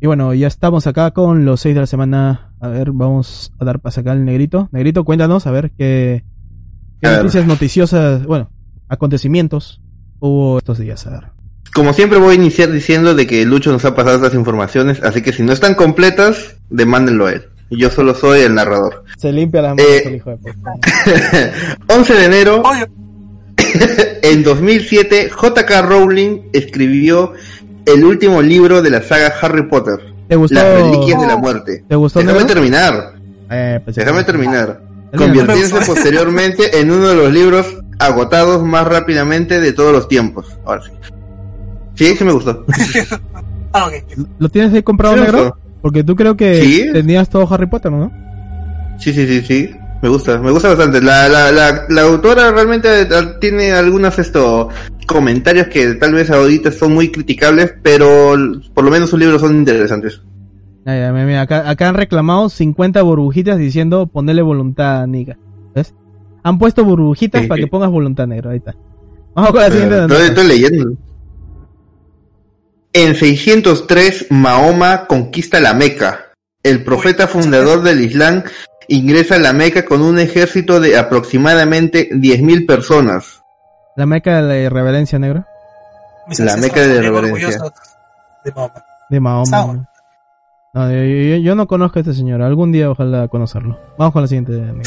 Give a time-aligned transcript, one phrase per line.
[0.00, 2.52] Y bueno, ya estamos acá con los seis de la semana.
[2.60, 4.68] A ver, vamos a dar paso acá al negrito.
[4.72, 6.24] Negrito, cuéntanos, a ver qué,
[7.00, 7.18] qué A ver.
[7.20, 8.50] noticias noticiosas, bueno,
[8.88, 9.80] acontecimientos
[10.20, 11.06] hubo estos días.
[11.06, 11.24] A ver.
[11.74, 15.20] Como siempre voy a iniciar diciendo de que Lucho nos ha pasado estas informaciones, así
[15.20, 17.42] que si no están completas, demándenlo a él.
[17.70, 19.04] Y Yo solo soy el narrador.
[19.18, 20.02] Se limpia las manos Eh.
[20.06, 20.72] el hijo de puta.
[21.94, 22.62] 11 de enero,
[24.22, 25.82] en 2007, J.K.
[25.82, 27.32] Rowling escribió
[27.94, 29.98] el último libro de la saga Harry Potter,
[30.28, 30.54] ¿Te gustó?
[30.56, 31.84] Las Reliquias de la Muerte.
[31.88, 32.54] ¿Te gustó, Déjame negro?
[32.54, 33.12] terminar,
[33.50, 34.80] Eh, pues, déjame terminar.
[35.10, 35.44] Termina.
[35.46, 37.66] Convirtiéndose posteriormente en uno de los libros
[37.98, 40.46] agotados más rápidamente de todos los tiempos.
[40.66, 40.90] Ahora sí.
[41.94, 42.64] Sí, sí me gustó.
[43.72, 44.26] Ah, ok.
[44.38, 45.56] ¿Lo tienes ahí comprado, negro?
[45.82, 46.88] Porque tú creo que Sí.
[46.92, 48.10] tenías todo Harry Potter, ¿no?
[48.98, 49.70] Sí, sí, sí, sí.
[50.00, 51.00] Me gusta, me gusta bastante.
[51.00, 52.88] La, la, la, la autora realmente
[53.40, 54.68] tiene algunos esto,
[55.06, 58.34] comentarios que tal vez ahorita son muy criticables, pero
[58.74, 60.22] por lo menos sus libros son interesantes.
[60.86, 65.36] Ya, mira, mira, acá, acá han reclamado 50 burbujitas diciendo ponerle voluntad, Nika.
[65.74, 65.94] ¿Ves?
[66.44, 67.64] Han puesto burbujitas Sí, para sí.
[67.64, 68.74] que pongas voluntad negro, ahí está.
[69.34, 70.00] Vamos con la siguiente.
[70.02, 70.92] Estoy, estoy leyendo.
[72.92, 76.32] En 603, Mahoma conquista la Meca.
[76.62, 78.42] El profeta fundador del Islam
[78.88, 83.42] ingresa a la Meca con un ejército de aproximadamente 10.000 personas.
[83.96, 85.44] La meca de la reverencia negro.
[86.28, 87.58] Mis La meca de bien reverencia.
[88.44, 88.84] de Mahoma.
[89.10, 89.88] De Mahoma.
[91.42, 92.42] Yo, no conozco a este señor.
[92.42, 93.78] Algún día ojalá conocerlo.
[93.98, 94.52] Vamos con la siguiente.
[94.52, 94.82] negro.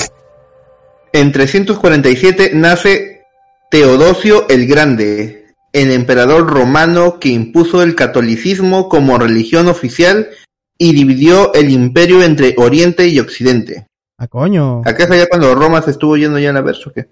[1.11, 3.25] En 347 nace
[3.69, 10.29] Teodosio el Grande, el emperador romano que impuso el catolicismo como religión oficial
[10.77, 13.87] y dividió el imperio entre Oriente y Occidente.
[14.21, 14.83] Ah, coño.
[14.85, 17.09] ¿Acá es allá cuando Roma se estuvo yendo ya a la verga o qué?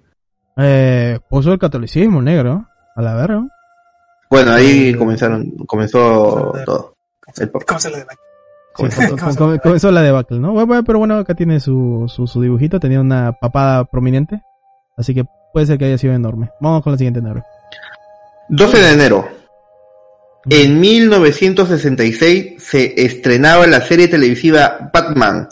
[0.57, 2.67] Eh, puso el catolicismo negro.
[2.95, 3.47] A la verga.
[4.29, 6.95] Bueno, ahí comenzaron, comenzó todo.
[9.63, 10.51] Comenzó la debacle, ¿no?
[10.51, 12.79] Bueno, bueno, pero bueno, acá tiene su, su, su dibujito.
[12.79, 14.44] Tenía una papada prominente.
[14.95, 16.51] Así que puede ser que haya sido enorme.
[16.61, 17.44] Vamos con la siguiente negro.
[18.50, 19.28] 12 de enero.
[20.47, 25.50] En 1966 se estrenaba la serie televisiva Batman,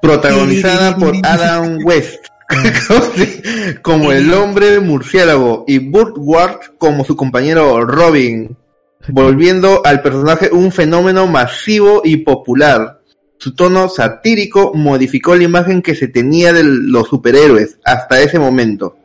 [0.00, 2.26] protagonizada por Adam West
[3.82, 8.56] como el hombre murciélago y Burt Ward como su compañero Robin,
[9.08, 13.00] volviendo al personaje un fenómeno masivo y popular.
[13.38, 18.96] Su tono satírico modificó la imagen que se tenía de los superhéroes hasta ese momento.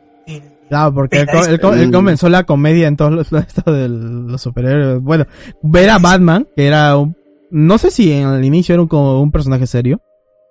[0.68, 1.28] Claro, porque él,
[1.62, 1.74] Mm.
[1.74, 5.00] él comenzó la comedia en todos los, esto de los superhéroes.
[5.00, 5.26] Bueno,
[5.62, 7.16] ver a Batman, que era un,
[7.50, 10.00] no sé si en el inicio era un, como un personaje serio.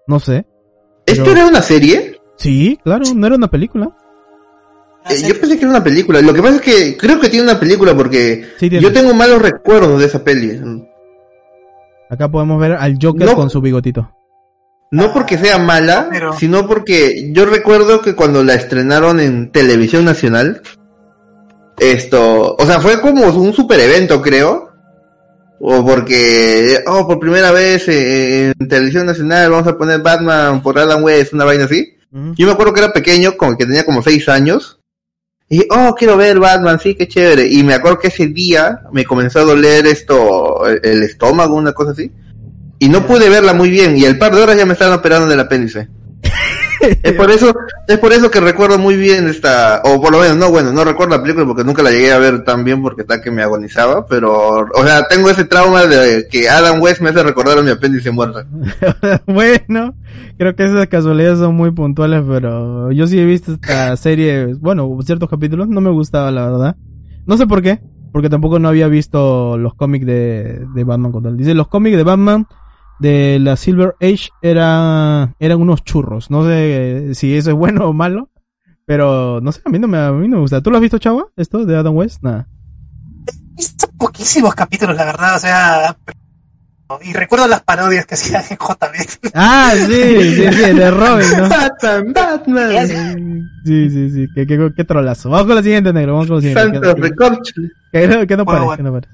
[0.08, 0.46] No sé.
[1.06, 2.20] ¿Esto Pero- era una serie?
[2.38, 3.90] Sí, claro, no era una película.
[5.06, 6.20] Ah, Eh, yo pensé que era una película.
[6.22, 9.42] Lo que pasa es que creo que tiene una película porque Sí, yo tengo malos
[9.42, 10.60] recuerdos de esa peli.
[12.10, 13.36] Acá podemos ver al Joker No.
[13.36, 14.12] con su bigotito.
[14.92, 20.06] No porque sea mala, Pero- sino porque yo recuerdo que cuando la estrenaron en televisión
[20.06, 20.62] nacional,
[21.80, 24.65] esto, o sea, fue como un super evento, creo.
[25.60, 30.78] O porque, oh, por primera vez eh, en televisión nacional vamos a poner Batman por
[30.78, 31.94] Adam West, una vaina así.
[32.12, 34.80] Yo me acuerdo que era pequeño, como que tenía como seis años.
[35.50, 37.46] Y, oh, quiero ver Batman, sí, qué chévere.
[37.46, 41.74] Y me acuerdo que ese día me comenzó a doler esto, el, el estómago, una
[41.74, 42.10] cosa así.
[42.80, 43.98] Y no pude verla muy bien.
[43.98, 45.90] Y el par de horas ya me estaban operando del apéndice.
[46.82, 47.56] Es por eso,
[47.88, 50.84] es por eso que recuerdo muy bien esta, o por lo menos, no, bueno, no
[50.84, 53.42] recuerdo la película porque nunca la llegué a ver tan bien porque tal que me
[53.42, 57.62] agonizaba, pero, o sea, tengo ese trauma de que Adam West me hace recordar a
[57.62, 58.44] mi apéndice muerto.
[59.26, 59.94] bueno,
[60.38, 64.98] creo que esas casualidades son muy puntuales, pero yo sí he visto esta serie, bueno,
[65.04, 66.76] ciertos capítulos, no me gustaba la verdad.
[67.26, 67.82] No sé por qué,
[68.12, 71.36] porque tampoco no había visto los cómics de, de Batman.
[71.36, 72.48] Dice, los cómics de Batman
[73.00, 76.30] de la Silver Age era, eran unos churros.
[76.32, 78.30] No sé si eso es bueno o malo,
[78.86, 80.62] pero no sé, a mí no me, a mí no me gusta.
[80.62, 81.26] ¿Tú lo has visto, chava?
[81.36, 82.22] Esto de Adam West?
[82.24, 82.48] Nada.
[83.28, 85.98] He visto poquísimos capítulos, la verdad, o sea.
[87.02, 89.32] Y recuerdo las parodias que hacía en JB.
[89.34, 91.50] Ah, sí, sí, sí, de Robin, ¿no?
[91.50, 93.50] Batman, Batman.
[93.66, 95.32] Sí, sí, sí, qué, qué, qué trolazo.
[95.32, 96.62] Vamos con la siguiente, negro, vamos con la siguiente.
[96.80, 97.72] Santos ¿Qué, recorcholis.
[97.92, 98.78] qué, qué- qué no Bueno, parece?
[98.78, 99.14] ¿Qué no parece?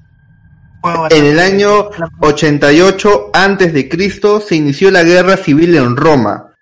[1.10, 1.90] En el año
[2.20, 6.54] 88 antes de Cristo se inició la guerra civil en Roma.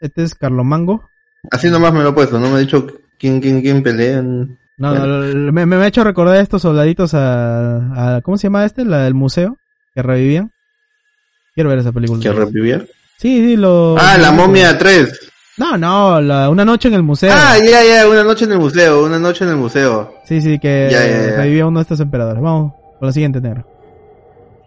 [0.00, 1.08] Este es Carlomango.
[1.50, 2.86] Así nomás me lo he puesto, no me ha dicho
[3.18, 4.18] quién quién quién pelea.
[4.18, 5.06] en- No, Bueno.
[5.06, 8.64] no, lo- me, me ha hecho recordar a estos soldaditos a, a- ¿cómo se llama
[8.64, 8.84] este?
[8.84, 9.56] La del museo,
[9.94, 10.52] que revivían.
[11.54, 12.20] Quiero ver esa película.
[12.22, 12.84] que revivía.
[13.16, 13.96] Sí, sí, lo...
[13.98, 15.32] Ah, la momia 3.
[15.56, 17.32] No, no, la, una noche en el museo.
[17.34, 20.14] Ah, ya, ya, una noche en el museo, una noche en el museo.
[20.24, 21.36] Sí, sí, que Ya, ya, ya.
[21.38, 22.40] revivía uno de estos emperadores.
[22.40, 23.64] Vamos con la siguiente, negro.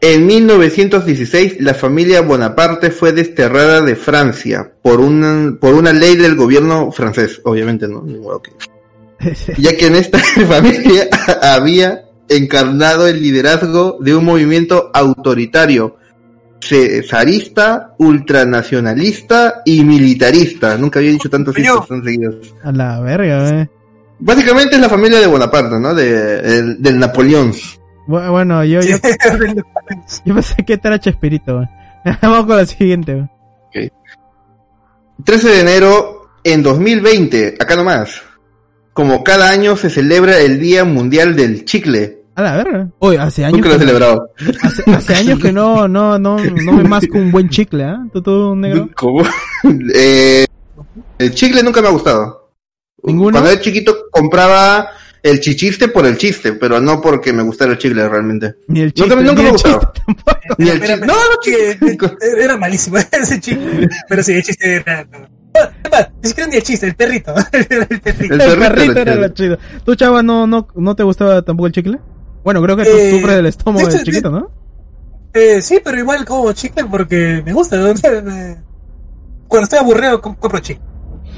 [0.04, 6.36] En 1916, la familia Bonaparte fue desterrada de Francia por una, por una ley del
[6.36, 8.02] gobierno francés, obviamente, ¿no?
[8.02, 8.52] Ni modo que-
[9.58, 10.18] Ya que en esta
[10.48, 11.08] familia
[11.44, 15.98] había encarnado el liderazgo de un movimiento autoritario,
[16.60, 20.78] cesarista, ultranacionalista y militarista.
[20.78, 21.76] Nunca había dicho tantas Yo.
[21.76, 22.36] cosas tan seguidas.
[22.64, 23.70] A la verga, eh.
[24.20, 25.94] Básicamente es la familia de Bonaparte, ¿no?
[25.94, 27.52] De, del Napoleón.
[28.12, 28.98] Bu- Bueno, yo, yo,
[30.26, 31.66] yo pensé que este era Chespirito.
[32.22, 33.92] Vamos con la siguiente, güey.
[35.24, 38.22] 13 de enero en 2020, acá nomás.
[38.94, 42.24] Como cada año se celebra el Día Mundial del Chicle.
[42.36, 42.88] A la verga.
[43.00, 44.30] Oye, hace años Nunca lo he celebrado.
[44.64, 48.04] hace, hace años que no, no, no, no me masco un buen chicle, ¿ah?
[48.12, 48.90] ¿Tú, tú, negro?
[48.96, 49.24] ¿Cómo?
[49.94, 50.46] Eh,
[51.20, 52.52] el chicle nunca me ha gustado.
[53.04, 53.32] ¿Ninguno?
[53.32, 54.90] Cuando era chiquito compraba
[55.24, 58.56] el chichiste por el chiste, pero no porque me gustara el chicle realmente.
[58.68, 59.80] Ni el Nunca chiste, nunca ni me el gustaba.
[59.94, 60.56] chiste tampoco.
[60.58, 60.98] Ni el chiste.
[61.06, 61.78] No, no, que-
[62.44, 63.88] era malísimo ese chiste.
[64.10, 65.06] Pero sí, el chiste era.
[65.12, 65.20] no.
[65.54, 67.36] Es más, Ni siquiera ni el chiste, el perrito.
[67.52, 68.34] El perrito.
[68.36, 69.58] El El perrito era lo chido.
[69.84, 72.00] ¿Tú, chava, no, no, no te gustaba tampoco el chicle?
[72.44, 74.50] Bueno, creo que tú Eh, sufres del estómago de hecho, chiquito, ¿no?
[75.34, 77.76] Eh, sí, pero igual como chicle porque me gusta.
[77.78, 77.94] ¿no?
[79.48, 80.84] Cuando estoy aburrido, com- compro chicle.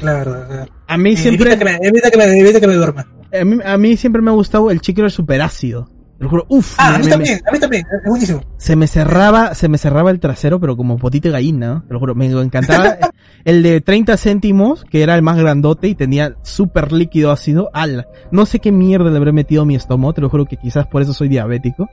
[0.01, 0.67] La verdad.
[0.87, 3.07] A mí siempre, Evita que, me, evita, que me, evita que me duerma.
[3.39, 5.89] A mí, a mí siempre me ha gustado el chicle super ácido.
[6.17, 7.85] Te lo juro, uf, Ah, me- a mí me- también, a mí también.
[8.03, 8.41] Es buenísimo.
[8.57, 11.83] se me cerraba, se me cerraba el trasero, pero como potito de gallina, ¿no?
[11.83, 12.95] Te lo juro, me encantaba.
[13.45, 18.07] el de 30 céntimos, que era el más grandote y tenía súper líquido ácido, ala.
[18.31, 20.87] No sé qué mierda le habré metido a mi estómago, te lo juro que quizás
[20.87, 21.89] por eso soy diabético.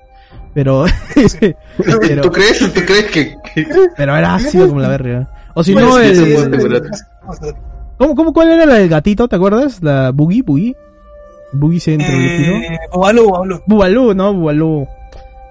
[0.55, 0.85] Pero,
[2.01, 2.59] pero, ¿Tú crees?
[2.73, 3.67] ¿Tú crees que, que-
[3.97, 5.29] pero era ácido como la verga.
[5.55, 6.79] O si Pues, no, el, sí, sí, sí, sí,
[7.43, 7.51] sí.
[7.99, 9.83] ¿cómo, cómo, cuál era la del gatito, te acuerdas?
[9.83, 10.77] La Boogie, Boogie.
[11.53, 13.61] Entró Eh, Ovalú, Ovalú.
[13.67, 14.87] Bubalú, no, Bubalú.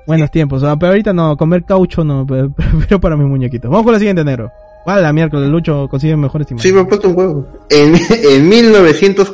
[0.08, 2.52] Buenos tiempos, ah, pero ahorita no, comer caucho no, pero,
[2.88, 3.70] pero para mis muñequitos.
[3.70, 4.52] Vamos con la siguiente, negro.
[4.84, 6.74] ¿Cuál la miércoles, Lucho consigue mejores Sí, imágenes?
[6.76, 7.48] me he puesto un huevo.
[7.70, 9.34] En, en 1900,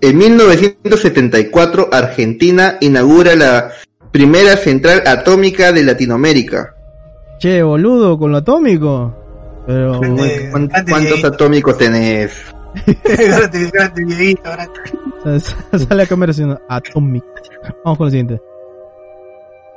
[0.00, 3.70] en 1974, Argentina inaugura la
[4.10, 6.74] primera central atómica de Latinoamérica.
[7.38, 9.14] Che, boludo, con lo atómico.
[9.66, 11.26] Pero, Eh, ¿Cuán- cuán- grande ¿Cuántos Dieguito.
[11.28, 12.30] atómicos tenés?
[15.88, 16.60] sale a comer haciendo.
[17.84, 18.40] Vamos con la siguiente.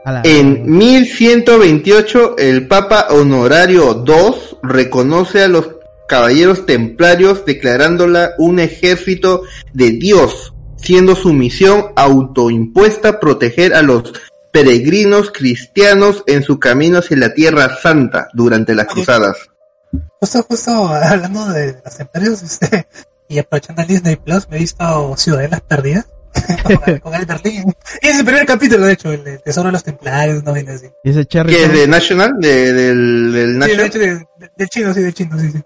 [0.06, 5.70] La- En 1128, el Papa Honorario II reconoce a los
[6.08, 9.44] caballeros templarios declarándola un ejército
[9.74, 14.14] de Dios, siendo su misión autoimpuesta proteger a los
[14.52, 19.38] peregrinos cristianos en su camino hacia la Tierra Santa durante las cruzadas.
[20.20, 22.88] Justo, justo hablando de los templarios, este,
[23.28, 26.08] y aprovechando el Disney Plus, me he visto Ciudadelas Perdidas.
[27.02, 27.64] con, Albert Lee.
[28.04, 30.72] Y es el primer capítulo, de hecho, el de Tesoro de los Templarios, no viene
[30.74, 30.86] así.
[31.04, 31.52] Y ese Cherry.
[31.54, 32.36] ¿Qué es de National?
[32.40, 33.86] ¿De, del, del Sí, de National?
[33.88, 35.62] hecho, de, de- del chino, sí, del chino, sí, sí.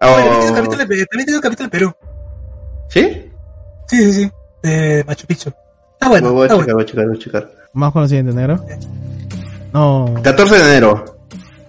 [0.00, 1.94] Oh, Bueno, también tiene un capítulo de- también tiene un capítulo de Perú.
[2.88, 3.32] ¿Sí?
[3.86, 4.32] Sí, sí, sí.
[4.62, 5.52] De Machu Picchu.
[5.92, 6.74] Está bueno, voy a está checar, bueno.
[6.74, 7.50] voy a checar, voy a checar.
[7.72, 8.64] Vamos con la siguiente, negro.
[9.72, 10.14] No.
[10.22, 11.18] 14 de enero.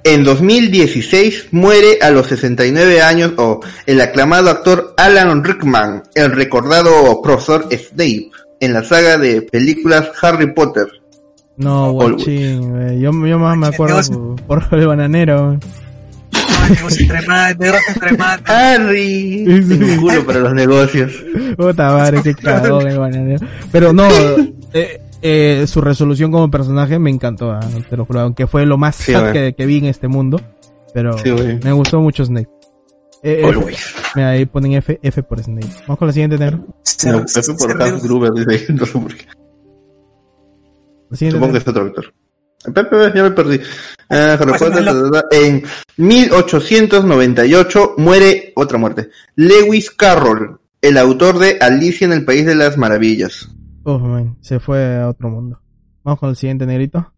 [0.05, 7.21] En 2016 muere a los 69 años oh, el aclamado actor Alan Rickman, el recordado
[7.21, 8.29] profesor Snape
[8.59, 10.88] en la saga de películas Harry Potter.
[11.55, 13.00] No, guachín, güey.
[13.00, 14.01] Yo, yo más me acuerdo
[14.48, 15.48] por, por el bananero.
[15.48, 15.60] güey.
[16.33, 18.41] Ay, negocio entre más, negocio entre más.
[18.45, 21.12] Harry, te juro para los negocios.
[21.55, 23.45] Puta madre, qué cagón el bananero.
[23.72, 24.07] Pero no,
[24.74, 28.77] eh, eh, su resolución como personaje me encantó, ah, te lo juro, aunque fue lo
[28.77, 30.39] más Sí, sad que, que vi en este mundo.
[30.94, 31.32] Pero Sí,
[31.63, 32.50] me gustó mucho Snake.
[33.24, 33.96] Eh, F, Always.
[34.15, 35.68] mira, ahí ponen F, F por Snake.
[35.88, 36.68] Vamos con la siguiente, negro.
[37.06, 39.25] No, F por Hans Gruber, dice, no sé por qué.
[41.10, 42.13] La siguiente, Supongo que es otro actor.
[42.74, 43.60] Pepe, ya me perdí.
[44.10, 44.62] Ah, Pues.
[45.32, 45.63] En
[45.98, 49.10] 1898 muere otra muerte.
[49.36, 53.50] Lewis Carroll, el autor de Alicia en el País de las Maravillas.
[53.86, 55.60] Uf, man, se fue a otro mundo.
[56.04, 57.12] Vamos con el siguiente, negrito.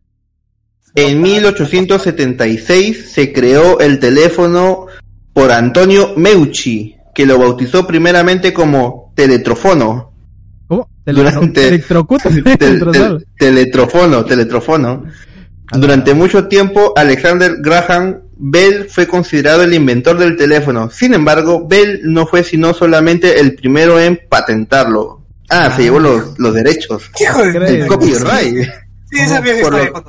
[0.96, 4.86] En 1876 se creó el teléfono
[5.34, 10.14] por Antonio Meucci, que lo bautizó primeramente como teletrofono.
[10.68, 10.90] ¿Cómo?
[11.06, 12.30] Durante- Electrocuta.
[12.58, 15.04] Tel- tel- teletrofono, teletrofono.
[15.72, 20.90] Durante mucho tiempo, Alexander Graham Bell fue considerado el inventor del teléfono.
[20.90, 25.25] Sin embargo, Bell no fue sino solamente el primero en patentarlo.
[25.50, 27.10] Ah, se llevó los, los derechos.
[27.60, 28.68] El copyright.
[29.12, 30.04] Sí, esa vieja Por lo-.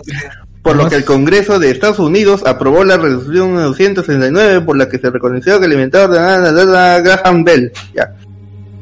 [0.63, 4.99] Por lo que el Congreso de Estados Unidos aprobó la resolución 269 por la que
[4.99, 7.73] se reconoció que el inventor de la- la- la- la- Graham Bell.
[7.95, 8.13] Ya.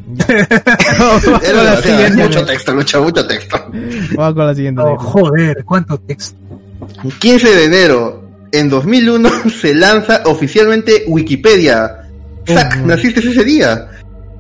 [0.29, 1.81] Era la
[2.15, 3.57] mucho texto, mucho, mucho texto.
[4.17, 4.81] Vamos con la siguiente.
[4.83, 6.37] Oh, joder, cuánto texto.
[7.19, 9.31] 15 de enero, en 2001,
[9.61, 12.01] se lanza oficialmente Wikipedia.
[12.47, 12.87] Zack, Ujú.
[12.87, 13.89] naciste ese día.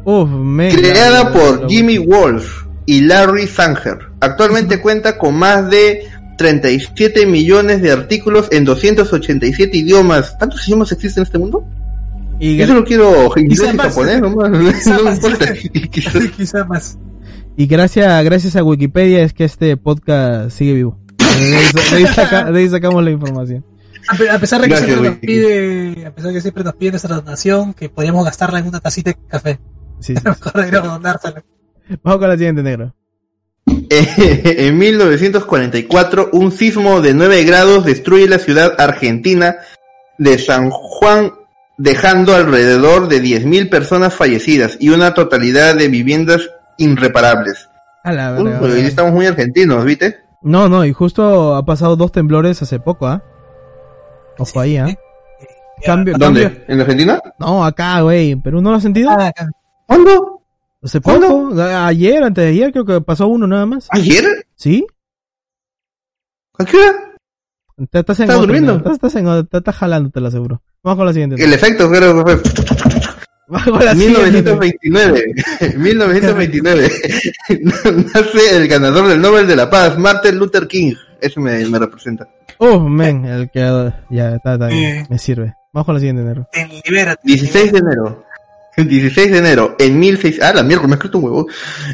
[0.04, 0.28] Uf.
[0.74, 3.98] Creada por Jimmy Wolf y Larry Sanger.
[4.20, 6.02] Actualmente cuenta con más de
[6.38, 10.36] 37 millones de artículos en 287 idiomas.
[10.38, 11.64] ¿Tantos idiomas existen en este mundo?
[12.40, 14.74] Y, Yo solo quiero inglés y japonés, nomás.
[14.74, 15.16] Quizá No más.
[15.16, 15.52] importa.
[15.90, 16.98] Quizá- Quizá más.
[17.56, 20.98] y gracias, gracias a Wikipedia es que este podcast sigue vivo.
[21.18, 23.64] De ahí, de ahí saca- de ahí sacamos la información.
[24.08, 26.64] A pe- a pesar de que Gracias, siempre nos pide, a pesar de que siempre
[26.64, 29.58] nos pide nuestra donación, que podríamos gastarla en una tacita de café.
[30.04, 30.22] Sí, sí.
[32.02, 32.94] Vamos con la siguiente, negro.
[33.66, 39.56] en 1944, un sismo de 9 grados destruye la ciudad argentina
[40.18, 41.32] de San Juan,
[41.78, 47.70] dejando alrededor de 10.000 personas fallecidas y una totalidad de viviendas irreparables.
[48.02, 48.60] A la Uy, verga.
[48.60, 50.18] hoy estamos muy argentinos, ¿viste?
[50.42, 53.22] No, no, y justo ha pasado dos temblores hace poco, ¿ah?
[54.38, 54.94] Ojo ahí, ¿ah?
[55.82, 56.42] Cambio, cambio.
[56.50, 56.64] ¿Dónde?
[56.68, 57.18] ¿En Argentina?
[57.38, 58.32] No, acá, güey.
[58.32, 59.08] ¿En Perú no lo has sentido?
[59.10, 59.48] Ah, acá.
[59.86, 60.42] ¿Cuándo?
[60.82, 61.28] Hace ¿cuándo?
[61.28, 61.62] poco.
[61.62, 63.88] Ayer, antes de ayer, creo que pasó uno nada más.
[63.90, 64.46] ¿Ayer?
[64.54, 64.86] ¿Sí?
[66.58, 66.92] ¿A qué hora?
[67.90, 68.78] Te estás en ¿Estás otro, durmiendo?
[68.78, 68.92] ¿no?
[68.92, 70.62] Estás, en te estás jalando, te lo aseguro.
[70.82, 71.42] Vamos con la siguiente.
[71.42, 72.52] El efecto creo que fue.
[73.48, 74.20] Vamos con la siguiente.
[74.30, 75.34] 1929.
[75.76, 76.90] 1929.
[78.14, 80.94] Nace el ganador del Nobel de la Paz, Martin Luther King.
[81.20, 82.28] Ese me, me representa.
[82.58, 83.60] Oh, men, el que
[84.10, 85.06] ya está, está bien, Eh.
[85.10, 85.54] me sirve.
[85.72, 86.46] Vamos con la siguiente, negro.
[86.52, 87.22] En Libérate.
[87.24, 88.24] 16 de enero.
[88.76, 91.46] 16 de enero, en 1600, ah, la mierda, me escrito un huevo.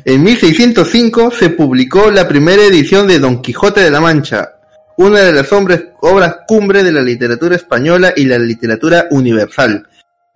[0.05, 4.53] En 1605 se publicó la primera edición de Don Quijote de la Mancha,
[4.97, 9.87] una de las hombres- obras cumbre de la literatura española y la literatura universal,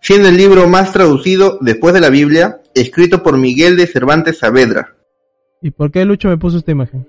[0.01, 4.95] siendo el libro más traducido después de la Biblia, escrito por Miguel de Cervantes Saavedra.
[5.63, 7.07] ¿Y por qué Lucho me puso esta imagen?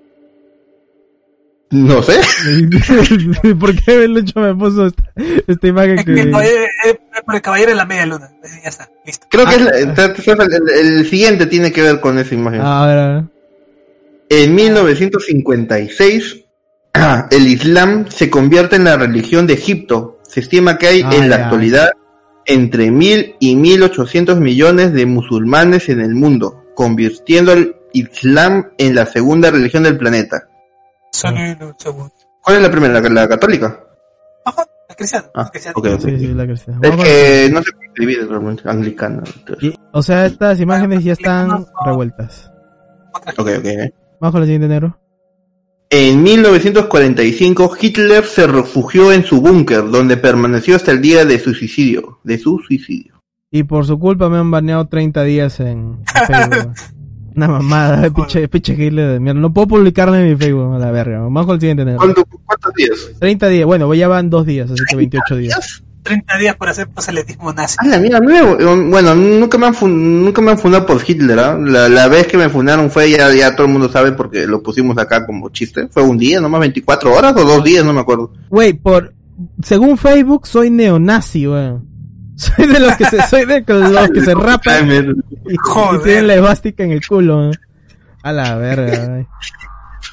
[1.71, 2.19] No sé.
[3.59, 5.03] ¿Por qué Lucho me puso esta,
[5.47, 8.29] esta imagen Es que caballero- eh, por el caballero de la media luna.
[8.43, 9.27] Eh, Ya está, listo.
[9.29, 12.61] Creo que es la- el, el siguiente tiene que ver con esa imagen.
[12.61, 13.23] Ah, a ver, a ver.
[14.29, 16.37] En 1956,
[17.31, 20.19] el Islam se convierte en la religión de Egipto.
[20.27, 21.91] Se estima que hay Ah, en la actualidad
[22.45, 28.93] entre mil y mil ochocientos millones de musulmanes en el mundo, convirtiendo al Islam en
[28.95, 30.47] la segunda religión del planeta.
[32.41, 32.99] ¿Cuál es la primera?
[33.01, 33.79] ¿La, la católica?
[34.43, 34.63] Ajá,
[34.95, 35.27] la cristiana.
[35.33, 35.73] Ah, la cristiana.
[35.77, 35.99] ok, ok.
[36.01, 36.79] Sí, sí, la cristiana.
[36.81, 39.23] Es que no se puede escribir realmente, anglicana.
[39.61, 42.51] Y- o sea, estas imágenes ya están revueltas.
[43.37, 43.67] Ok, ok.
[44.19, 44.99] con la siguiente, negro.
[45.89, 51.53] En 1945 Hitler se refugió en su búnker, donde permaneció hasta el día de su
[51.53, 52.19] suicidio.
[52.23, 53.21] De su suicidio.
[53.51, 56.73] Y por su culpa me han baneado 30 días en en Facebook.
[57.35, 59.39] Una mamada, pinche, pinche Hitler de mierda.
[59.41, 61.19] No puedo publicarla en mi Facebook, a la verga.
[61.19, 61.99] Vamos con el siguiente, negro.
[61.99, 63.11] ¿Cuánto- ¿Cuántos días?
[63.19, 65.83] 30 días, bueno, ya van dos días, así que 28 días.
[66.03, 67.77] 30 días por hacer proselitismo nazi.
[67.79, 68.55] Ah, la mía, nuevo.
[68.91, 71.57] Bueno, nunca me han, fun- nunca me han fundado por Hitler, ¿ah?
[71.59, 74.61] la, la vez que me fundaron fue, ya, ya todo el mundo sabe porque lo
[74.61, 75.87] pusimos acá como chiste.
[75.89, 78.31] Fue un día, nomás 24 horas o dos días, no me acuerdo.
[78.49, 79.13] Güey, por,
[79.63, 81.87] según Facebook soy neonazi, weón.
[82.35, 84.89] Soy de los que se, soy de los que se rapan
[85.47, 85.55] y,
[86.03, 87.51] tienen la esvástica en el culo.
[88.23, 89.27] A la verga.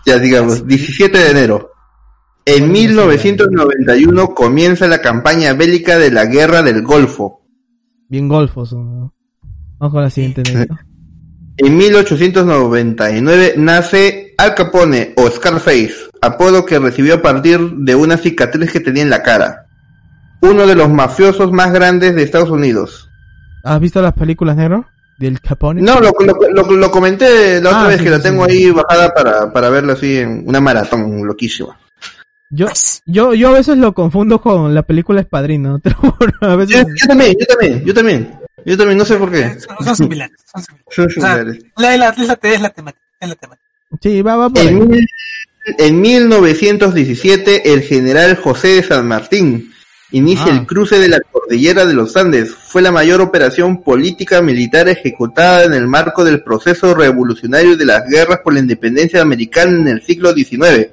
[0.04, 1.70] Ya digamos, 17 de enero.
[2.44, 7.42] En 1991 comienza la campaña bélica de la Guerra del Golfo.
[8.08, 9.12] Bien golfos, weón.
[9.78, 10.76] Vamos con la siguiente, negro.
[11.56, 18.72] En 1899 nace Al Capone o Scarface, apodo que recibió a partir de una cicatriz
[18.72, 19.66] que tenía en la cara.
[20.42, 23.08] Uno de los mafiosos más grandes de Estados Unidos.
[23.64, 24.86] ¿Has visto las películas, negro?
[25.18, 25.80] Del Capone.
[25.82, 26.34] No, lo, lo,
[26.64, 28.50] lo- lo comenté la otra Ah, vez sí, que sí, la tengo sí.
[28.50, 31.78] ahí bajada para, para verla así en una maratón loquísima.
[32.50, 32.66] Yo,
[33.06, 35.20] yo, yo a veces lo confundo con la película
[35.90, 36.86] lo juro, a Yo, veces.
[37.00, 38.38] yo también, yo también, yo también.
[38.64, 39.58] Yo también, no sé por qué.
[39.60, 40.36] Son, son similares.
[40.52, 40.86] Son similares.
[40.90, 41.64] Son O sea, similares.
[41.76, 43.04] la, la, es, la, es la temática.
[43.20, 43.66] Es la temática.
[44.00, 44.74] Sí, va, va por En, ahí.
[44.74, 45.06] mil-
[45.78, 49.71] en 1917, el general José de San Martín
[50.12, 50.58] inicia Ah.
[50.58, 52.54] el cruce de la cordillera de los Andes.
[52.54, 58.06] Fue la mayor operación política militar ejecutada en el marco del proceso revolucionario de las
[58.08, 60.88] guerras por la independencia americana en el siglo XIX.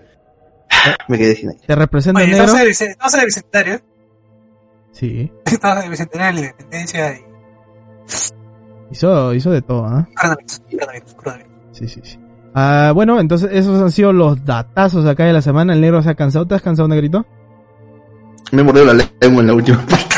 [1.08, 1.62] Me quedé sin aire.
[1.68, 2.44] Te representa Oye, negro.
[2.44, 3.82] estamos en el bicentenario.
[4.92, 5.32] Sí.
[5.46, 7.20] Estamos en el bicentenario de la independencia y
[8.92, 10.08] Hizo, hizo de todo, ¿ah?
[10.20, 11.12] Coronavirus.
[11.72, 12.20] Sí, sí, sí.
[12.56, 15.74] Ah, bueno, entonces esos han sido los datazos acá de la semana.
[15.74, 16.48] El negro se ha cansado.
[16.48, 17.26] ¿Te has cansado, negrito?
[18.52, 20.16] Me mordió la lengua en la última parte.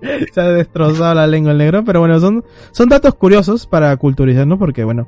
[0.32, 1.84] se ha destrozado la lengua el negro.
[1.84, 5.06] Pero bueno, son, son datos curiosos para culturizarnos porque, bueno,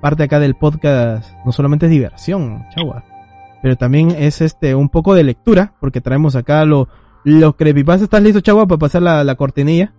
[0.00, 3.04] parte acá del podcast no solamente es diversión, chagua.
[3.62, 6.88] pero también es este un poco de lectura, porque traemos acá lo,
[7.24, 8.04] los creepypastas.
[8.04, 9.92] ¿Estás listo, chavo, para pasar la, la cortinilla?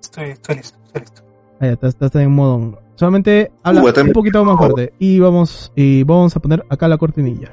[0.00, 1.22] Estoy, estoy listo, estoy listo.
[1.60, 2.78] Ahí está, estás en modo.
[2.96, 4.92] Solamente habla un poquito más fuerte.
[4.98, 7.52] Y vamos, y vamos a poner acá la cortinilla.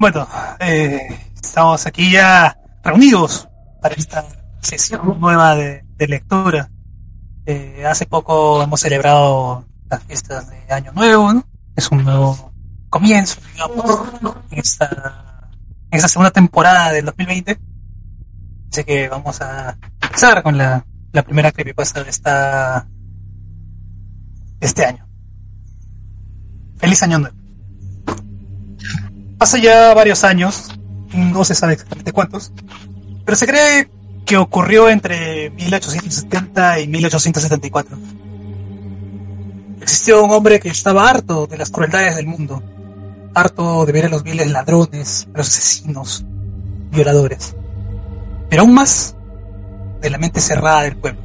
[0.00, 0.26] Bueno,
[0.60, 0.98] eh,
[1.34, 3.46] estamos aquí ya reunidos
[3.82, 4.24] para esta
[4.62, 6.70] sesión nueva de, lectura.
[7.44, 11.44] Eh, hace poco hemos celebrado las fiestas de Año Nuevo, ¿no?
[11.76, 12.50] Es un nuevo
[12.88, 14.08] comienzo, digamos,
[14.50, 15.50] en esta,
[15.90, 17.60] en esta segunda temporada del 2020.
[18.72, 22.88] Así que vamos a empezar con la, la primera creepypasta de esta
[24.60, 25.06] este año.
[26.78, 27.39] Feliz Año Nuevo.
[29.40, 30.68] Hace ya varios años,
[31.14, 32.52] no se sabe exactamente cuántos,
[33.24, 33.90] pero se cree
[34.26, 37.98] que ocurrió entre 1870 y 1874.
[39.80, 42.62] Existió un hombre que estaba harto de las crueldades del mundo,
[43.32, 46.22] harto de ver a los viles ladrones, a los asesinos,
[46.90, 47.56] violadores,
[48.50, 49.16] pero aún más
[50.02, 51.22] de la mente cerrada del pueblo.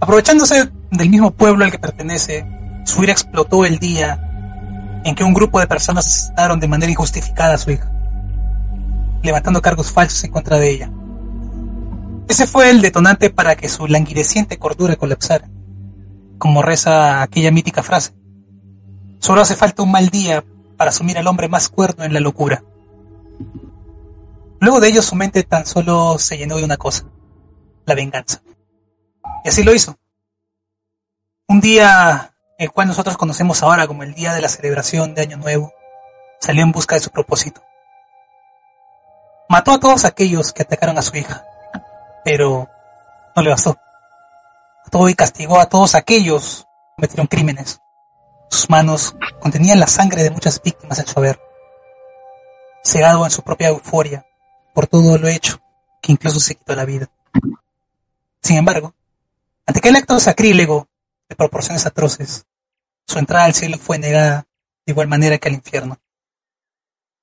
[0.00, 2.44] Aprovechándose del mismo pueblo al que pertenece,
[2.84, 4.31] su ira explotó el día
[5.04, 7.90] en que un grupo de personas asesinaron de manera injustificada a su hija,
[9.22, 10.90] levantando cargos falsos en contra de ella.
[12.28, 15.48] Ese fue el detonante para que su languideciente cordura colapsara,
[16.38, 18.14] como reza aquella mítica frase.
[19.18, 20.44] Solo hace falta un mal día
[20.76, 22.64] para asumir al hombre más cuerdo en la locura.
[24.60, 27.04] Luego de ello su mente tan solo se llenó de una cosa,
[27.84, 28.42] la venganza.
[29.44, 29.98] Y así lo hizo.
[31.48, 32.31] Un día
[32.62, 35.72] el cual nosotros conocemos ahora como el día de la celebración de Año Nuevo,
[36.40, 37.60] salió en busca de su propósito.
[39.48, 41.44] Mató a todos aquellos que atacaron a su hija,
[42.24, 42.68] pero
[43.34, 43.76] no le bastó.
[44.84, 47.80] Mató y castigó a todos aquellos que cometieron crímenes.
[48.48, 51.40] Sus manos contenían la sangre de muchas víctimas en su haber.
[52.84, 54.24] Cegado en su propia euforia
[54.72, 55.60] por todo lo hecho,
[56.00, 57.10] que incluso se quitó la vida.
[58.40, 58.94] Sin embargo,
[59.66, 60.88] ante aquel acto sacrílego
[61.28, 62.46] de proporciones atroces,
[63.12, 64.46] su entrada al cielo fue negada
[64.86, 65.98] de igual manera que al infierno.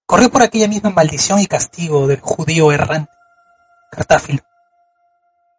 [0.06, 3.12] Corrió por aquella misma maldición y castigo del judío errante,
[3.92, 4.44] Cartáfilo,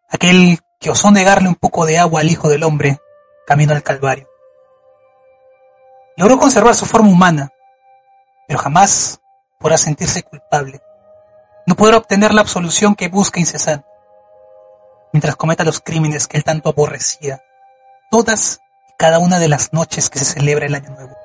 [0.08, 2.98] aquel que osó negarle un poco de agua al Hijo del Hombre
[3.46, 4.28] camino al Calvario.
[6.16, 7.50] Logró conservar su forma humana,
[8.46, 9.20] pero jamás
[9.58, 10.80] podrá sentirse culpable.
[11.66, 13.86] No podrá obtener la absolución que busca incesante,
[15.12, 17.42] mientras cometa los crímenes que él tanto aborrecía.
[18.10, 18.60] Todas
[19.00, 21.16] cada una de las noches que se celebra el Año Nuevo.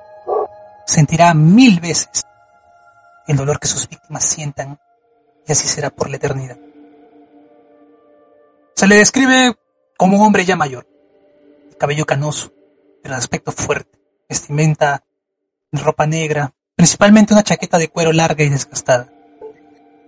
[0.85, 2.23] Sentirá mil veces
[3.27, 4.79] el dolor que sus víctimas sientan,
[5.45, 6.57] y así será por la eternidad.
[8.77, 9.57] Se le describe
[9.97, 10.87] como un hombre ya mayor,
[11.77, 12.53] cabello canoso,
[13.03, 15.03] pero de aspecto fuerte, vestimenta,
[15.73, 19.09] ropa negra, principalmente una chaqueta de cuero larga y desgastada.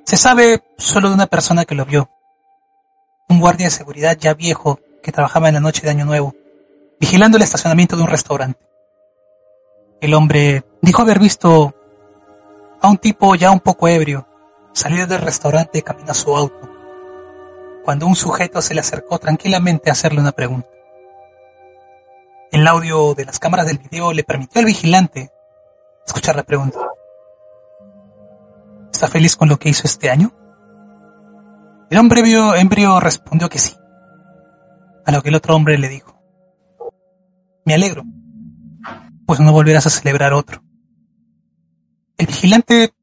[0.05, 2.09] Se sabe solo de una persona que lo vio,
[3.27, 6.33] un guardia de seguridad ya viejo que trabajaba en la noche de Año Nuevo,
[6.99, 8.59] vigilando el estacionamiento de un restaurante.
[10.01, 11.73] El hombre dijo haber visto
[12.81, 14.27] a un tipo ya un poco ebrio
[14.73, 16.69] salir del restaurante camino a su auto,
[17.83, 20.69] cuando un sujeto se le acercó tranquilamente a hacerle una pregunta.
[22.51, 25.31] El audio de las cámaras del video le permitió al vigilante
[26.05, 26.79] escuchar la pregunta.
[28.91, 30.31] ¿Está feliz con lo que hizo este año?
[31.89, 33.75] El hombre vio, embrio respondió que sí,
[35.05, 36.16] a lo que el otro hombre le dijo.
[37.67, 38.05] Me alegro,
[39.25, 40.63] pues no volverás a celebrar otro.
[42.17, 42.93] El vigilante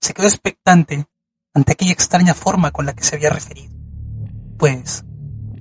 [0.00, 1.06] se quedó expectante
[1.52, 3.70] ante aquella extraña forma con la que se había referido,
[4.56, 5.04] pues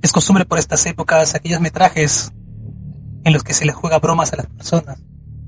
[0.01, 2.31] es costumbre por estas épocas aquellos metrajes
[3.25, 5.03] en los que se le juega bromas a las personas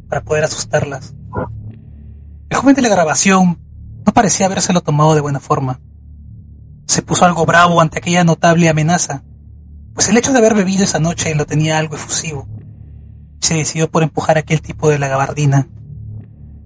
[0.09, 1.15] para poder asustarlas.
[2.49, 3.61] El joven de la grabación
[4.05, 5.79] no parecía habérselo tomado de buena forma.
[6.85, 9.23] Se puso algo bravo ante aquella notable amenaza,
[9.93, 12.58] pues el hecho de haber bebido esa noche lo tenía algo efusivo.
[13.39, 15.67] Se decidió por empujar a aquel tipo de la gabardina,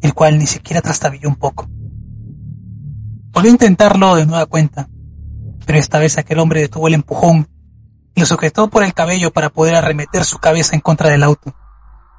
[0.02, 1.68] el cual ni siquiera trastabilló un poco.
[3.32, 4.90] Volvió a intentarlo de nueva cuenta,
[5.66, 7.48] pero esta vez aquel hombre detuvo el empujón
[8.16, 11.56] y lo sujetó por el cabello para poder arremeter su cabeza en contra del auto.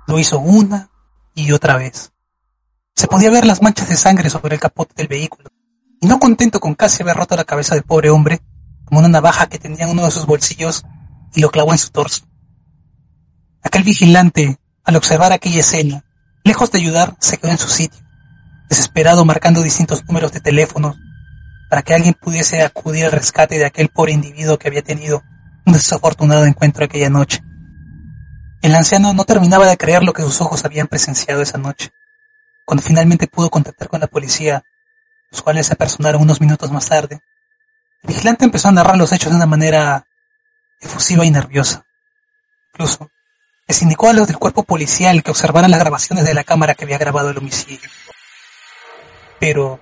[0.06, 0.90] Lo hizo una
[1.34, 2.12] y otra vez.
[2.94, 5.50] Se podía ver las manchas de sangre sobre el capote del vehículo,
[6.00, 8.40] y no contento con casi haber roto la cabeza del pobre hombre,
[8.86, 10.84] tomó una navaja que tenía en uno de sus bolsillos
[11.34, 12.24] y lo clavó en su torso.
[13.64, 16.04] Aquel vigilante, al observar aquella escena,
[16.44, 18.04] lejos de ayudar, se quedó en su sitio,
[18.68, 20.94] desesperado marcando distintos números de teléfono,
[21.70, 25.24] para que alguien pudiese acudir al rescate de aquel pobre individuo que había tenido
[25.64, 27.42] un desafortunado encuentro aquella noche.
[28.62, 31.90] El anciano no terminaba de creer lo que sus ojos habían presenciado esa noche.
[32.64, 34.62] Cuando finalmente pudo contactar con la policía,
[35.30, 37.20] los cuales se apersonaron unos minutos más tarde,
[38.02, 40.06] el vigilante empezó a narrar los hechos de una manera
[40.80, 41.84] efusiva y nerviosa.
[42.72, 43.10] Incluso,
[43.66, 46.84] les indicó a los del cuerpo policial que observaran las grabaciones de la cámara que
[46.84, 47.88] había grabado el homicidio.
[49.40, 49.80] Pero,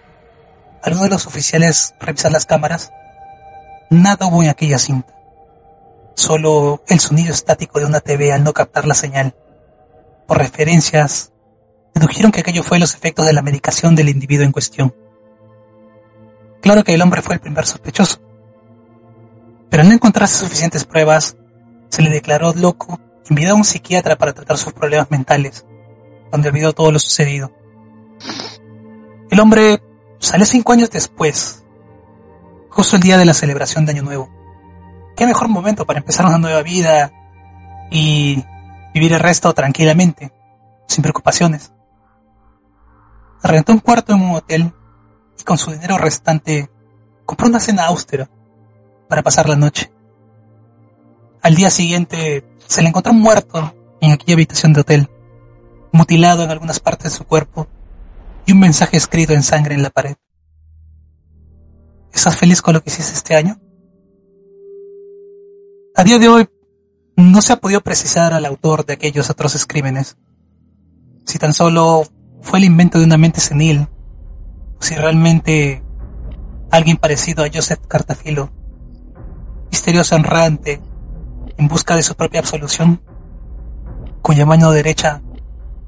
[0.83, 2.93] al uno de los oficiales revisar las cámaras,
[3.91, 5.15] nada hubo en aquella cinta.
[6.15, 9.35] Solo el sonido estático de una TV al no captar la señal.
[10.27, 11.33] Por referencias,
[11.95, 14.95] dedujeron que aquello fue los efectos de la medicación del individuo en cuestión.
[16.61, 18.21] Claro que el hombre fue el primer sospechoso.
[19.69, 21.37] Pero al no encontrarse suficientes pruebas,
[21.89, 25.65] se le declaró loco envió a un psiquiatra para tratar sus problemas mentales,
[26.31, 27.53] donde olvidó todo lo sucedido.
[29.31, 29.83] El hombre
[30.19, 31.65] salió cinco años después,
[32.71, 34.31] justo el día de la celebración de Año Nuevo.
[35.17, 37.13] Qué mejor momento para empezar una nueva vida
[37.91, 38.45] y
[38.95, 40.33] vivir el resto tranquilamente,
[40.87, 41.73] sin preocupaciones.
[43.43, 44.73] Rentó un cuarto en un hotel
[45.39, 46.71] y con su dinero restante
[47.27, 48.29] compró una cena austera
[49.09, 49.93] para pasar la noche.
[51.43, 55.11] Al día siguiente se le encontró muerto en aquella habitación de hotel,
[55.91, 57.67] mutilado en algunas partes de su cuerpo
[58.47, 60.15] y un mensaje escrito en sangre en la pared.
[62.13, 63.61] ¿Estás feliz con lo que hiciste este año?
[65.97, 66.49] A día de hoy
[67.17, 70.17] no se ha podido precisar al autor de aquellos atroces crímenes.
[71.27, 72.05] Si tan solo
[72.41, 73.89] fue el invento de una mente senil,
[74.79, 75.83] o si realmente
[76.71, 78.53] alguien parecido a Joseph Cartafilo,
[79.73, 80.81] misterioso errante,
[81.57, 83.01] en busca de su propia absolución,
[84.23, 85.23] cuya mano derecha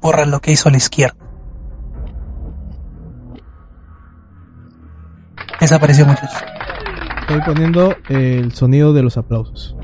[0.01, 1.17] borra lo que hizo a la izquierda.
[5.59, 6.43] Desapareció muchachos.
[7.21, 9.75] Estoy poniendo el sonido de los aplausos.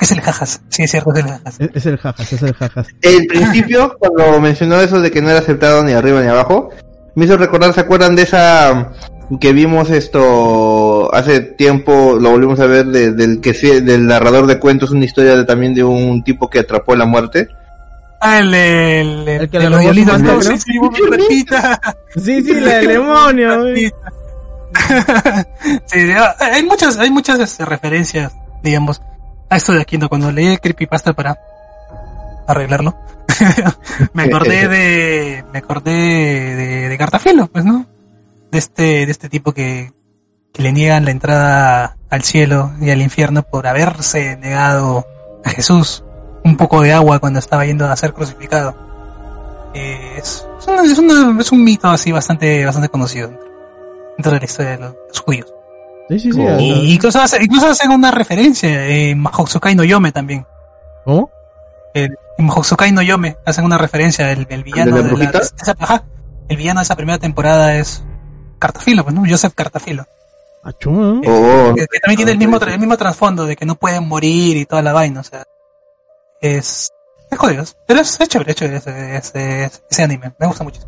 [0.00, 1.60] Es el jajas, sí es cierto, es el jajas.
[1.60, 2.86] Es, es el jajas, es el jajas.
[3.00, 6.70] El principio, cuando mencionó eso de que no era aceptado ni arriba ni abajo,
[7.14, 8.92] me hizo recordar, ¿se acuerdan de esa
[9.40, 14.58] que vimos esto hace tiempo, lo volvimos a ver de- del que del narrador de
[14.58, 17.48] cuentos, una historia de, también de un tipo que atrapó la muerte?
[18.20, 20.36] Ah, el, el, El que de le los robó su violinos, mano, ¿no?
[20.36, 20.42] ¿no?
[20.42, 21.46] Sí, sí.
[22.24, 23.64] Sí, sí, la del demonio.
[25.86, 29.00] sí, ah, hay muchas, hay muchas este, referencias, digamos,
[29.50, 30.08] a esto de aquí, ¿no?
[30.08, 31.38] Cuando leí el creepypasta para
[32.46, 32.96] arreglarlo,
[34.14, 37.86] me acordé de, me acordé de, de Cartafilo, pues, ¿no?
[38.50, 39.92] De este, de este tipo que,
[40.52, 45.06] que le niegan la entrada al cielo y al infierno por haberse negado
[45.44, 46.04] a Jesús
[46.44, 48.74] un poco de agua cuando estaba yendo a ser crucificado.
[49.74, 53.28] Eh, es, es, una- es una- es un mito así bastante, bastante conocido
[54.16, 55.54] dentro de la historia de los, los judíos.
[56.08, 56.40] Sí, sí, sí.
[56.40, 56.58] Oh.
[56.58, 60.46] Y incluso, hace- incluso hacen una referencia en Mahotsukai no Yome también.
[61.04, 61.30] ¿Cómo?
[61.92, 64.32] El, en Mahotsukai no Yome hacen una referencia.
[64.32, 66.04] El, el villano ¿De la de, esa, ajá,
[66.48, 68.02] el villano de esa primera temporada es
[68.58, 69.22] Cartafilo, pues, ¿no?
[69.28, 70.04] Joseph Cartafilo.
[70.62, 71.20] Achú, ¿no?
[71.26, 74.06] Oh, Que, que también tiene el mismo, tra- el mismo trasfondo de que no pueden
[74.06, 75.44] morir y toda la vaina, o sea.
[76.40, 76.90] Es,
[77.30, 77.64] es jodido.
[77.86, 80.32] Pero es, es chévere, es chévere ese, ese, ese anime.
[80.38, 80.80] Me gusta mucho.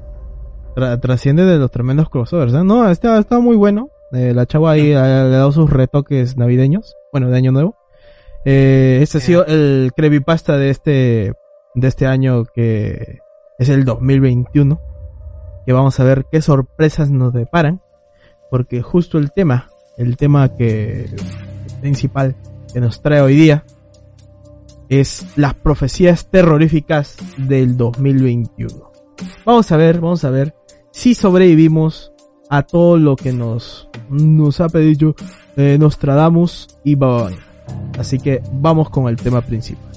[0.75, 2.63] Tra- trasciende de los tremendos crossovers, ¿eh?
[2.65, 3.91] No, está, está muy bueno.
[4.13, 6.97] Eh, la chava ahí ha- le ha dado sus retoques navideños.
[7.13, 7.77] Bueno, de año nuevo.
[8.45, 11.33] Eh, este ha sido el creepypasta de este,
[11.75, 13.19] de este año que
[13.59, 14.81] es el 2021.
[15.71, 17.81] Que vamos a ver qué sorpresas nos deparan.
[18.51, 21.09] Porque justo el tema, el tema que,
[21.81, 22.35] principal
[22.73, 23.65] que nos trae hoy día
[24.89, 28.91] es las profecías terroríficas del 2021.
[29.45, 30.57] Vamos a ver, vamos a ver
[30.91, 32.11] si sobrevivimos
[32.49, 35.15] a todo lo que nos, nos ha pedido
[35.57, 37.47] eh, Nostradamus y Baba Vanga.
[37.97, 39.93] Así que vamos con el tema principal.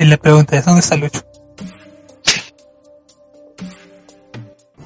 [0.00, 1.29] Y le pregunté, ¿dónde está Lucho?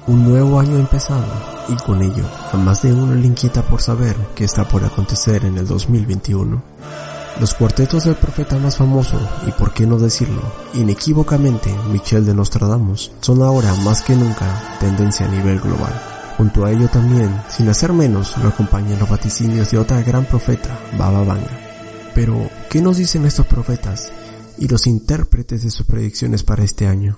[0.07, 1.25] Un nuevo año ha empezado
[1.67, 5.45] y con ello a más de uno le inquieta por saber qué está por acontecer
[5.45, 6.61] en el 2021.
[7.39, 10.41] Los cuartetos del profeta más famoso, y por qué no decirlo,
[10.75, 15.93] inequívocamente Michel de Nostradamus, son ahora más que nunca tendencia a nivel global.
[16.37, 20.79] Junto a ello también, sin hacer menos, lo acompañan los vaticinios de otra gran profeta,
[20.97, 21.59] Baba Vanga.
[22.13, 24.11] Pero, ¿qué nos dicen estos profetas
[24.57, 27.17] y los intérpretes de sus predicciones para este año?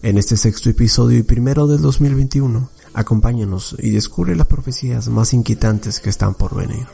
[0.00, 5.98] En este sexto episodio y primero del 2021, acompáñanos y descubre las profecías más inquietantes
[5.98, 6.86] que están por venir.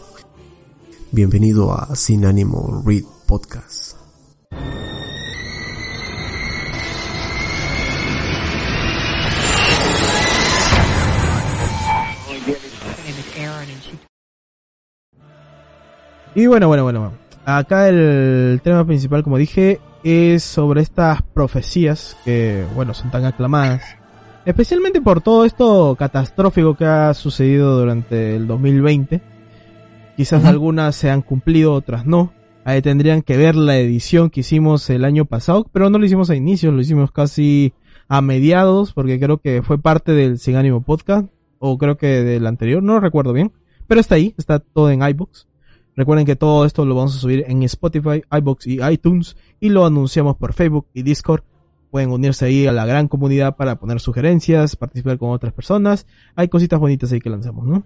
[1.12, 3.98] Bienvenido a Sin Ánimo Read Podcast.
[16.34, 17.12] Y bueno, bueno, bueno.
[17.44, 23.82] Acá el tema principal, como dije, es sobre estas profecías que, bueno, son tan aclamadas.
[24.44, 29.22] Especialmente por todo esto catastrófico que ha sucedido durante el 2020.
[30.16, 32.32] Quizás algunas se han cumplido, otras no.
[32.64, 36.30] Ahí tendrían que ver la edición que hicimos el año pasado, pero no lo hicimos
[36.30, 37.72] a inicios, lo hicimos casi
[38.08, 42.46] a mediados, porque creo que fue parte del Sin Ánimo Podcast, o creo que del
[42.46, 43.52] anterior, no recuerdo bien,
[43.86, 45.46] pero está ahí, está todo en iBox.
[45.96, 49.86] Recuerden que todo esto lo vamos a subir en Spotify, iBox y iTunes, y lo
[49.86, 51.42] anunciamos por Facebook y Discord.
[51.90, 56.08] Pueden unirse ahí a la gran comunidad para poner sugerencias, participar con otras personas.
[56.34, 57.84] Hay cositas bonitas ahí que lanzamos, ¿no?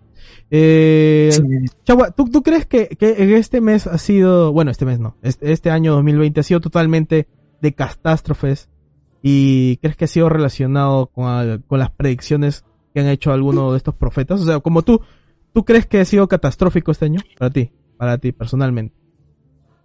[0.50, 1.42] Eh, Sí.
[1.84, 5.52] Chagua, ¿tú, tú crees que, que este mes ha sido, bueno, este mes no, este,
[5.52, 7.28] este año 2020 ha sido totalmente
[7.60, 8.70] de catástrofes
[9.22, 13.76] y crees que ha sido relacionado con, con las predicciones que han hecho algunos de
[13.76, 14.40] estos profetas?
[14.40, 15.02] O sea, como tú,
[15.52, 18.94] ¿tú crees que ha sido catastrófico este año para ti, para ti personalmente?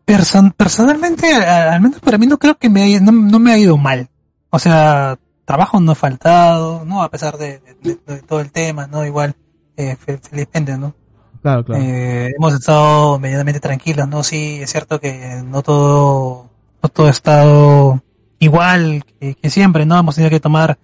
[0.06, 3.58] Person- personalmente, al menos para mí no creo que me haya- no, no me ha
[3.58, 4.10] ido mal.
[4.49, 7.04] O sea, trabajo no ha faltado, ¿no?
[7.04, 9.06] A pesar de, de- de todo el tema, ¿no?
[9.06, 9.36] Igual,
[9.78, 10.93] eh, fe- felizmente, ¿no?
[11.41, 11.82] Claro, claro.
[11.84, 14.23] Eh, hemos estado medianamente tranquilos, ¿no?
[14.23, 16.49] Sí, es cierto que no todo,
[16.82, 18.02] no todo ha estado
[18.39, 19.97] igual que, que siempre, ¿no?
[19.97, 20.78] Hemos tenido que tomar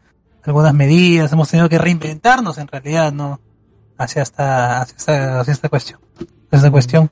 [0.43, 3.39] algunas medidas, hemos tenido que reinventarnos en realidad, ¿no?
[3.97, 7.11] Hacia esta, hacia esta, hacia esta cuestión, hacia esta cuestión.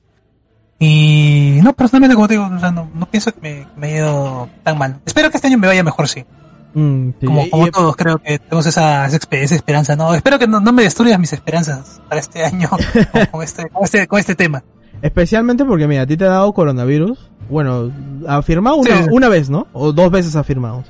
[0.80, 3.98] Y no, personalmente, como te digo, o sea, no, no pienso que me, me haya
[3.98, 5.00] ido tan mal.
[5.06, 6.24] Espero que este año me vaya mejor, sí.
[6.76, 10.14] Mm, sí, Como, y- todos, creo que tenemos esa, esa, espe- esa esperanza, ¿no?
[10.14, 12.80] Espero que no, no me destruyas mis esperanzas para este año con,
[13.32, 14.64] con este, con, este, con este tema.
[15.02, 17.32] especialmente porque, mira, a ti te ha dado coronavirus.
[17.50, 17.92] Bueno,
[18.28, 19.10] ha firmado una, Sí, sí.
[19.12, 19.68] una vez, ¿no?
[19.74, 20.84] O dos veces ha firmado.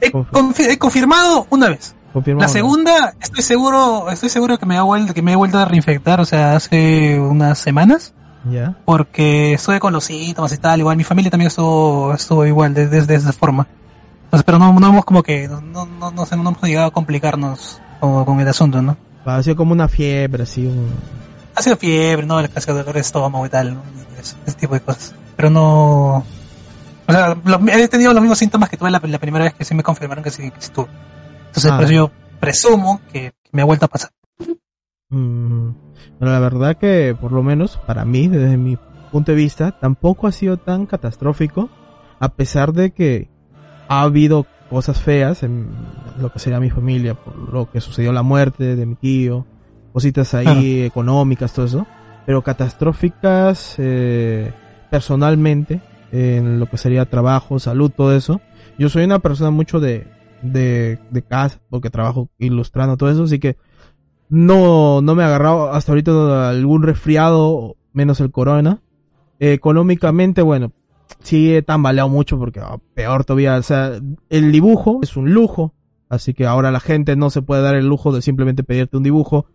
[0.00, 1.94] He, Confi- confi- he confirmado una vez.
[2.14, 2.52] Confirmado, La ¿no?
[2.52, 6.20] segunda, estoy seguro, estoy seguro que me ha vuelto, que me he vuelto a reinfectar,
[6.20, 8.14] o sea, hace unas semanas,
[8.44, 8.76] Ya.
[8.84, 12.86] porque estuve con los síntomas y tal, igual mi familia también estuvo, estuvo igual de,
[12.88, 13.66] de- de esa forma.
[14.24, 17.80] Entonces, pero no, no hemos como que, no, no, no, no, hemos llegado a complicarnos
[18.00, 18.96] con, con el asunto, ¿no?
[19.24, 20.88] Ha sido como una fiebre, así, un...
[21.54, 22.38] Ha sido fiebre, ¿no?
[22.40, 23.82] El casco de dolor de estómago y tal, ¿no?
[24.20, 25.14] Ese, ese tipo de cosas.
[25.36, 26.16] Pero no...
[27.06, 29.64] O sea, lo- he tenido los mismos síntomas que tuve la, la primera vez que
[29.64, 30.88] sí me confirmaron que sí, que sí tuve.
[31.48, 31.76] Entonces, Ah.
[31.76, 34.10] por eso yo presumo que, que me ha vuelto a pasar.
[35.10, 35.70] Mm,
[36.18, 38.76] pero la verdad que, por lo menos, para mí, desde mi
[39.10, 41.70] punto de vista, tampoco ha sido tan catastrófico,
[42.20, 43.28] a pesar de que
[43.88, 45.68] ha habido cosas feas en
[46.20, 49.46] lo que sería mi familia, por lo que sucedió la muerte de mi tío,
[49.92, 50.86] cositas ahí Claro.
[50.86, 51.86] económicas, todo eso,
[52.26, 54.52] pero catastróficas eh,
[54.90, 55.80] personalmente,
[56.12, 58.40] en lo que sería trabajo, salud, todo eso.
[58.78, 60.06] Yo soy una persona mucho de,
[60.42, 63.56] de, de casa, porque trabajo ilustrando todo eso, así que
[64.28, 68.80] no, no me ha agarrado hasta ahorita algún resfriado, menos el corona.
[69.40, 70.72] Eh, económicamente, bueno,
[71.20, 75.74] sí he tambaleado mucho porque ah, peor todavía, o sea, el dibujo es un lujo,
[76.08, 79.02] así que ahora la gente no se puede dar el lujo de simplemente pedirte un
[79.02, 79.46] dibujo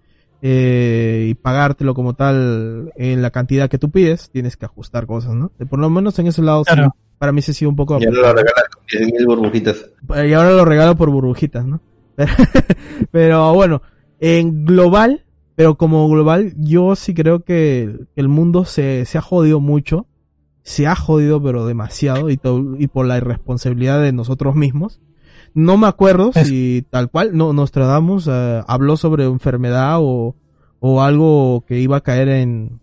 [0.42, 5.36] eh, y pagártelo como tal en la cantidad que tú pides, tienes que ajustar cosas,
[5.36, 5.52] ¿no?
[5.70, 6.76] Por lo menos en ese lado, sí,
[7.18, 8.00] para mí sí ha sido un poco...
[8.00, 9.90] Ya no lo regalan con 10.000 burbujitas.
[10.28, 11.80] Y ahora lo regalo por burbujitas, ¿no?
[13.12, 13.82] Pero bueno,
[14.20, 19.60] en global, pero como global, yo sí creo que el mundo se, se ha jodido
[19.60, 20.08] mucho.
[20.66, 22.40] Se ha jodido, pero demasiado, y,
[22.80, 25.02] y por la irresponsabilidad de nosotros mismos.
[25.54, 30.36] No me acuerdo Es- si tal cual no, Nostradamus eh, habló sobre enfermedad o,
[30.80, 32.80] o algo que iba a caer en,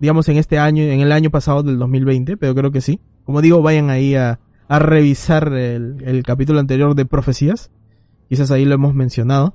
[0.00, 3.00] digamos, en este año, en el año pasado del 2020, pero creo que sí.
[3.24, 7.70] Como digo, vayan ahí a, a revisar el, el capítulo anterior de profecías.
[8.30, 9.54] Quizás ahí lo hemos mencionado.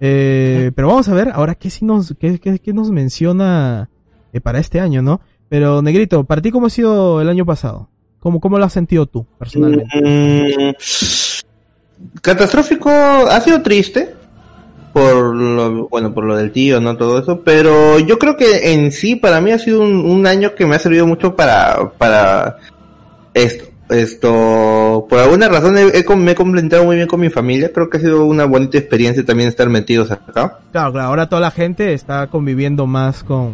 [0.00, 3.90] Eh, pero vamos a ver ahora qué, sí nos, qué, qué- qué nos menciona
[4.32, 5.20] eh, para este año, ¿no?
[5.48, 7.88] Pero, Negrito, ¿para ti cómo ha sido el año pasado?
[8.20, 9.86] ¿Cómo, cómo lo has sentido tú, personalmente?
[10.02, 10.72] Mm,
[12.22, 14.14] catastrófico, ha sido triste
[14.92, 18.90] por lo, bueno, por lo del tío, no todo eso, pero yo creo que en
[18.90, 22.56] sí para mí ha sido un, un año que me ha servido mucho para, para
[23.34, 27.72] esto, esto, por alguna razón he- he me he complementado muy bien con mi familia,
[27.72, 30.58] creo que ha sido una bonita experiencia también estar metidos acá.
[30.72, 33.50] Claro, claro, ahora toda la gente está conviviendo más con,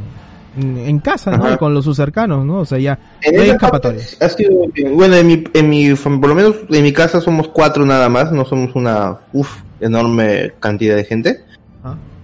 [0.58, 1.52] en casa, ¿no?
[1.52, 2.60] Y con los sus cercanos, ¿no?
[2.60, 4.16] O sea, ya En no hay escapatorias.
[4.20, 4.52] Ha sido,
[4.94, 8.32] bueno, en mi, en mi, por lo menos en mi casa somos cuatro nada más,
[8.32, 11.40] no somos una, uf, enorme cantidad de gente.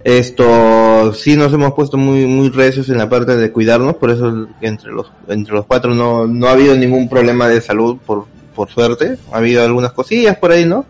[0.03, 4.47] Esto, sí nos hemos puesto muy, muy recios en la parte de cuidarnos, por eso
[4.59, 8.69] entre los, entre los cuatro no, no ha habido ningún problema de salud, por, por
[8.69, 9.17] suerte.
[9.31, 10.85] Ha habido algunas cosillas por ahí, ¿no?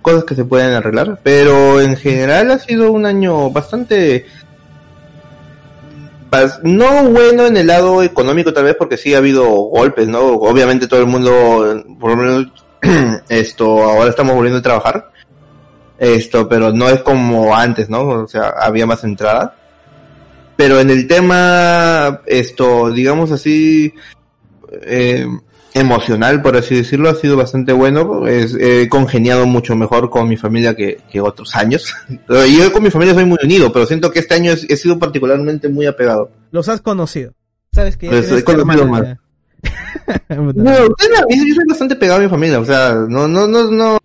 [0.00, 4.26] Cosas que se pueden arreglar, pero en general ha sido un año bastante,
[6.62, 10.20] no bueno en el lado económico tal vez porque sí ha habido golpes, ¿no?
[10.20, 12.46] Obviamente todo el mundo, por lo menos
[13.28, 15.10] esto, ahora estamos volviendo a trabajar,
[15.98, 18.08] esto, pero no es como antes, ¿no?
[18.08, 19.50] O sea, había más entradas.
[20.56, 23.92] Pero en el tema, esto, digamos así,
[24.82, 25.26] eh,
[25.74, 28.26] emocional, por así decirlo, ha sido bastante bueno.
[28.28, 31.92] Es, he congeniado mucho mejor con mi familia que, que otros años.
[32.28, 34.98] Yo con mi familia soy muy unido, pero siento que este año he, he sido
[34.98, 36.30] particularmente muy apegado.
[36.52, 37.34] Los has conocido.
[37.72, 39.20] Sabes que Pues, he conocido ya.
[40.28, 43.98] No, yo soy bastante pegado a mi familia, o sea, no, no, no, no.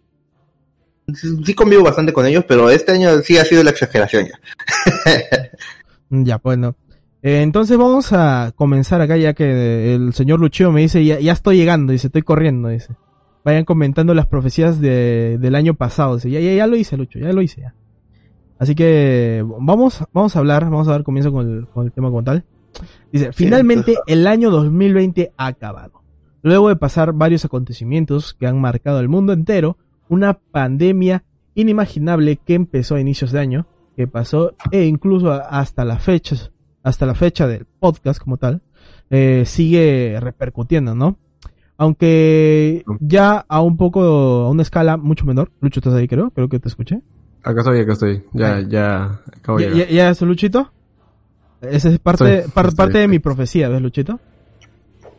[1.15, 4.39] Sí convivo bastante con ellos, pero este año sí ha sido la exageración ya.
[6.11, 6.75] Ya, pues no.
[7.21, 11.33] Eh, entonces vamos a comenzar acá ya que el señor Luchio me dice, ya, ya
[11.33, 12.95] estoy llegando, dice, estoy corriendo, dice.
[13.43, 17.19] Vayan comentando las profecías de, del año pasado, dice, ya, ya, ya lo hice, Lucho,
[17.19, 17.75] ya lo hice, ya.
[18.57, 22.09] Así que vamos, vamos a hablar, vamos a dar comienzo con el, con el tema
[22.09, 22.43] como tal.
[23.11, 26.03] Dice, finalmente el año 2020 ha acabado.
[26.41, 29.77] Luego de pasar varios acontecimientos que han marcado el mundo entero,
[30.09, 31.23] una pandemia
[31.55, 36.51] inimaginable que empezó a inicios de año, que pasó e incluso hasta las fechas,
[36.83, 38.61] hasta la fecha del podcast como tal,
[39.09, 41.17] eh, sigue repercutiendo, ¿no?
[41.77, 45.51] Aunque ya a un poco, a una escala mucho menor.
[45.61, 46.29] Lucho, ¿estás ahí creo?
[46.31, 47.01] Creo que te escuché.
[47.43, 48.23] Acá estoy, acá estoy.
[48.33, 48.67] Ya, Ahí.
[48.69, 49.87] ya, acabo de ¿Ya, llegar.
[49.87, 50.71] ya, ya es Luchito?
[51.61, 54.19] Esa es parte, Estoy- par- estoy- parte de mi profecía, ¿ves, Luchito?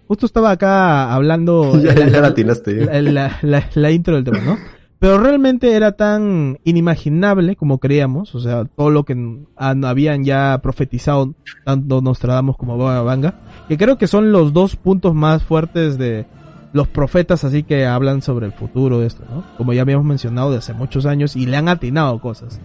[0.07, 4.25] Justo estaba acá hablando Ya, la, ya la- la la- la- la- la intro del
[4.25, 4.59] tema, ¿no?
[5.01, 9.15] Pero realmente era tan inimaginable como creíamos, o sea, todo lo que
[9.57, 11.35] han- habían ya profetizado
[11.65, 13.35] tanto Nostradamus como Baba Vanga,
[13.67, 16.27] que creo que son los dos puntos más fuertes de
[16.75, 19.43] los profetas así que hablan sobre el futuro de esto, ¿no?
[19.57, 22.61] Como ya habíamos mencionado de hace muchos años y le han atinado cosas.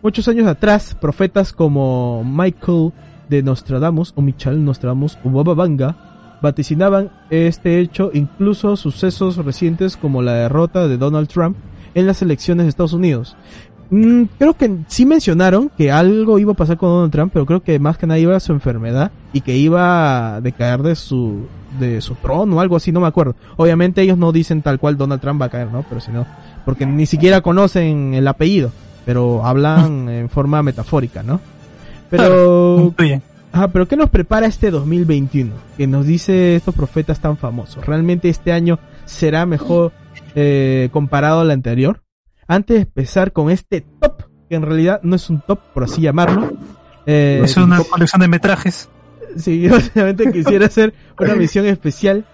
[0.00, 2.92] Muchos años atrás, profetas como Michael
[3.28, 5.96] de Nostradamus o Michal Nostradamus o Baba Vanga
[6.44, 11.56] vaticinaban este hecho, incluso sucesos recientes como la derrota de Donald Trump
[11.94, 13.34] en las elecciones de Estados Unidos.
[13.90, 17.62] Mm, creo que sí mencionaron que algo iba a pasar con Donald Trump, pero creo
[17.62, 21.46] que más que nada iba a su enfermedad y que iba a decaer de su
[21.80, 23.34] de su trono o algo así, no me acuerdo.
[23.56, 25.84] Obviamente ellos no dicen tal cual Donald Trump va a caer, ¿no?
[25.88, 26.26] Pero si no,
[26.64, 28.70] porque ni siquiera conocen el apellido,
[29.06, 31.40] pero hablan en forma metafórica, ¿no?
[32.10, 32.94] Pero
[33.54, 35.52] Ajá, pero ¿qué nos prepara este 2021?
[35.76, 37.86] Que nos dice estos profetas tan famosos.
[37.86, 39.92] ¿Realmente este año será mejor
[40.34, 42.02] eh, comparado al anterior?
[42.48, 46.02] Antes de empezar con este top, que en realidad no es un top, por así
[46.02, 46.52] llamarlo.
[47.06, 48.88] eh, es una colección de metrajes.
[49.36, 52.24] Sí, básicamente quisiera hacer una misión especial,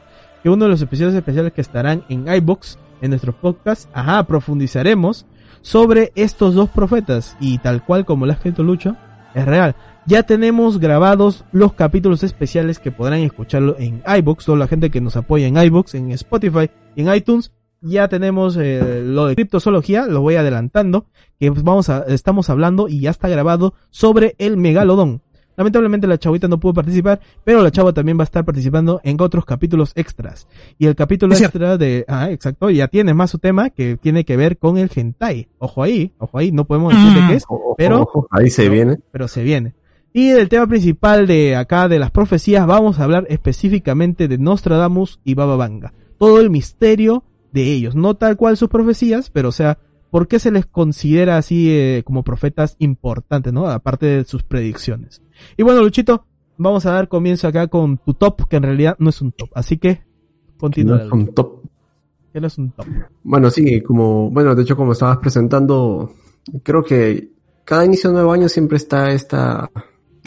[0.43, 5.27] que uno de los episodios especiales que estarán en iBox, en nuestro podcast, ajá, profundizaremos
[5.61, 8.97] sobre estos dos profetas, y tal cual como lo ha escrito Lucho,
[9.35, 9.75] es real.
[10.07, 15.01] Ya tenemos grabados los capítulos especiales que podrán escucharlo en iBox, toda la gente que
[15.01, 17.53] nos apoya en iBox, en Spotify y en iTunes.
[17.83, 21.07] Ya tenemos eh, lo de criptozoología, lo voy adelantando,
[21.39, 25.23] que pues vamos a, estamos hablando y ya está grabado sobre el megalodón.
[25.61, 29.21] Lamentablemente la chavita no pudo participar, pero la chava también va a estar participando en
[29.21, 30.49] otros capítulos extras.
[30.79, 31.59] Y el capítulo Es cierto.
[31.59, 34.91] extra de, ah, exacto, ya tiene más su tema que tiene que ver con el
[34.95, 35.49] hentai.
[35.59, 37.29] Ojo ahí, ojo ahí, no podemos decir de Mm.
[37.29, 38.99] qué es, Ojo, pero- ojo, ahí se pero- viene.
[39.13, 39.75] pero se viene.
[40.15, 45.21] Y del tema principal de acá de las profecías vamos a hablar específicamente de Nostradamus
[45.25, 45.93] y Baba Vanga.
[46.19, 49.77] Todo el misterio de ellos, no tal cual sus profecías, pero o sea,
[50.11, 53.69] ¿por qué se les considera así eh, como profetas importantes, no?
[53.69, 55.23] Aparte de sus predicciones.
[55.57, 59.11] Y bueno, Luchito, vamos a dar comienzo acá con tu top, que en realidad no
[59.11, 60.03] es un top, así que
[60.59, 60.99] continúa.
[60.99, 61.63] No es un top.
[62.33, 62.87] Que no es un top.
[63.23, 66.13] Bueno, sí, como, bueno, de hecho, como estabas presentando,
[66.63, 67.31] creo que
[67.65, 69.71] cada inicio de nuevo año siempre está esta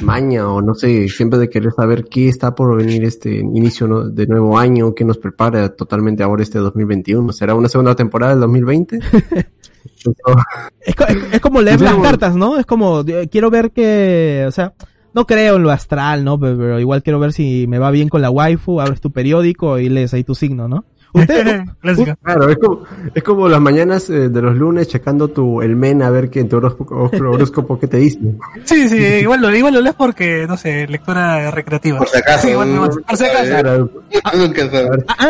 [0.01, 4.09] maña o no sé, siempre de querer saber qué está por venir este inicio ¿no?
[4.09, 7.31] de nuevo año, qué nos prepara totalmente ahora este 2021.
[7.33, 8.97] ¿Será una segunda temporada del 2020?
[8.97, 10.13] Eso-
[10.85, 12.57] Es, co- es- es como leer las cartas, ¿no?
[12.59, 14.73] Es como, eh, quiero ver que, o sea,
[15.13, 16.39] no creo en lo astral, ¿no?
[16.39, 19.77] Pero, pero igual quiero ver si me va bien con la waifu, abres tu periódico
[19.79, 20.85] y lees ahí tu signo, ¿no?
[21.13, 22.15] Usted, Clásica.
[22.23, 22.83] Claro, es como,
[23.13, 26.39] es como las mañanas eh, de los lunes checando tu, el men a ver qué
[26.39, 28.19] en tu horóscopo, horóscopo qué te dice.
[28.65, 31.99] Sí, sí, igual lo, igual lo lees porque, no sé, lectura recreativa.
[31.99, 32.49] Por si acaso.
[32.49, 33.49] Igual no- por si acaso.
[33.49, 33.89] Claro,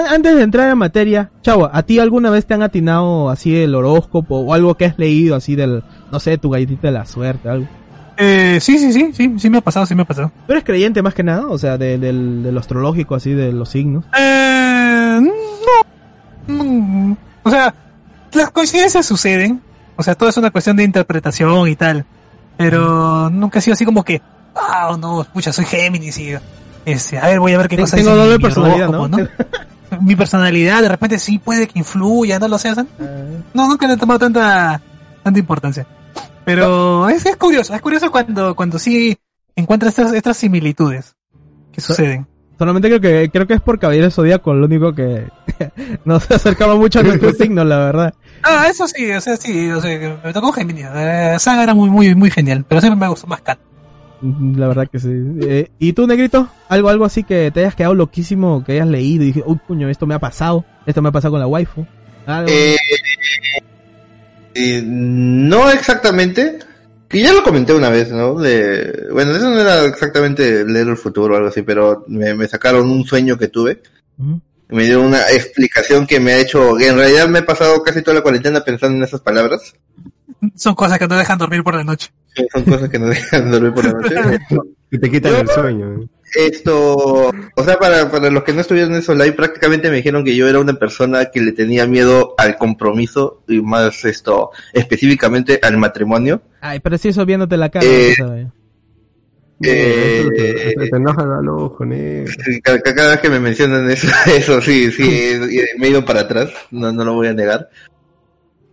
[0.09, 3.75] antes de entrar en materia, chavo, ¿a ti alguna vez te han atinado así el
[3.75, 7.49] horóscopo o algo que has leído así del, no sé, tu galletita de la suerte,
[7.49, 7.67] algo?
[8.15, 10.31] Eh, sí, sí, sí, sí, sí me ha pasado, sí me ha pasado.
[10.45, 11.47] ¿Tú eres creyente más que nada?
[11.47, 14.05] O sea, de, del, de lo astrológico, así, de los signos.
[14.17, 15.19] Eh,
[16.47, 17.17] no, no.
[17.43, 17.73] O sea,
[18.31, 19.61] las coincidencias suceden.
[19.95, 22.05] O sea, todo es una cuestión de interpretación y tal.
[22.57, 24.21] Pero nunca ha sido así como que
[24.55, 26.35] ah, no, pucha, soy Géminis y,
[26.85, 30.01] este, a ver, voy a ver qué Tengo cosa tengo doble personalidad, horóscopo, ¿no?
[30.01, 32.85] Mi personalidad de repente sí puede que influya, no lo sé, o sea,
[33.53, 34.81] no, nunca le he tomado tanta,
[35.23, 35.85] tanta importancia.
[36.45, 39.17] Pero es, es curioso, es curioso cuando, cuando sí
[39.55, 41.15] encuentras estas, estas similitudes
[41.71, 42.27] que suceden.
[42.63, 45.27] Solamente creo que creo que es por Caballero Zodíaco lo único que
[46.05, 48.13] nos acercaba mucho a nuestro signo, la verdad.
[48.41, 50.85] Ah, eso sí, o sea, sí, o sea, me tocó Géminis.
[50.95, 53.59] Eh, Saga era muy, muy, muy genial, pero siempre me gustó más Kat.
[54.55, 55.09] La verdad que sí.
[55.41, 56.47] Eh, ¿Y tú, Negrito?
[56.69, 59.89] ¿Algo algo así que te hayas quedado loquísimo, que hayas leído y dije, uy, puño,
[59.89, 61.85] esto me ha pasado, esto me ha pasado con la waifu?
[62.25, 62.49] Algo.
[62.49, 62.77] Eh,
[64.55, 66.59] eh, no exactamente.
[67.13, 68.39] Y ya lo comenté una vez, ¿no?
[68.39, 72.47] De, bueno, eso no era exactamente leer el futuro o algo así, pero me, me
[72.47, 73.81] sacaron un sueño que tuve.
[74.17, 74.41] Ujú.
[74.69, 78.01] Me dio una explicación que me ha hecho, que en realidad me he pasado casi
[78.01, 79.75] toda la cuarentena pensando en esas palabras.
[80.55, 82.11] Son cosas que no dejan dormir por la noche.
[82.51, 84.39] Son cosas que no dejan dormir por la noche.
[84.89, 86.09] Que te quitan el sueño.
[86.35, 90.23] Esto, o sea, para, para los que no estuvieron en eso live, prácticamente me dijeron
[90.23, 95.59] que yo era una persona que le tenía miedo al compromiso y más esto, específicamente
[95.61, 96.41] al matrimonio.
[96.61, 97.85] Ay, pero si eso viéndote la cara.
[97.85, 98.47] Eh, no sabes.
[99.65, 101.85] Eh, te, te, te enoja la ojo,
[102.63, 105.39] Cada, cada vez que me mencionan eso, eso sí, sí,
[105.77, 107.69] me he ido para atrás, no, no lo voy a negar.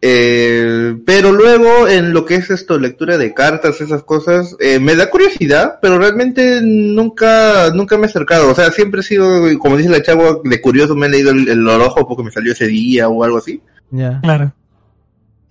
[0.03, 4.96] Eh, pero luego en lo que es esto, lectura de cartas, esas cosas, eh, me
[4.96, 8.51] da curiosidad, pero realmente nunca, nunca me he acercado.
[8.51, 11.48] O sea, siempre he sido, como dice la chava, de curioso me he leído el,
[11.48, 13.61] el horóscopo porque me salió ese día o algo así.
[13.90, 14.20] Ya.
[14.22, 14.55] Claro.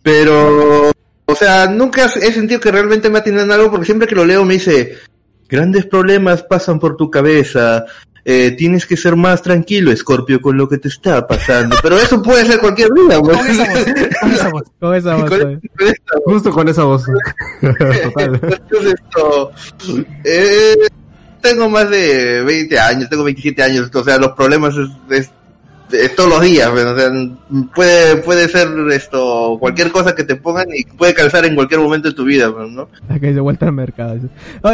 [0.01, 0.91] Pero,
[1.25, 4.45] o sea, nunca he sentido que realmente me atiendan algo porque siempre que lo leo
[4.45, 4.97] me dice,
[5.47, 7.85] grandes problemas pasan por tu cabeza,
[8.25, 11.75] eh, tienes que ser más tranquilo, Scorpio, con lo que te está pasando.
[11.81, 13.37] Pero eso puede ser cualquier día, pues.
[13.37, 13.83] Con esa voz,
[14.19, 14.63] con esa voz.
[14.79, 15.39] Con esa voz, Con-
[15.77, 17.03] con esta Justo con esa voz.
[17.61, 18.39] Total.
[18.43, 19.51] Entonces, esto,
[20.23, 20.75] eh,
[21.41, 24.89] tengo más de 20 años, tengo 27 años, o sea, los problemas es,
[25.19, 25.31] es- es
[26.15, 27.09] todos los días, pues, o sea,
[27.73, 32.09] puede, puede ser esto, cualquier cosa que te pongan y puede calzar en cualquier momento
[32.09, 32.87] de tu vida, pues, ¿no?
[33.19, 34.15] Que se vuelta al mercado.
[34.15, 34.27] dice.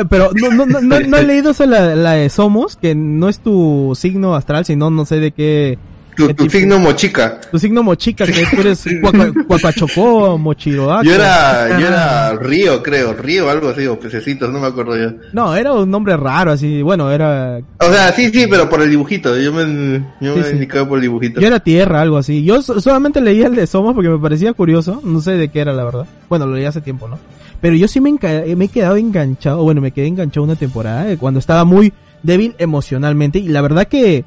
[0.09, 3.29] Pero no, no, no, no, no he leído eso la, la de Somos, que no
[3.29, 5.77] es tu signo astral, sino no sé de qué.
[6.15, 7.39] Tu, ¿Qué tu signo mochica.
[7.51, 8.85] Tu signo mochica, que tú eres
[9.47, 11.03] cuacuachocó, mochiroaco.
[11.03, 15.11] Yo era, yo era Río, creo, Río, algo así, o pececitos, no me acuerdo yo.
[15.33, 16.81] No, era un nombre raro, así.
[16.81, 17.59] Bueno, era.
[17.79, 20.51] O sea, sí, sí, pero por el dibujito, yo me, yo Sí, me sí.
[20.53, 21.39] indicaba por el dibujito.
[21.39, 22.43] Yo era tierra, algo así.
[22.43, 25.01] Yo so- solamente leía el de Somos porque me parecía curioso.
[25.03, 26.05] No sé de qué era, la verdad.
[26.29, 27.17] Bueno, lo leí hace tiempo, ¿no?
[27.61, 29.63] Pero yo sí me, enca- me he quedado enganchado.
[29.63, 31.93] Bueno, me quedé enganchado una temporada eh, cuando estaba muy
[32.23, 33.39] débil emocionalmente.
[33.39, 34.23] Y la verdad que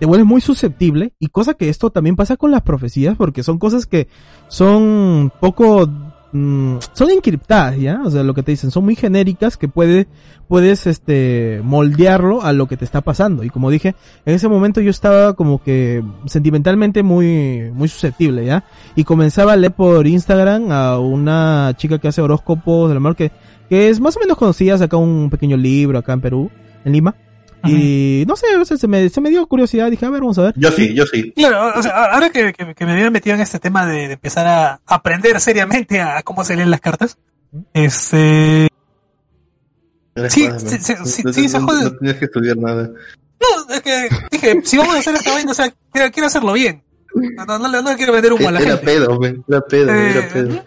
[0.00, 1.12] te vuelves muy susceptible.
[1.20, 4.08] Y cosa que esto también pasa con las profecías porque son cosas que
[4.48, 5.86] son poco...
[6.32, 8.00] mm, son encriptadas, ¿ya?
[8.02, 10.08] O sea, lo que te dicen, son muy genéricas que puede,
[10.48, 13.44] puedes, este, moldearlo a lo que te está pasando.
[13.44, 13.94] Y como dije,
[14.24, 18.64] en ese momento yo estaba como que sentimentalmente muy, muy susceptible, ¿ya?
[18.96, 23.32] Y comenzaba a leer por Instagram a una chica que hace horóscopos del amor que,
[23.68, 26.50] que es más o menos conocida, saca un pequeño libro acá en Perú,
[26.86, 27.14] en Lima.
[27.64, 30.38] Y no sé, o sea, se me, se me dio curiosidad, dije, a ver, vamos
[30.38, 30.54] a ver.
[30.56, 31.32] Yo sí, yo sí.
[31.36, 34.14] Claro, o sea, ahora que, que, que me había metido en este tema de, de
[34.14, 37.18] empezar a aprender seriamente a cómo se leen las cartas,
[37.74, 38.68] este,
[40.28, 41.84] Sí, sí, sí, no- sí, no- sí, se no- jode.
[41.84, 42.88] No tienes que estudiar nada.
[42.88, 46.52] no, es que dije, si vamos a hacer esta vaina, o sea, quiero, quiero hacerlo
[46.52, 46.82] bien.
[47.36, 48.84] No, no, no, le- no quiero vender humo a la Era gente.
[48.84, 50.64] pedo, güey, era pedo, Eh, era pedo.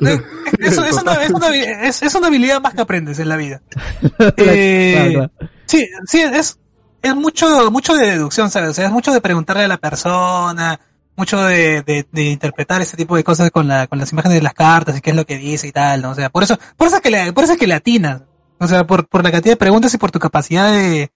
[0.00, 0.22] no, eh,
[0.60, 3.62] eso es, una, es, una, es, es una habilidad más que aprendes en la vida.
[4.16, 5.30] Claro, Eh, claro.
[5.70, 6.58] Sí, sí, es,
[7.00, 8.70] es mucho, mucho de deducción, ¿sabes?
[8.70, 10.80] O sea, es mucho de preguntarle a la persona,
[11.14, 14.42] mucho de, de, de interpretar ese tipo de cosas con la, con las imágenes de
[14.42, 16.10] las cartas y qué es lo que dice y tal, ¿no?
[16.10, 18.22] O sea, por eso, por eso es que le, por eso es que le atinas.
[18.58, 21.12] O sea, por, por la cantidad de preguntas y por tu capacidad de,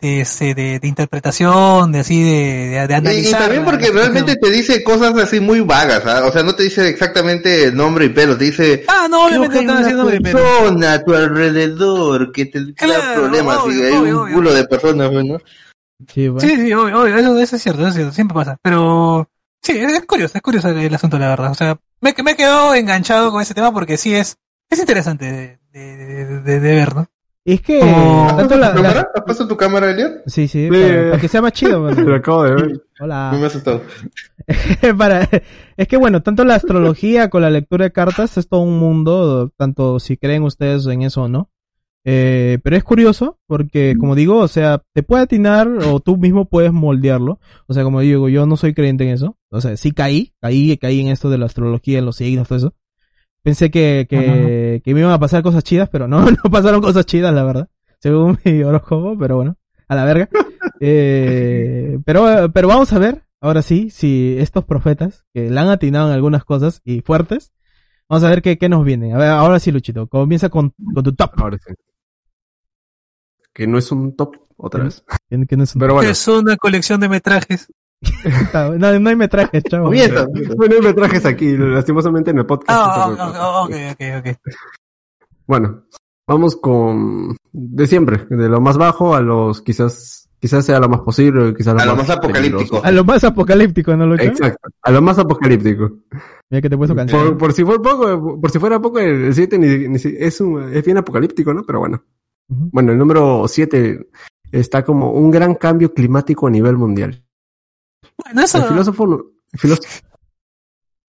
[0.00, 3.40] de, este, de, de interpretación, de así, de, de, de Y, y analizar.
[3.42, 6.24] también porque realmente te dice cosas así muy vagas, ¿ah?
[6.26, 9.60] o sea, no te dice exactamente nombre y pelo, te dice Ah, no, obviamente no
[9.60, 10.38] están una haciendo pero...
[10.38, 14.34] persona a tu alrededor que te Claro, da problemas y hay obvio, un obvio.
[14.34, 15.38] culo de personas, ¿no?
[16.12, 16.40] Sí, bueno.
[16.46, 18.58] Sí, sí, obvio, obvio, eso, eso es cierto, eso es cierto, siempre pasa.
[18.62, 19.30] Pero
[19.62, 21.50] sí, es, es curioso, es curioso el, el asunto, la verdad.
[21.50, 24.36] O sea, me, me he quedado enganchado con ese tema porque sí es,
[24.70, 27.06] es interesante de, de, de, de- de ver, ¿no?
[27.46, 29.08] Es que ¿Has tanto la, tu la- cámara?
[29.14, 30.16] ¿Has puesto tu cámara, Elian?
[30.26, 31.80] sí, sí, para, para que sea más chido.
[31.82, 32.02] bueno.
[32.02, 32.82] Lo acabo de ver.
[33.00, 33.30] Hola.
[33.32, 33.82] No me ha asustado.
[34.98, 35.28] para,
[35.76, 39.52] es que bueno, tanto la astrología con la lectura de cartas es todo un mundo,
[39.56, 41.50] tanto si creen ustedes en eso o no.
[42.08, 46.44] Eh, pero es curioso porque, como digo, o sea, te puede atinar o tú mismo
[46.44, 47.40] puedes moldearlo.
[47.66, 49.36] O sea, como digo, yo no soy creyente en eso.
[49.50, 52.58] O sea, sí caí, caí, caí en esto de la astrología, en los signos, todo
[52.58, 52.74] eso.
[53.46, 57.06] Pensé que, que, que me iban a pasar cosas chidas, pero no, no pasaron cosas
[57.06, 57.68] chidas, la verdad.
[58.00, 59.56] según mi horóscopo, pero bueno,
[59.88, 60.28] a la verga.
[60.80, 66.08] Eh, pero, pero vamos a ver, ahora sí, si estos profetas, que le han atinado
[66.08, 67.52] en algunas cosas y fuertes,
[68.10, 69.14] vamos a ver qué, qué nos viene.
[69.14, 71.30] A ver, ahora sí, Luchito, comienza con, con tu top.
[71.38, 71.72] Ahora sí.
[73.54, 75.02] Que no es un top, otra vez.
[75.30, 76.10] Que- que no es un- Pero bueno.
[76.10, 77.72] Es una colección de metrajes.
[78.78, 79.86] No, no hay metrajes, chavo.
[79.86, 80.26] Comienza.
[80.56, 82.70] Bueno, me trajes aquí, lastimosamente en el podcast.
[82.82, 84.36] Ah, no ah, ok, ok, ok.
[85.46, 85.84] Bueno,
[86.26, 91.00] vamos con de siempre, de lo más bajo a los quizás quizás sea lo más
[91.00, 92.80] posible, quizás lo A lo más, más apocalíptico.
[92.84, 94.24] A lo más apocalíptico, ¿no, Lucho?
[94.24, 95.90] Exacto, a lo más apocalíptico.
[96.50, 97.28] Mira que te puesto canción.
[97.28, 100.40] Por, por si fuera poco, por si fuera poco el 7 ni, ni si- es
[100.40, 101.64] un, es bien apocalíptico, ¿no?
[101.64, 102.02] Pero bueno.
[102.48, 104.08] Bueno, el número 7
[104.52, 107.24] está como un gran cambio climático a nivel mundial.
[108.22, 108.58] Bueno, eso.
[108.58, 109.04] El filósofo
[109.52, 109.88] el filósofo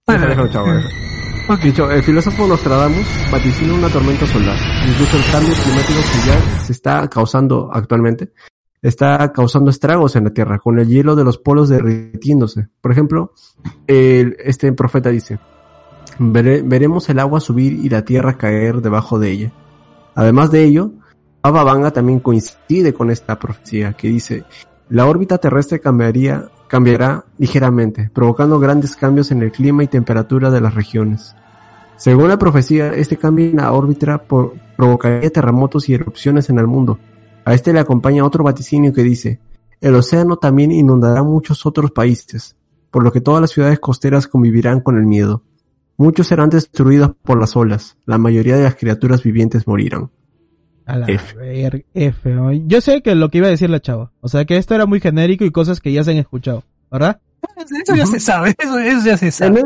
[0.07, 4.57] Bueno, Déjalo, el filósofo Nostradamus vaticina una tormenta solar.
[4.89, 8.33] Incluso el cambio climático que ya se está causando actualmente
[8.81, 12.67] está causando estragos en la Tierra, con el hielo de los polos derritiéndose.
[12.79, 13.33] Por ejemplo,
[13.87, 15.39] el- este profeta dice,
[16.19, 19.51] "Vere- veremos el agua subir y la Tierra caer debajo de ella.
[20.15, 20.91] Además de ello,
[21.41, 24.43] Baba Vanga también coincide con esta profecía que dice,
[24.89, 30.61] la órbita terrestre cambiaría, cambiará ligeramente, provocando grandes cambios en el clima y temperatura de
[30.61, 31.35] las regiones.
[31.95, 34.23] Según la profecía, este cambio en la órbita
[34.75, 36.99] provocaría terremotos y erupciones en el mundo.
[37.45, 39.39] A este le acompaña otro vaticinio que dice,
[39.81, 42.55] el océano también inundará muchos otros países,
[42.91, 45.43] por lo que todas las ciudades costeras convivirán con el miedo.
[45.97, 50.11] Muchos serán destruidos por las olas, la mayoría de las criaturas vivientes morirán.
[50.87, 51.35] A la F.
[51.37, 52.51] ver- F, ¿no?
[52.53, 54.11] Yo sé que lo que iba a decir la chava.
[54.21, 57.19] O sea, que esto era muy genérico y cosas que ya se han escuchado, ¿verdad?
[57.57, 59.61] Eso ya se sabe, eso, eso ya se sabe.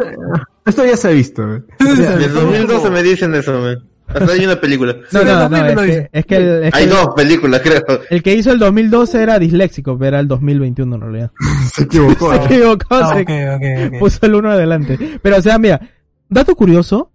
[0.66, 1.44] Esto ya se ha visto.
[1.56, 1.62] ¿eh?
[1.80, 3.78] Desde 2012 me dicen eso, man.
[4.08, 4.94] Hasta hay una película.
[5.12, 7.08] No, Sí, no, no, 2000 es que, es que el, es que Hay el- dos
[7.16, 7.82] películas, creo.
[8.10, 11.32] el que hizo el 2012 era disléxico, pero era el 2021 en realidad.
[11.74, 12.34] Se equivocó.
[12.34, 12.46] Se ¿eh?
[12.46, 14.00] equivocó, Ah, se ok, ok, ok.
[14.00, 14.98] puso el uno adelante.
[15.22, 15.80] Pero, o sea, mira,
[16.28, 17.10] dato curioso,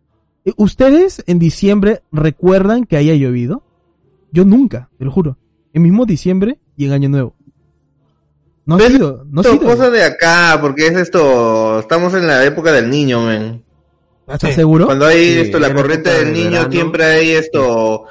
[0.57, 3.63] ¿ustedes en diciembre recuerdan que haya llovido?
[4.33, 5.39] Yo nunca, te lo juro.
[5.73, 7.35] En mismo diciembre y en Año Nuevo.
[8.65, 9.61] No ha sido, no ha sido.
[9.61, 13.63] cosa de acá, porque es esto, estamos en la época del niño, men.
[14.27, 14.57] ¿Estás Sí.
[14.57, 14.87] seguro?
[14.87, 16.73] Cuando hay Sí, esto, la en corriente del de niño, verano.
[16.73, 18.07] siempre hay esto,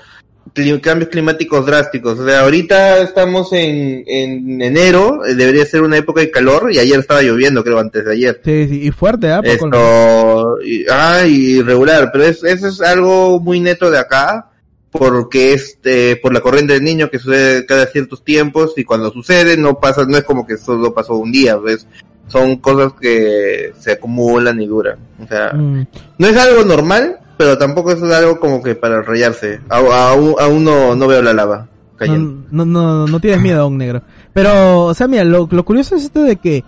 [0.54, 2.18] cli- cambios climáticos drásticos.
[2.20, 6.80] O sea, ahorita estamos en, en enero, eh, debería ser una época de calor, y
[6.80, 8.42] ayer estaba lloviendo, creo, antes de ayer.
[8.46, 9.42] Sí, sí, y fuerte, ¿ah?
[9.44, 14.52] Esto, y, ah, y irregular, pero es, eso es algo muy neto de acá,
[14.98, 19.12] porque es eh, por la corriente del niño que sucede cada ciertos tiempos, y cuando
[19.12, 21.88] sucede no pasa, no es como que solo pasó un día, pues,
[22.28, 24.98] son cosas que se acumulan y duran.
[25.24, 25.86] O sea, Mm.
[26.18, 29.60] no es algo normal, pero tampoco es algo como que para rayarse.
[29.70, 31.68] A- a- Aún aún no, no veo la lava
[31.98, 32.46] cayendo.
[32.52, 34.02] No, no, no, no tienes miedo a un negro.
[34.34, 36.64] Pero, o sea, mira, lo, lo curioso es esto de que,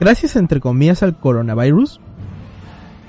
[0.00, 2.00] gracias entre comillas al coronavirus,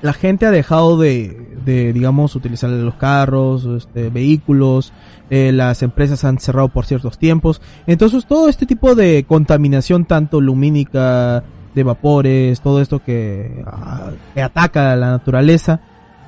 [0.02, 4.92] la gente ha dejado de, de digamos, utilizar los carros, este, vehículos,
[5.30, 7.60] eh, las empresas han cerrado por ciertos tiempos.
[7.86, 11.42] Entonces, todo este tipo de contaminación, tanto lumínica,
[11.74, 15.80] de vapores, todo esto que, ah, que ataca a la naturaleza,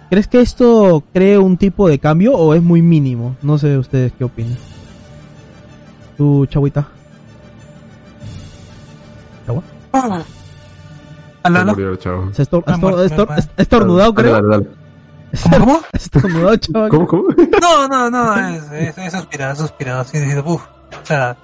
[0.09, 3.37] ¿crees que esto cree un tipo de cambio o es muy mínimo?
[3.43, 4.57] No sé ustedes qué opinan.
[6.17, 6.89] Tu chavita.
[9.93, 10.23] Ah.
[11.43, 11.73] Aló, Se aló.
[11.73, 12.29] murió el chavo.
[12.33, 12.65] Se estor-
[13.57, 14.33] estornudado, creo.
[14.35, 14.67] dale, dale.
[15.43, 15.81] ¿Cómo, cómo?
[15.93, 16.91] Estornudado, chaval.
[16.91, 17.25] ¿Cómo, cómo?
[17.61, 20.01] No, no, no, es, es, es suspirado, es suspirado.
[20.01, 20.63] Así diciendo, uff.
[21.03, 21.37] O sea,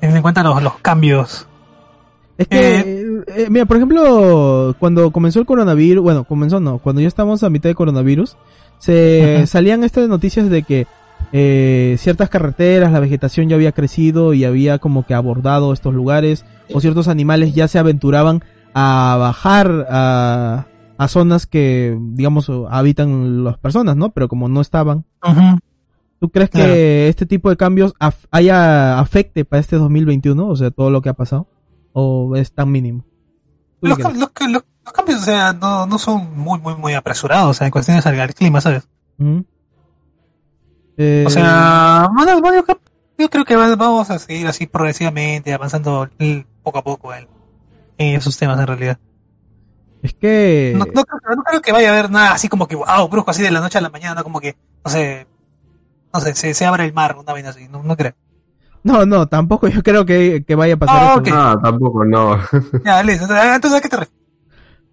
[0.00, 1.46] teniendo en cuenta los, los cambios.
[2.38, 7.08] Es que, eh, mira, por ejemplo, cuando comenzó el coronavirus, bueno, comenzó no, cuando ya
[7.08, 8.36] estamos a mitad de coronavirus,
[8.78, 10.86] se salían estas noticias de que
[11.32, 16.44] eh, ciertas carreteras, la vegetación ya había crecido y había como que abordado estos lugares,
[16.72, 18.44] o ciertos animales ya se aventuraban
[18.74, 20.66] a bajar a,
[20.98, 24.10] a zonas que, digamos, habitan las personas, ¿no?
[24.10, 25.58] Pero como no estaban, Ujú.
[26.20, 26.72] ¿Tú crees Claro.
[26.72, 30.48] que este tipo de cambios af- haya afecte para este 2021?
[30.48, 31.46] O sea, todo lo que ha pasado.
[31.92, 33.04] ¿O es tan mínimo?
[33.80, 34.18] ¿Tú qué Los, crees?
[34.18, 37.68] los, los- los cambios, o sea, no, no son muy, muy, muy apresurados, o sea,
[37.68, 38.88] en cuestiones del clima, ¿sabes?
[39.18, 39.44] Ujú.
[40.96, 42.80] Eh, O sea, bueno, bueno, yo, creo-
[43.18, 46.08] yo creo que va- vamos a seguir así progresivamente, avanzando
[46.64, 47.28] poco a poco en,
[47.98, 48.98] en esos temas en realidad.
[50.02, 50.72] es que...
[50.74, 53.30] No, no creo, no creo que vaya a haber nada así como que, wow, brusco,
[53.30, 54.24] así de la noche a la mañana, ¿no?
[54.24, 55.26] como que, no sé,
[56.14, 58.14] no sé, se, se abre el mar, una vaina así, no, no creo.
[58.84, 61.18] No, no, tampoco yo creo que, que vaya a pasar Ah, eso.
[61.20, 61.28] ok.
[61.32, 62.38] Ah, tampoco, no.
[62.84, 64.14] Ya, listo, entonces, ¿a qué te refieres?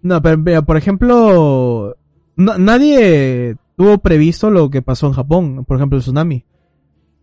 [0.02, 1.96] No, pero mira, por ejemplo,
[2.36, 6.44] no- nadie tuvo previsto lo que pasó en Japón, por ejemplo, el tsunami.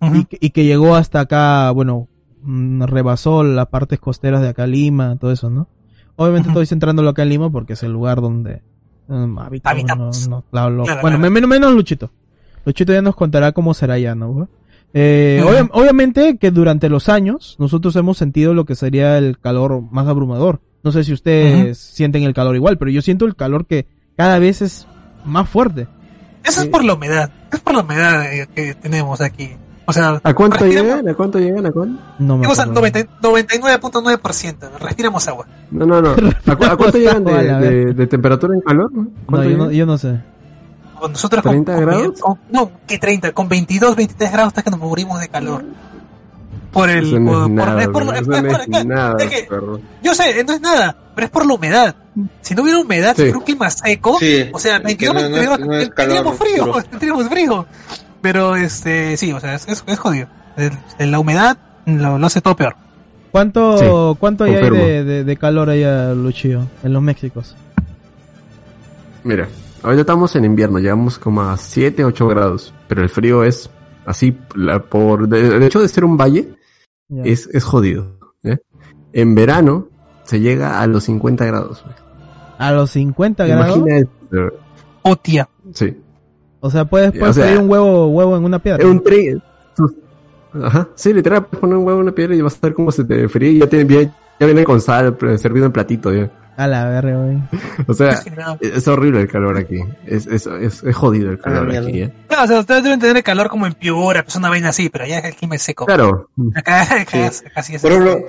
[0.01, 2.07] Y, que- y que llegó hasta acá, bueno,
[2.45, 5.67] rebasó las partes costeras de acá Lima, todo eso, ¿no?
[6.15, 6.59] Obviamente Ujú.
[6.59, 8.61] estoy centrándolo acá en Lima porque es el lugar donde
[9.07, 10.27] um, habitamos, Habitamos.
[10.27, 10.35] ¿no?
[10.37, 11.31] No, claro, lo- Claro, bueno, claro.
[11.33, 12.11] menos, menos Luchito.
[12.65, 14.47] Luchito ya nos contará cómo será ya, ¿no?
[14.93, 19.81] Eh, obvia- obviamente que durante los años nosotros hemos sentido lo que sería el calor
[19.91, 20.61] más abrumador.
[20.83, 24.37] No sé si ustedes sienten el calor igual, pero yo siento el calor que cada
[24.37, 24.85] vez es
[25.25, 25.87] más fuerte.
[26.43, 27.31] Eso es por la humedad.
[27.51, 29.51] Es por la humedad eh, que tenemos aquí.
[29.85, 31.07] O sea, ¿A cuánto llegan?
[31.09, 31.65] ¿A cuánto llegan?
[31.65, 32.01] ¿A cuánto?
[32.19, 32.73] No me al acuerdo.
[32.73, 34.69] 90 99.9%.
[34.79, 35.45] Respiramos agua.
[35.71, 36.11] No, no, no.
[36.11, 38.91] ¿A, cu- a cuánto llegan de, de- de temperatura en calor?
[38.93, 40.19] No, ¿Cuánto yo no, yo no sé.
[40.99, 42.19] Con nosotros con- 30 con- grados?
[42.21, 45.65] con- no, que 30, con 22, 23 grados hasta que nos morimos de calor.
[46.71, 48.13] Por el Eso no por, es por- nada, es por- bro.
[48.13, 49.79] es Eso por- no es es por- nada, es que- perro.
[50.01, 51.95] yo sé, no es nada, pero es por la humedad.
[52.41, 53.23] Si no hubiera humedad, Sí.
[53.23, 55.93] si fuera un clima seco, Sí, o sea, que 22, no- no es- 22, no
[55.95, 57.65] tendríamos frío, tendríamos frío.
[58.23, 60.27] Pero este, sí, o sea, es, es, es jodido.
[60.57, 62.75] El- el- la humedad lo, lo hace todo peor.
[63.31, 67.55] ¿Cuánto, Sí, cuánto hay de, de, de calor allá, Luchillo, en los Méxicos?
[69.23, 69.47] Mira,
[69.81, 73.69] ahorita estamos en invierno, llegamos como a 7, 8 grados, pero el frío es
[74.05, 76.53] así, la- por de- el hecho de ser un valle,
[77.23, 78.17] es, es jodido.
[78.43, 78.57] ¿eh?
[79.13, 79.87] En verano
[80.23, 81.83] se llega a los 50 grados.
[81.83, 81.95] güey.
[82.57, 83.77] A los 50 grados.
[83.77, 84.55] Imagina esto.
[85.03, 85.49] Oh, tía.
[85.73, 85.97] Sí.
[86.65, 88.81] O sea, puedes, O puedes sea, un huevo, huevo en una piedra.
[88.81, 89.37] Es un tri...
[90.63, 90.87] Ajá.
[90.95, 93.03] Sí, literal, puedes poner un huevo en una piedra y vas a ver cómo se
[93.03, 96.13] te fríe y ya, tiene, bien- ya viene con sal, servido en platito.
[96.13, 96.29] Ya.
[96.55, 97.37] A la verga, güey.
[97.87, 99.79] O sea, No, es horrible el calor aquí.
[100.05, 102.03] Es, es, es, es jodido el calor Ah, aquí.
[102.03, 102.13] ¿eh?
[102.41, 105.05] o sea, ustedes deben tener el calor como en Piura, pues una vaina así, pero
[105.07, 105.85] ya el clima es seco.
[105.87, 106.29] Claro.
[106.55, 107.17] Acá, acá, Sí.
[107.17, 107.81] es- acá sí es.
[107.81, 108.19] Por ejemplo,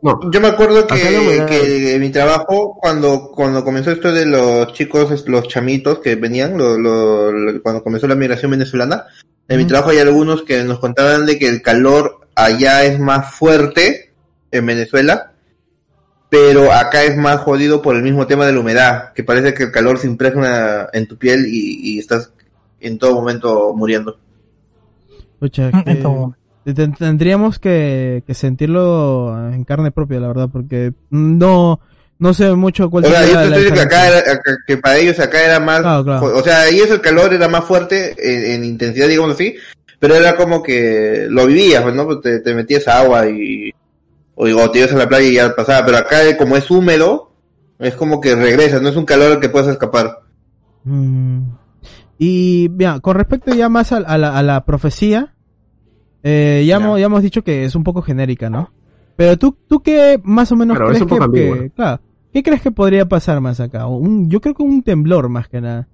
[0.00, 0.30] No.
[0.30, 5.48] yo me acuerdo que, en mi trabajo, cuando, cuando comenzó esto de los chicos, los
[5.48, 9.06] chamitos que venían, lo- lo- lo- cuando comenzó la migración venezolana,
[9.48, 13.34] en mi trabajo hay algunos que nos contaban de que el calor allá es más
[13.34, 14.12] fuerte
[14.52, 15.32] en Venezuela,
[16.30, 19.64] pero acá es más jodido por el mismo tema de la humedad, que parece que
[19.64, 22.32] el calor se impregna en tu piel y, y estás
[22.80, 24.18] en todo momento muriendo.
[25.72, 26.37] Mm, que-
[26.74, 31.80] tendríamos que, que sentirlo en carne propia, la verdad, porque no,
[32.18, 34.76] no sé mucho cuál O sea, yo te la estoy diciendo que acá era, que
[34.76, 36.36] para ellos acá era más, Claro, claro.
[36.36, 39.54] o sea, ahí eso el calor era más fuerte en, en intensidad, digamos así,
[39.98, 42.06] pero era como que lo vivías, pues, ¿no?
[42.06, 43.72] Pues te, te metías agua y,
[44.34, 47.32] o, o te ibas a la playa y ya pasaba, pero acá como es húmedo,
[47.78, 50.20] es como que regresas, no es un calor al que puedes escapar.
[50.84, 51.50] Mm.
[52.18, 55.34] Y, bien, con respecto ya más a, a la, a la profecía,
[56.22, 58.70] eh, ya, hemos, ya hemos dicho que es un poco genérica, ¿no?
[59.16, 62.00] Pero tú, tú qué más o menos Claro, es crees un poco que, que- claro,
[62.32, 63.86] ¿qué crees que podría pasar más acá?
[63.86, 65.88] Un, yo creo que un temblor más que nada.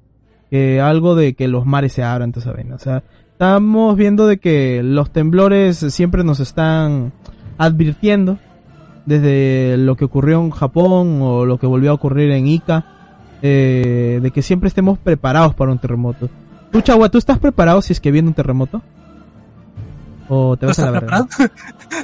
[0.50, 2.76] Que algo de que los mares se abran, tú sabes, ¿no?
[2.76, 3.02] O sea,
[3.32, 7.12] estamos viendo de que los temblores siempre nos están
[7.58, 8.38] advirtiendo
[9.06, 12.86] desde lo que ocurrió en Japón o lo que volvió a ocurrir en Ica,
[13.42, 16.28] eh, de que siempre estemos preparados para un terremoto.
[16.70, 18.82] Tú, Chagua, ¿tú estás preparado si es que viene un terremoto?
[20.28, 21.26] ¿O te ¿Tú vas a estás la verga?
[21.26, 21.52] preparado?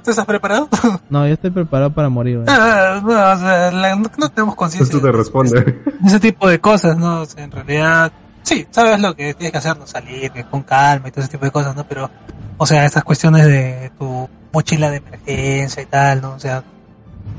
[0.04, 0.68] ¿Tú estás preparado?
[1.08, 2.42] No, yo estoy preparado para morir.
[2.48, 5.60] Ah, no, o sea, la- no, no tenemos conciencia Esto te de- responde.
[5.62, 7.22] de ese tipo de cosas, ¿no?
[7.22, 8.12] O sea, en realidad,
[8.42, 11.30] sí, sabes lo que tienes que hacer, no salir que con calma y todo ese
[11.32, 11.84] tipo de cosas, ¿no?
[11.84, 12.10] Pero,
[12.58, 16.32] o sea, estas cuestiones de tu mochila de emergencia y tal, ¿no?
[16.34, 16.62] O sea,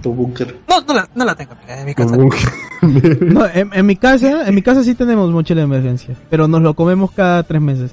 [0.02, 0.62] Tu búnker.
[0.68, 2.18] no, no la, no la tengo en mi casa.
[2.82, 6.62] No, en, en mi casa, en mi casa sí tenemos mochila de emergencia, pero nos
[6.62, 7.92] lo comemos cada tres meses.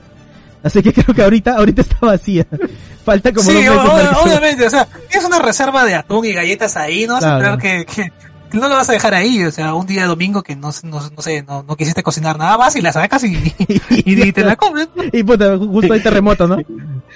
[0.63, 2.47] Así que creo que ahorita, ahorita está vacía.
[3.05, 5.85] Falta como sí, dos meses o- para que se- obviamente, o sea, tienes una reserva
[5.85, 7.55] de atún y galletas ahí, no vas a Claro.
[7.55, 8.13] esperar que, que,
[8.51, 11.01] que no lo vas a dejar ahí, o sea, un día domingo que no, no,
[11.11, 13.35] no sé, no, no quisiste cocinar nada más y la sacas y,
[13.91, 14.89] y, y te la comes.
[14.95, 15.05] ¿no?
[15.13, 16.57] Y puta, justo hay terremoto, ¿no?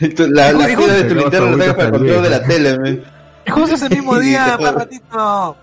[0.00, 3.04] La, la de tu linterna la sacas para el control de la tele, men.
[3.46, 5.56] Y justo ese mismo día, más ratito,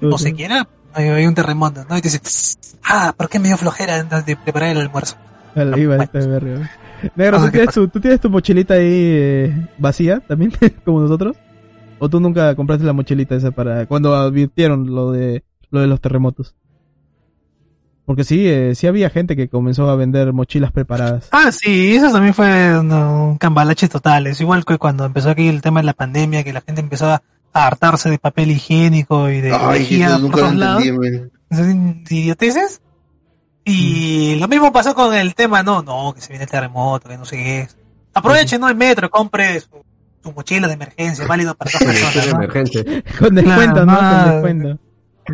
[0.00, 1.96] no se quiera, hay, hay un terremoto, ¿no?
[1.96, 5.16] Y te dices, ah, ¿por qué me dio flojera antes de preparar el almuerzo?
[5.54, 6.70] Vale, iba este verga.
[7.14, 10.52] Negro, Ah, ¿tú ¿qué tienes, tu, ¿tú tienes tu mochilita ahí eh, vacía también,
[10.84, 11.36] como nosotros?
[11.98, 16.00] ¿O tú nunca compraste la mochilita esa para cuando advirtieron lo de lo de los
[16.00, 16.54] terremotos?
[18.04, 21.28] Porque sí, eh, sí había gente que comenzó a vender mochilas preparadas.
[21.32, 24.28] Ah, sí, eso también fue no, un cambalache total.
[24.28, 27.06] Es igual que cuando empezó aquí el tema de la pandemia, que la gente empezó
[27.08, 27.22] a
[27.52, 30.84] hartarse de papel higiénico y de Ay, eso por todos lados.
[32.10, 32.80] idioteces.
[33.68, 37.18] Y lo mismo pasó con el tema, no, no, que se viene el terremoto, que
[37.18, 37.76] no sé qué es.
[38.14, 38.68] Aproveche, ¿no?
[38.68, 39.84] El metro, compre su,
[40.22, 43.18] su mochila de emergencia, válido para dos personas, ¿no?
[43.18, 43.96] Con descuento, Claro, ¿no?
[43.98, 44.78] Con descuento.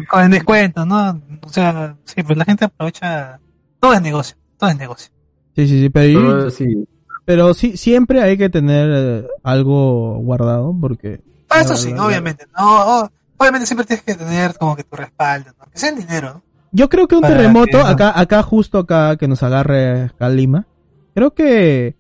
[0.09, 1.22] Con descuento, ¿no?
[1.43, 3.39] O sea, sí, pues la gente aprovecha.
[3.78, 5.12] Todo es negocio, todo es negocio.
[5.55, 6.89] Sí, sí, sí, pero sí,
[7.26, 11.20] Pero sí, siempre hay que tener eh, algo guardado porque...
[11.55, 12.47] Eso sí, obviamente.
[12.57, 15.66] No, oh, obviamente siempre tienes que tener como que tu respaldo, ¿no?
[15.70, 16.51] Que sea en dinero, ¿no?
[16.73, 20.66] Yo creo que un terremoto, que- acá, acá justo acá, que nos agarre acá Lima,
[21.14, 21.97] creo que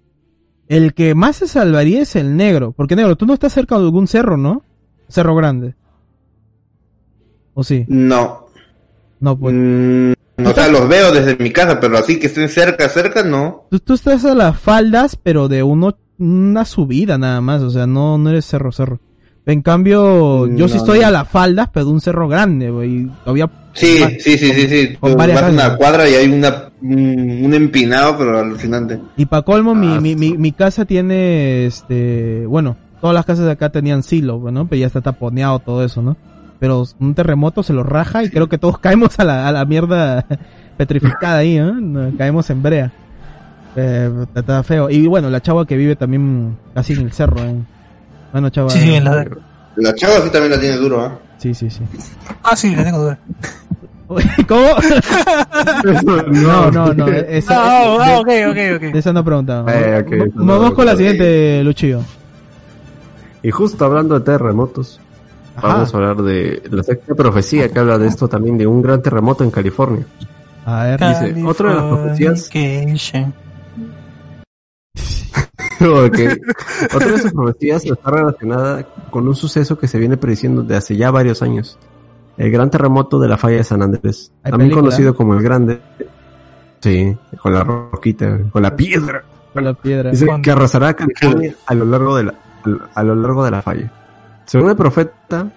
[0.68, 2.72] el que más se salvaría es el negro.
[2.72, 4.62] Porque negro, tú no estás cerca de algún cerro, ¿no?
[5.08, 5.74] Cerro grande.
[7.54, 7.84] ¿O sí?
[7.88, 8.46] No.
[9.20, 9.54] No, pues.
[9.54, 10.12] Mm,
[10.44, 13.66] o sea, los veo desde mi casa, pero así que estén cerca, cerca, no.
[13.70, 17.86] Tú, tú estás a las faldas, pero de uno, una subida nada más, o sea,
[17.86, 19.00] no, no eres cerro, cerro.
[19.44, 21.06] En cambio, yo sí No, estoy no.
[21.08, 23.08] a las faldas, pero de un cerro grande, güey.
[23.24, 23.50] Todavía.
[23.72, 24.96] Sí, sí, sí, sí, sí.
[25.00, 29.00] con varias vas una cuadra y hay una, un, empinado, pero alucinante.
[29.16, 33.46] Y pa' colmo, mi, Ah, mi, mi, mi casa tiene, este, bueno, todas las casas
[33.46, 34.68] de acá tenían silo, ¿no?
[34.68, 36.16] Pero ya está taponeado todo eso, ¿no?
[36.60, 39.64] Pero un terremoto se lo raja y creo que todos caemos a la, a la
[39.64, 40.24] mierda
[40.76, 41.72] petrificada ahí, ¿no?
[41.72, 42.92] No, Caemos en brea.
[43.74, 44.88] Eh, está feo.
[44.88, 47.56] Y bueno, la chava que vive también casi en el cerro, ¿eh?
[48.32, 48.70] Bueno, chava.
[48.70, 49.26] Sí, en la...
[49.76, 51.18] La chava sí también la tiene duro, ¿ah?
[51.38, 51.80] Sí, sí, sí.
[52.42, 53.18] Ah, sí, la tengo duda.
[54.46, 54.66] ¿Cómo?
[56.32, 57.06] no, no, no.
[57.08, 58.92] Esa, Ah, ah, de- ok, ok, ok.
[58.92, 59.72] de esa no preguntaba.
[59.74, 62.00] Eh, ok, Va- eso no Vamos con la siguiente, Luchillo.
[63.42, 65.00] Y justo hablando de terremotos,
[65.56, 65.68] Ajá.
[65.68, 69.00] vamos a hablar de la sexta profecía que habla de esto también, de un gran
[69.02, 70.04] terremoto en California.
[70.66, 71.00] A ver.
[71.00, 72.50] Dice, otra de las profecías-
[76.94, 80.96] Otra de sus profecías está relacionada con un suceso que se viene prediciendo de hace
[80.96, 81.78] ya varios años.
[82.36, 84.82] El gran terremoto de la falla de San Andrés, ¿Hay también película?
[84.90, 85.80] conocido como el Grande.
[86.80, 89.22] Sí, con la roquita, con la piedra.
[89.52, 90.10] Con la piedra.
[90.10, 92.34] Dice que arrasará a California a lo largo de la,
[92.94, 93.92] a lo largo de la falla.
[94.46, 95.48] Según el profeta,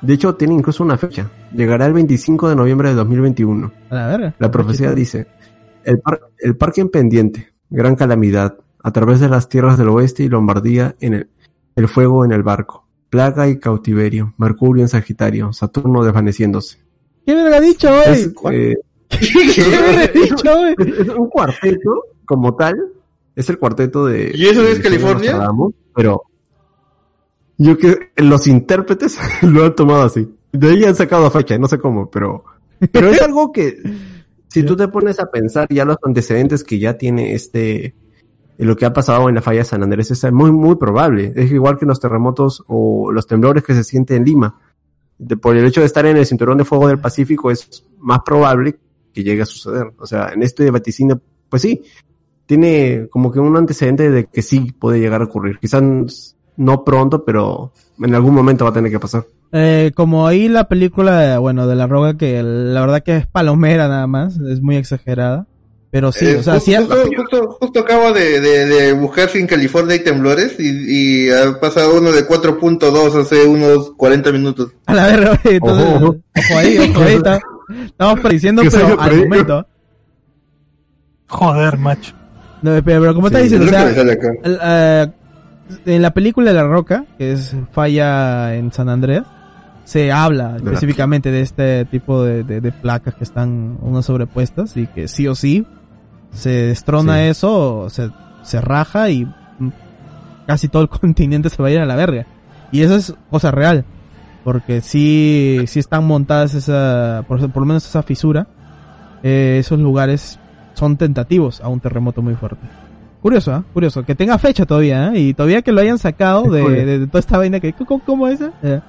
[0.00, 1.26] de hecho tiene incluso una fecha.
[1.54, 3.72] Llegará el 25 de noviembre de 2021.
[3.90, 4.34] A la verga.
[4.38, 5.28] La profecía dice,
[5.84, 10.22] el, par- el parque en pendiente, gran calamidad, a través de las tierras del oeste
[10.24, 11.28] y Lombardía en el,
[11.76, 16.78] el fuego en el barco, plaga y cautiverio, Mercurio en Sagitario, Saturno desvaneciéndose.
[17.26, 18.02] ¿Qué verga ha dicho hoy?
[18.06, 18.76] Es, eh,
[19.54, 20.74] ¿Qué verga ha dicho hoy?
[20.78, 22.76] es- un cuarteto como tal,
[23.36, 24.32] es el cuarteto de...
[24.34, 25.38] ¿Y eso es California?
[25.94, 26.22] Pero
[27.58, 30.28] yo que los intérpretes lo han tomado así.
[30.52, 32.44] De ahí han sacado fecha, no sé cómo, pero
[32.92, 33.76] pero es algo que
[34.48, 37.94] si tú te pones a pensar ya los antecedentes que ya tiene este
[38.64, 41.32] lo que ha pasado en la falla de San Andrés es muy muy probable.
[41.34, 44.60] Es igual que los terremotos o los temblores que se sienten en Lima.
[45.40, 48.78] Por el hecho de estar en el cinturón de fuego del Pacífico es más probable
[49.12, 49.92] que llegue a suceder.
[49.98, 51.82] O sea, en este vaticinio, pues sí,
[52.46, 55.58] tiene como que un antecedente de que sí puede llegar a ocurrir.
[55.58, 59.24] Quizás no pronto, pero en algún momento va a tener que pasar.
[59.52, 63.88] Eh, como ahí la película, bueno, de la roga que la verdad que es palomera
[63.88, 65.46] nada más, es muy exagerada.
[65.92, 69.28] Pero sí, Eh, o sea, justo, sí, justo, justo- justo acabo de, de, de buscar
[69.28, 74.30] si en California hay temblores y, y ha pasado uno de 4.2 hace unos 40
[74.30, 74.72] minutos.
[74.86, 76.58] a la verga, oye, entonces, Ojo, ojo, ojo.
[76.58, 77.40] ahí, ojo ahí, está-
[77.86, 79.66] estamos prediciendo, pero al momento.
[81.28, 82.14] Joder, macho.
[82.62, 83.66] No, pero, pero como Sí, estás Es diciendo,
[84.44, 85.14] o sea,
[85.86, 89.22] en la película de La Roca, que es falla en San Andrés,
[89.84, 94.76] se habla la- específicamente de este tipo de, de- de placas que están unas sobrepuestas
[94.76, 95.66] y que sí o sí
[96.32, 97.20] se destrona Sí.
[97.28, 98.10] eso, se,
[98.42, 99.68] se raja y mm,
[100.46, 102.26] casi todo el continente se va a ir a la verga.
[102.72, 103.84] Y eso es cosa real,
[104.44, 108.46] porque sí, sí están montadas esa, por, por lo menos esa fisura,
[109.22, 110.38] eh, esos lugares
[110.74, 112.66] son tentativos a un terremoto muy fuerte.
[113.20, 113.64] Curioso, ¿ah?
[113.74, 114.02] Curioso.
[114.04, 115.18] Que tenga fecha todavía, ¿eh?
[115.20, 117.74] Y todavía que lo hayan sacado de, de- de toda esta vaina que...
[117.74, 118.40] ¿Cómo, cómo es?
[118.62, 118.80] eh?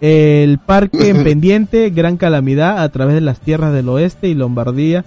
[0.00, 5.04] El parque en pendiente, gran calamidad a través de las tierras del oeste y Lombardía.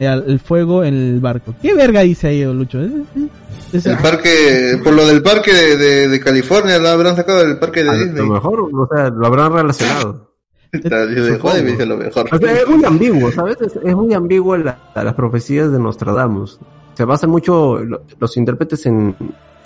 [0.00, 1.54] El, el fuego en el barco.
[1.62, 2.80] ¿Qué verga dice ahí, Lucho?
[2.80, 2.90] ¿Eh?
[3.16, 3.28] ¿Eh?
[3.72, 7.58] Es- El parque, por lo del parque de, de, de California, lo habrán sacado del
[7.58, 8.26] parque de A Disney.
[8.26, 10.30] lo mejor, o sea, lo habrán relacionado.
[11.40, 12.26] Joder, me dice lo mejor.
[12.32, 13.56] O sea, es muy ambiguo, ¿sabes?
[13.60, 16.58] Es, es muy ambiguo la- las profecías de Nostradamus.
[16.94, 19.14] Se basan mucho lo- los intérpretes en,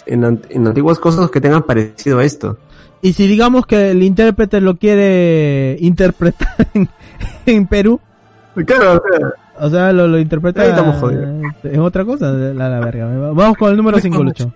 [0.07, 2.59] en, en antiguas cosas que tengan parecido a esto.
[3.03, 6.89] Y si digamos que el intérprete lo quiere interpretar en,
[7.47, 8.01] en Perú,
[8.66, 9.28] Claro, o sea,
[9.59, 11.28] o sea, lo, lo interpreta Ahí estamos jodidos.
[11.62, 13.07] en otra cosa, la, la verga.
[13.32, 14.52] Vamos con el número Luis 5, con Lucho.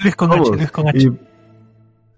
[0.00, 0.50] Luis con H.
[0.56, 0.98] Luis con H.
[0.98, 1.18] Y,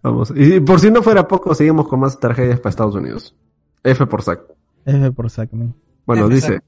[0.03, 0.33] vamos.
[0.37, 3.35] Y por si no fuera poco, seguimos con más tragedias para Estados Unidos.
[3.83, 4.41] F por sac.
[4.85, 5.75] F por sac, man.
[6.07, 6.61] Bueno, F dice,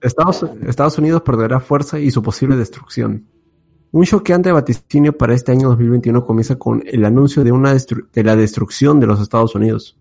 [0.00, 3.26] Estados, Estados Unidos perderá fuerza y su posible destrucción.
[3.92, 8.24] Un choqueante vaticinio para este año 2021 comienza con el anuncio de, una destru- de
[8.24, 9.98] la destrucción de los Estados Unidos.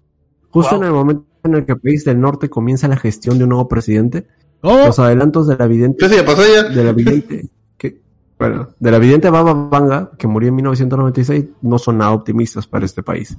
[0.49, 0.81] Justo Wow.
[0.83, 3.49] en el momento en el que el país del norte comienza la gestión de un
[3.49, 4.27] nuevo presidente,
[4.61, 4.85] ¿Cómo?
[4.85, 6.69] los adelantos de la vidente, pasó ya.
[6.69, 7.99] de la vidente, que,
[8.37, 12.85] Bueno, de la vidente Baba Vanga, que murió en 1996, no son nada optimistas para
[12.85, 13.37] este país.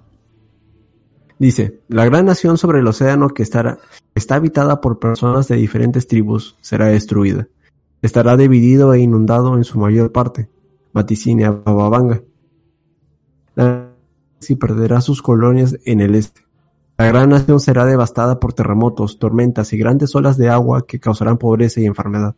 [1.39, 3.79] Dice, la gran nación sobre el océano que estará,
[4.14, 7.49] está habitada por personas de diferentes tribus será destruida.
[8.01, 10.49] Estará dividido e inundado en su mayor parte.
[10.93, 12.23] Vaticina Baba Vanga.
[13.55, 13.93] La
[14.43, 16.41] si perderá sus colonias en el este.
[17.03, 21.36] La gran nación será devastada por terremotos, tormentas y grandes olas de agua que causarán
[21.36, 22.36] pobreza y enfermedad.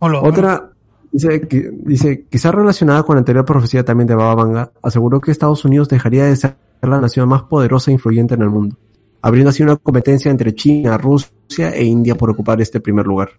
[0.00, 0.72] Hola, Otra
[1.10, 5.30] dice, que, dice, quizá relacionada con la anterior profecía también de Baba Vanga, aseguró que
[5.30, 8.76] Estados Unidos dejaría de ser la nación más poderosa e influyente en el mundo,
[9.22, 13.30] abriendo así una competencia entre China, Rusia e India por ocupar este primer lugar.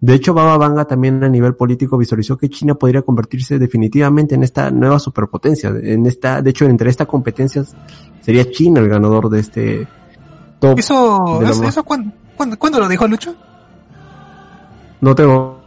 [0.00, 4.42] De hecho, Baba Vanga también a nivel político visualizó que China podría convertirse definitivamente en
[4.42, 5.70] esta nueva superpotencia.
[5.82, 7.74] En esta, de hecho, entre estas competencias
[8.20, 9.88] sería China el ganador de este
[10.60, 10.78] top.
[10.78, 13.34] ¿Eso, de lo eso, eso ¿cuándo, cuándo, cuándo lo dijo Lucho?
[15.00, 15.60] No tengo,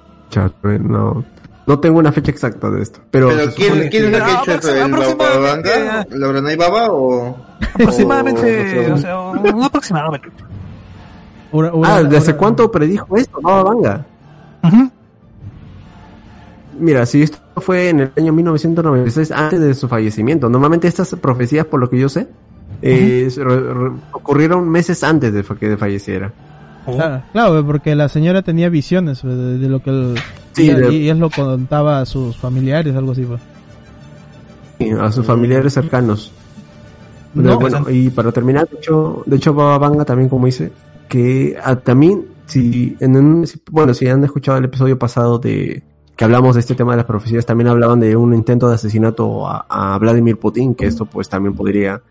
[0.81, 1.23] no,
[1.65, 2.99] no tengo una fecha exacta de esto.
[3.11, 6.05] Pero, ¿quién, quién es la que ha hecho Bababanga?
[6.11, 7.35] ¿La Branay Baba o...?
[7.73, 10.29] Aproximadamente, o- o sea, un aproximadamente.
[11.51, 13.39] Ura- Ah, ¿desde ura- cuánto predijo esto?
[13.41, 14.05] Baba Vanga.
[14.63, 14.91] Ujú.
[16.79, 20.49] Mira, si esto fue en el año 1996, antes de su fallecimiento.
[20.49, 22.27] Normalmente estas profecías, por lo que yo sé,
[22.81, 23.29] eh,
[24.13, 26.31] ocurrieron meses antes de que falleciera.
[26.85, 30.15] Claro, claro, porque la señora tenía visiones de, de lo que el,
[30.53, 33.23] Sí, y, de- y él lo contaba a sus familiares, algo así.
[33.23, 33.41] pues.
[34.79, 36.31] Sí, A sus familiares cercanos.
[37.33, 40.71] No, bueno, y para terminar, de hecho, de hecho Baba Vanga también, como dice,
[41.07, 45.83] que ah, también, si, en un- bueno, si han escuchado el episodio pasado de
[46.15, 49.47] que hablamos de este tema de las profecías, también hablaban de un intento de asesinato
[49.47, 52.01] a, Vladimir Putin, que esto pues también podría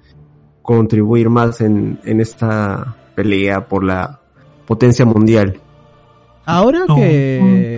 [0.63, 4.21] contribuir más en, en esta pelea por la
[4.67, 5.61] potencia mundial.
[6.47, 7.77] ahora que,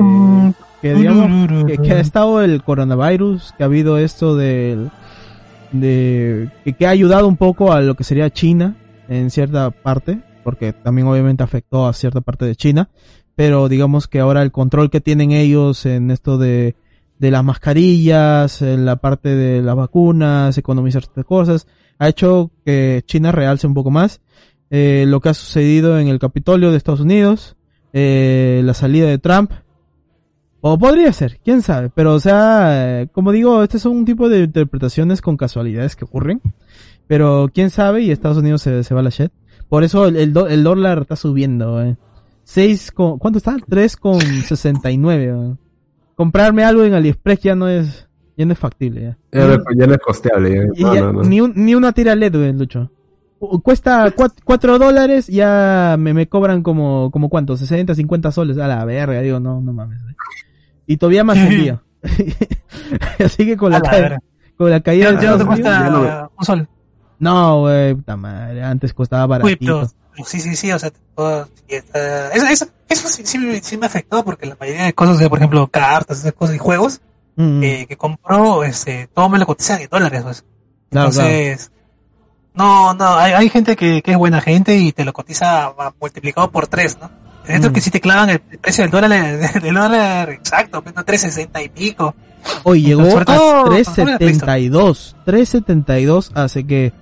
[0.80, 4.90] que digamos que, que ha estado el coronavirus, que ha habido esto del
[5.72, 8.76] de que, que ha ayudado un poco a lo que sería China
[9.08, 12.90] en cierta parte, porque también obviamente afectó a cierta parte de China,
[13.34, 16.74] pero digamos que ahora el control que tienen ellos en esto de
[17.20, 21.66] de las mascarillas, en la parte de las vacunas, economizar estas cosas,
[21.98, 24.22] ha hecho que China realce un poco más
[24.70, 27.56] eh, lo que ha sucedido en el Capitolio de Estados Unidos,
[27.92, 29.52] eh, la salida de Trump,
[30.62, 34.30] o podría ser, quién sabe, pero o sea, eh, como digo, este es un tipo
[34.30, 36.40] de interpretaciones con casualidades que ocurren,
[37.06, 39.30] pero quién sabe y Estados Unidos se, se va a la shit.
[39.70, 41.96] Por eso el, el, do- el dólar está subiendo, eh.
[42.44, 43.56] 6 con, ¿cuánto está?
[43.68, 45.24] 3 con 69.
[45.52, 45.56] eh.
[46.16, 48.06] Comprarme algo en AliExpress ya no es,
[48.36, 49.00] ya no es factible.
[49.00, 49.40] Ya.
[49.40, 50.54] Ya, no- ya no es costeable.
[50.54, 50.62] ya.
[50.74, 51.22] Y No, ya no, no.
[51.22, 52.90] Ni, un- ni una tira LED, güey, Lucho.
[53.38, 54.12] Cu- Cuesta
[54.44, 58.58] 4 dólares, ya me, me cobran como, como cuánto, 60, 50 soles.
[58.58, 60.02] A la verga, digo, no, no mames.
[60.02, 60.14] güey.
[60.86, 61.80] Y todavía más envío.
[63.24, 64.18] Así que con la, la
[64.56, 66.68] con la caída Ya, no te cuesta un sol.
[67.20, 69.58] No, güey, puta madre, antes costaba Uy, baratito.
[69.80, 73.38] pero, pero sí, sí, sí, o sea, todo- sí está- eso, eso, eso sí, sí,
[73.38, 76.58] me- sí me afectó porque la mayoría de cosas, por ejemplo, cartas, esas cosas y
[76.58, 77.00] juegos
[77.36, 80.44] Mm, eh, que compró, este, todo me lo cotizan en dólares, pues.
[80.90, 81.28] claro, claro.
[81.30, 81.70] Entonces,
[82.54, 85.94] no, no, hay, hay gente que, que es buena gente y te lo cotiza ah,
[86.00, 87.08] multiplicado por tres, ¿no?
[87.46, 87.74] Dentro Mm.
[87.74, 89.10] que si te clavan el precio del dólar,
[89.62, 92.14] del dólar exacto, pues, no 3.60 y pico.
[92.64, 93.24] Hoy llegó a
[93.70, 95.16] 372.
[95.24, 96.92] 372 hace que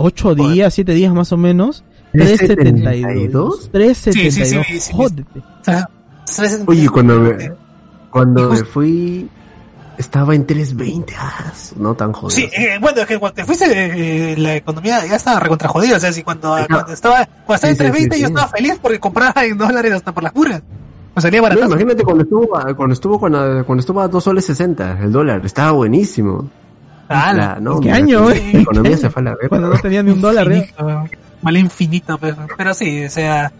[0.00, 0.52] 8 Joder.
[0.52, 1.84] días, 7 días más o menos.
[2.12, 3.70] 372.
[3.70, 4.34] 372.
[4.34, 4.92] Sí, sí, sí.
[4.92, 5.38] Jódete.
[5.38, 5.88] O sea,
[6.36, 7.52] tres- Oye, cuando me,
[8.10, 9.28] cuando me fui,
[9.98, 11.14] estaba en 320.
[11.18, 12.30] Ah, no tan jodido.
[12.30, 13.66] Sí, eh, bueno, es que cuando te fuiste,
[14.32, 15.96] eh, la economía ya estaba recontra jodida.
[15.96, 16.66] O sea, si cuando, Ajá.
[16.68, 18.32] cuando estaba, cuando estaba Sí, en sí, 320 sí, yo sí.
[18.32, 20.62] estaba feliz porque compraba en dólares hasta por las puras.
[21.14, 21.66] Me salía No, barato.
[21.66, 25.44] imagínate cuando estuvo, a- cuando estuvo la- cuando estuvo a 2 soles 60 el dólar,
[25.44, 26.48] estaba buenísimo.
[27.10, 28.50] La- no, ¿Qué mira, año, eh?
[28.54, 29.48] La economía se fue a la verga.
[29.48, 30.72] Cuando no tenía ni un dólar, ¿eh?
[31.42, 33.50] Mal infinito, pero, pero sí, o sea,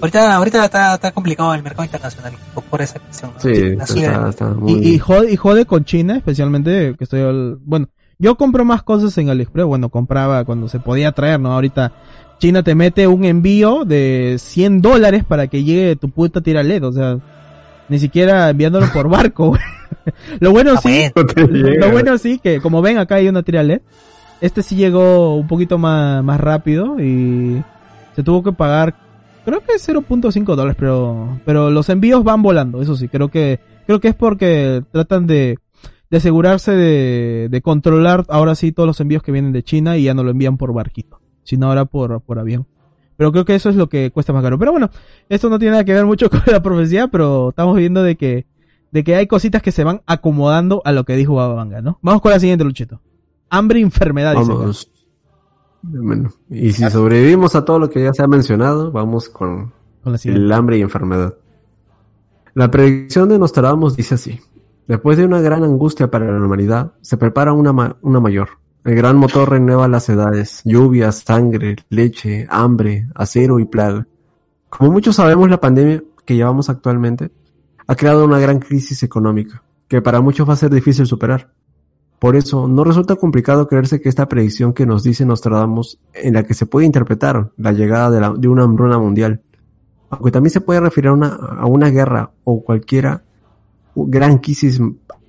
[0.00, 2.32] ahorita, ahorita está, está complicado el mercado internacional
[2.70, 3.32] por- esa cuestión.
[3.34, 3.40] ¿no?
[3.40, 3.50] Sí,
[4.30, 4.72] está, muy...
[4.74, 7.88] Y, y, jode, y jode con China, especialmente, que estoy al- bueno,
[8.20, 11.52] yo compro más cosas en AliExpress, bueno, compraba cuando se podía traer, ¿no?
[11.52, 11.90] Ahorita
[12.38, 16.84] China te mete un envío de 100 dólares para que llegue tu puta tira LED,
[16.86, 17.18] o sea,
[17.88, 19.60] ni siquiera enviándolo por barco, güey.
[20.40, 23.80] Lo bueno sí, lo bueno sí, que como ven acá hay una tira LED,
[24.40, 27.62] este sí llegó un poquito más, más rápido y
[28.14, 28.94] se tuvo que pagar,
[29.44, 34.00] creo que 0.5 dólares, pero, pero los envíos van volando, eso sí, creo que, creo
[34.00, 35.58] que es porque tratan de,
[36.10, 40.04] de asegurarse de, de controlar ahora sí todos los envíos que vienen de China y
[40.04, 42.66] ya no lo envían por barquito, sino ahora por, por avión.
[43.16, 44.58] Pero creo que eso es lo que cuesta más caro.
[44.58, 44.90] Pero bueno,
[45.28, 48.46] esto no tiene nada que ver mucho con la profecía, pero estamos viendo de que,
[48.94, 51.98] de que hay cositas que se van acomodando a lo que dijo Babanga, ¿no?
[52.00, 53.00] Vamos con la siguiente, Luchito.
[53.50, 54.34] Hambre e enfermedad.
[54.36, 54.88] Vamos.
[55.82, 59.72] Bueno, y si sobrevivimos a todo lo que ya se ha mencionado, vamos con
[60.02, 60.46] Con la siguiente.
[60.46, 61.34] el hambre y enfermedad.
[62.54, 64.38] La predicción de Nostradamus dice así.
[64.86, 68.48] Después de una gran angustia para la humanidad, se prepara una, ma- una mayor.
[68.84, 74.06] El gran motor renueva las edades, lluvias, sangre, leche, hambre, acero y plaga.
[74.68, 77.32] Como muchos sabemos, la pandemia que llevamos actualmente
[77.86, 81.52] ha creado una gran crisis económica, que para muchos va a ser difícil superar.
[82.18, 86.44] Por eso, no resulta complicado creerse que esta predicción que nos dice Nostradamus, en la
[86.44, 89.42] que se puede interpretar la llegada de, la- de una hambruna mundial,
[90.10, 93.24] aunque también se puede referir a una, a una guerra o cualquiera
[93.96, 94.80] gran crisis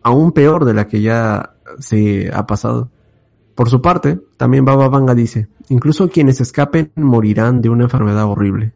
[0.03, 2.89] aún peor de la que ya se ha pasado.
[3.55, 8.73] Por su parte, también Baba Vanga dice, incluso quienes escapen morirán de una enfermedad horrible.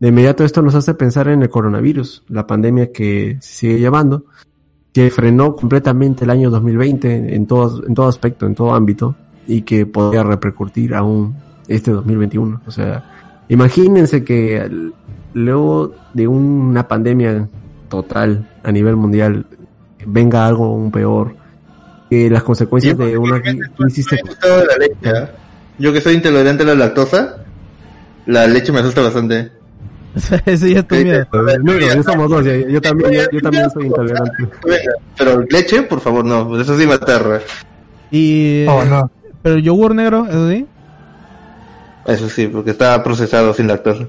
[0.00, 4.24] De inmediato esto nos hace pensar en el coronavirus, la pandemia que se sigue llevando,
[4.92, 9.62] que frenó completamente el año 2020 en todo, en todo aspecto, en todo ámbito, y
[9.62, 11.34] que podría repercutir aún
[11.66, 12.62] este 2021.
[12.66, 14.70] O sea, imagínense que
[15.34, 17.48] luego de una pandemia
[17.88, 19.46] total a nivel mundial
[20.06, 21.34] venga algo aún peor,
[22.08, 25.30] que las consecuencias de una cri- crisis la leche, ¿ah?
[25.78, 27.44] Yo que soy intolerante a la lactosa,
[28.26, 29.57] la leche me asusta bastante.
[30.46, 31.26] Ese ya es tu miedo.
[31.32, 34.48] No, no, somos dos, yo, yo también, yo, yo también soy intolerante.
[35.16, 37.40] Pero leche, por favor, no, eso sí me aterra.
[38.10, 38.66] Y...
[38.66, 39.10] Oh, no.
[39.42, 40.66] Pero el yogur negro, eso sí.
[42.06, 44.04] Eso sí, porque está procesado sin lactosa.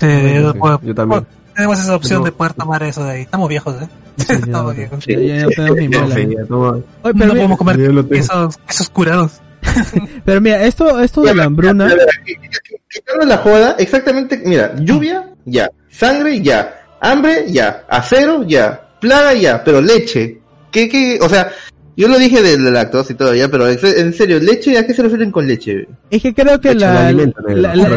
[0.00, 1.26] Sí, yo puedo- yo también.
[1.54, 2.26] Tenemos esa opción No.
[2.26, 3.22] de poder tomar eso de ahí.
[3.22, 3.88] Estamos viejos, ¿eh?
[4.18, 5.06] sí, ya, Estamos ya, viejos.
[5.06, 6.70] ya, ya no tenemos ni No, ya, toma.
[6.70, 9.40] Oye, No pero, mira, podemos comer esos, esos curados.
[10.24, 11.88] pero mira, esto, esto de la hambruna,
[13.26, 19.80] la joda, exactamente, mira, lluvia, ya, sangre, ya, hambre, ya, acero, ya, plaga, ya, pero
[19.80, 20.40] leche,
[20.70, 21.18] ¿qué, qué?
[21.20, 21.50] O sea,
[21.96, 24.92] yo lo dije de la lactosa y todo ya, pero en serio, leche, ¿a qué
[24.94, 25.88] se refieren con leche?
[26.10, 27.12] es que creo que Leche, la,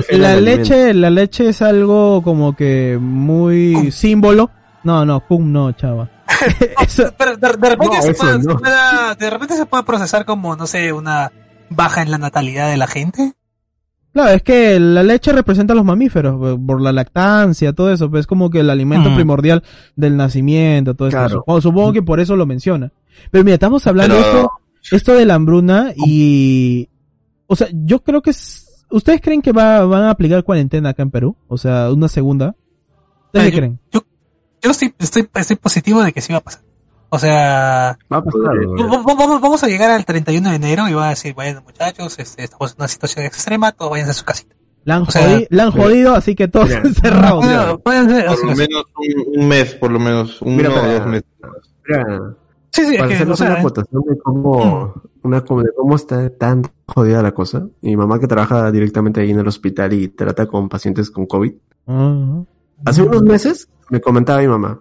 [0.09, 3.91] la, leche, la leche es algo como que muy Cum.
[3.91, 4.51] símbolo.
[4.85, 6.09] No, no, cum no, chava.
[6.81, 8.51] Eso- Pero de, de repente No, se eso puede, no.
[8.53, 11.29] se pueda- de repente se puede procesar como, no sé, una
[11.69, 13.33] baja en la natalidad de la gente.
[14.11, 18.21] Claro, es que la leche representa a los mamíferos, por la lactancia, todo eso, pues
[18.21, 19.15] es como que el alimento Mm.
[19.15, 19.63] primordial
[19.95, 21.17] del nacimiento, todo eso.
[21.17, 21.61] Claro.
[21.61, 22.91] Supongo, que por eso lo menciona.
[23.29, 24.37] Pero mira, estamos hablando de Pero-
[24.81, 26.89] esto, esto de la hambruna y,
[27.45, 31.03] o sea, yo creo que es- ¿ustedes creen que va, van a aplicar cuarentena acá
[31.03, 31.35] en Perú?
[31.47, 32.55] O sea, una segunda.
[33.27, 33.79] ¿Ustedes qué creen?
[33.91, 36.63] Yo estoy, estoy, estoy positivo de que sí va a pasar.
[37.11, 38.83] O sea, Va a pasar, v- güey.
[38.83, 42.17] v- vamos, vamos a llegar al 31 de enero y va a decir, bueno muchachos,
[42.19, 44.55] este, estamos en una situación extrema, todos váyanse a su casita.
[44.85, 45.83] La han, o sea, jodi- la han mira.
[45.83, 46.81] jodido, así que todos Mira.
[46.81, 47.43] encerrados.
[47.45, 50.73] Bueno, váyanse a Por lo menos un, un mes, por lo menos, un Mira, o
[50.75, 51.25] para- dos meses.
[51.87, 52.35] Mira,
[52.71, 54.93] Sí, sí, es para que, o hacernos sea, una acotación de cómo,
[55.23, 57.65] una, como de cómo está tan jodida la cosa.
[57.81, 61.51] Mi mamá que trabaja directamente ahí en el hospital y trata con pacientes con COVID.
[61.87, 62.43] Ajá.
[62.85, 64.79] Hace unos meses me comentaba mi mamá,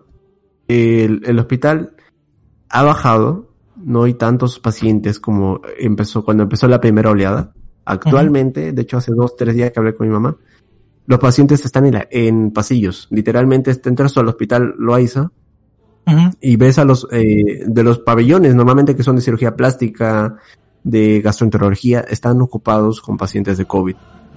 [0.69, 1.95] el, el hospital
[2.69, 7.53] ha bajado, no hay tantos pacientes como empezó cuando empezó la primera oleada.
[7.85, 10.37] Actualmente, de hecho hace dos, tres días que hablé con mi mamá,
[11.07, 13.09] los pacientes están en, la- en pasillos.
[13.11, 15.31] Literalmente te entras al hospital Loaiza
[16.41, 20.37] y ves a los eh, de los pabellones normalmente que son de cirugía plástica,
[20.83, 23.97] de gastroenterología, están ocupados con pacientes de COVID.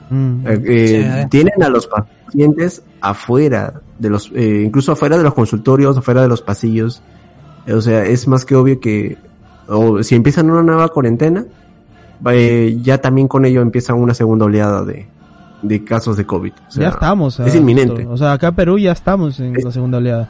[0.09, 0.47] Mm.
[0.47, 1.27] Eh, eh, eh.
[1.29, 6.41] Tienen a los pacientes afuera de los, incluso afuera de los consultorios, afuera de los
[6.41, 7.01] pasillos.
[7.68, 9.18] O sea, es más que obvio que,
[9.68, 11.45] o si empiezan una nueva cuarentena,
[12.32, 15.07] eh, ya también con ello empieza una segunda oleada de,
[15.62, 16.51] de casos de COVID.
[16.68, 17.39] O sea, ya estamos.
[17.39, 18.05] es inminente.
[18.07, 20.30] O sea, acá en Perú ya estamos en Es- la segunda oleada.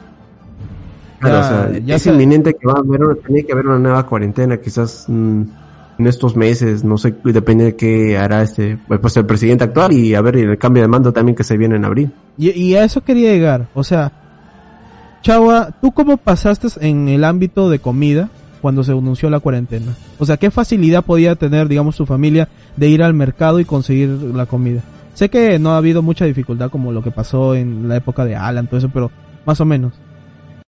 [1.20, 3.78] Claro, Ya- o sea, ya es inminente que va a haber, tiene que haber una
[3.78, 5.42] nueva cuarentena, quizás mm,
[5.98, 10.14] en estos meses, no sé, depende de qué hará este, pues el presidente actual y
[10.16, 12.10] a ver el cambio de mando también que se viene en abril.
[12.36, 13.68] Y, y a eso quería llegar.
[13.74, 14.10] O sea,
[15.22, 18.28] Chava, ¿tú cómo pasaste en el ámbito de comida
[18.60, 19.94] cuando se anunció la cuarentena?
[20.18, 24.08] O sea, ¿qué facilidad podía tener, digamos, su familia de ir al mercado y conseguir
[24.08, 24.80] la comida?
[25.14, 28.34] Sé que no ha habido mucha dificultad como lo que pasó en la época de
[28.34, 29.10] Alan, todo eso, pero
[29.46, 29.92] más o menos.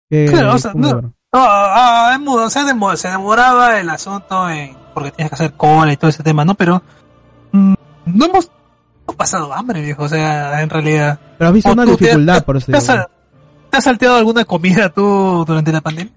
[0.10, 4.48] ¿Qué- Claro, o sea, no- ah, es mudo, o sea, demo- se demoraba el asunto
[4.50, 6.54] en, porque tienes que hacer cola y todo ese tema, ¿no?
[6.54, 6.84] Pero
[7.52, 7.74] mm,
[8.06, 8.52] no hemos
[9.18, 11.20] pasado hambre, viejo, o sea, en realidad.
[11.38, 12.78] Pero has visto ¿O una dificultad, te- por eso ¿Te.
[13.76, 16.14] Te has salteado alguna comida tú durante la pandemia?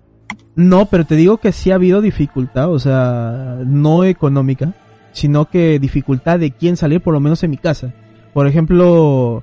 [0.55, 4.75] No, pero te digo que sí ha habido dificultad, o sea, no económica,
[5.13, 7.93] sino que dificultad de quién salir, por lo menos en mi casa.
[8.33, 9.43] Por ejemplo,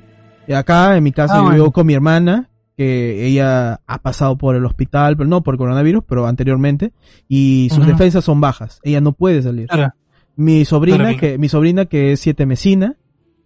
[0.53, 1.55] acá en mi casa Ah, yo bueno.
[1.55, 6.03] vivo con mi hermana que ella ha pasado por el hospital, pero no por coronavirus,
[6.07, 6.93] pero anteriormente,
[7.27, 8.79] y sus defensas son bajas.
[8.83, 9.67] Ella no puede salir.
[9.67, 9.93] Claro.
[10.37, 11.17] Mi sobrina, Claro.
[11.17, 12.95] que, mi sobrina que es siete mesina,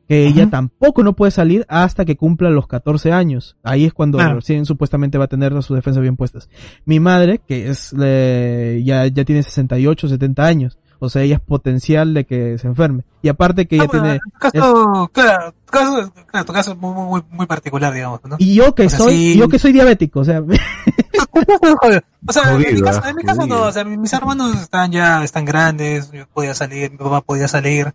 [0.10, 3.56] que ella tampoco no puede salir hasta que cumpla los 14 años.
[3.62, 4.36] Ahí es cuando Claro.
[4.38, 6.50] recién supuestamente va a tener sus defensas bien puestas.
[6.84, 10.80] Mi madre, que es, eh, ya, ya tiene 68, 70 años.
[10.98, 13.04] O sea, ella es potencial de que se enferme.
[13.22, 16.78] Y aparte que ella Ah, bueno, tiene, caso, claro, tu caso, claro, tu caso es
[16.80, 18.36] muy, muy, muy particular, digamos, ¿no?
[18.40, 19.38] y yo que O sea, soy, sí.
[19.38, 20.42] yo que soy diabético, o sea,
[22.28, 25.24] O sea, en mi caso, en mi caso no, o sea, mis hermanos están ya,
[25.24, 27.94] están grandes, yo podía salir, mi papá podía salir.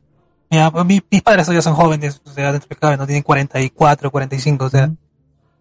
[0.51, 3.23] Ya, pues, mi- mis padres todavía son jóvenes, o sea, dentro de cada no tienen
[3.23, 4.91] 44, 45, o sea,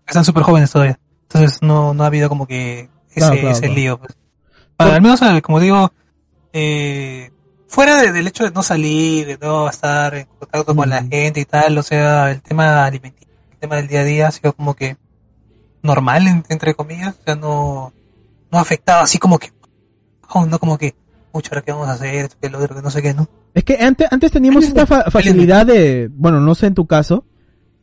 [0.07, 0.99] están súper jóvenes todavía.
[1.23, 3.73] Entonces no, no ha habido como que ese, Claro, claro, ese claro.
[3.75, 4.17] lío, pues.
[4.75, 5.91] Para, al menos, eh, como digo,
[6.51, 7.31] eh,
[7.67, 11.39] fuera de- del hecho de no salir, de no estar en contacto con la gente
[11.39, 14.53] y tal, o sea, el tema alimenticio, el tema del día a día ha sido
[14.53, 14.97] como que
[15.81, 17.93] normal, en- entre comillas, o sea, no,
[18.51, 19.51] no ha afectado así como que,
[20.29, 20.95] oh, no como que,
[21.33, 23.27] mucho, ahora qué vamos a hacer, que lo otro, que no sé qué, ¿no?
[23.53, 27.25] Es que antes, antes teníamos esta fa- facilidad de, bueno, no sé en tu caso,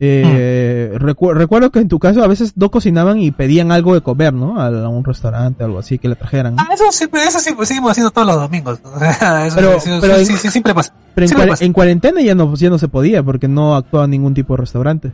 [0.03, 4.01] eh, recu- recuerdo que en tu caso a veces no cocinaban y pedían algo de
[4.01, 4.59] comer, ¿no?
[4.59, 6.55] A, un restaurante, algo así, que le trajeran.
[6.55, 6.61] ¿no?
[6.63, 8.79] Ah, eso siempre, eso siempre seguimos haciendo todos los domingos,
[9.45, 10.93] eso, Pero- eso- pero sí, en- sí, sí, siempre pasa.
[11.13, 11.65] Pero en, sí me cuare- pasa.
[11.65, 15.11] en cuarentena ya no, ya no se podía porque no actuaba ningún tipo de restaurante.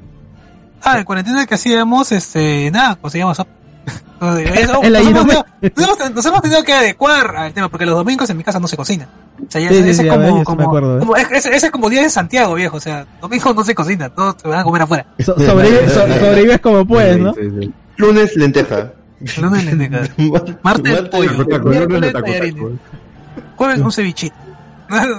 [0.82, 3.52] Ah, en cuarentena que hacíamos, este, nada, conseguíamos sopa.
[3.88, 7.96] Eso, nos, hemos tenido, nos hemos- nos hemos tenido que adecuar al tema, porque los
[7.96, 9.08] domingos en mi casa no se cocina.
[9.40, 11.00] O sea, ya, Sí, ese sí, es como, como, acuerdo, ¿eh?
[11.00, 14.10] como- ese, ese es como día de Santiago, viejo, o sea, domingo no se cocina,
[14.10, 15.06] todos se van a comer afuera.
[15.20, 17.34] So- sobrevive- so- sobrevives como puedes, ¿no?
[17.34, 17.72] Sí.
[17.98, 18.92] Lunes, lenteja.
[19.40, 20.02] Lunes lenteja.
[20.64, 21.46] Martes, Martes, pollo.
[21.66, 22.64] Miércoles, tallarines.
[23.56, 24.36] Jueves un cevichito.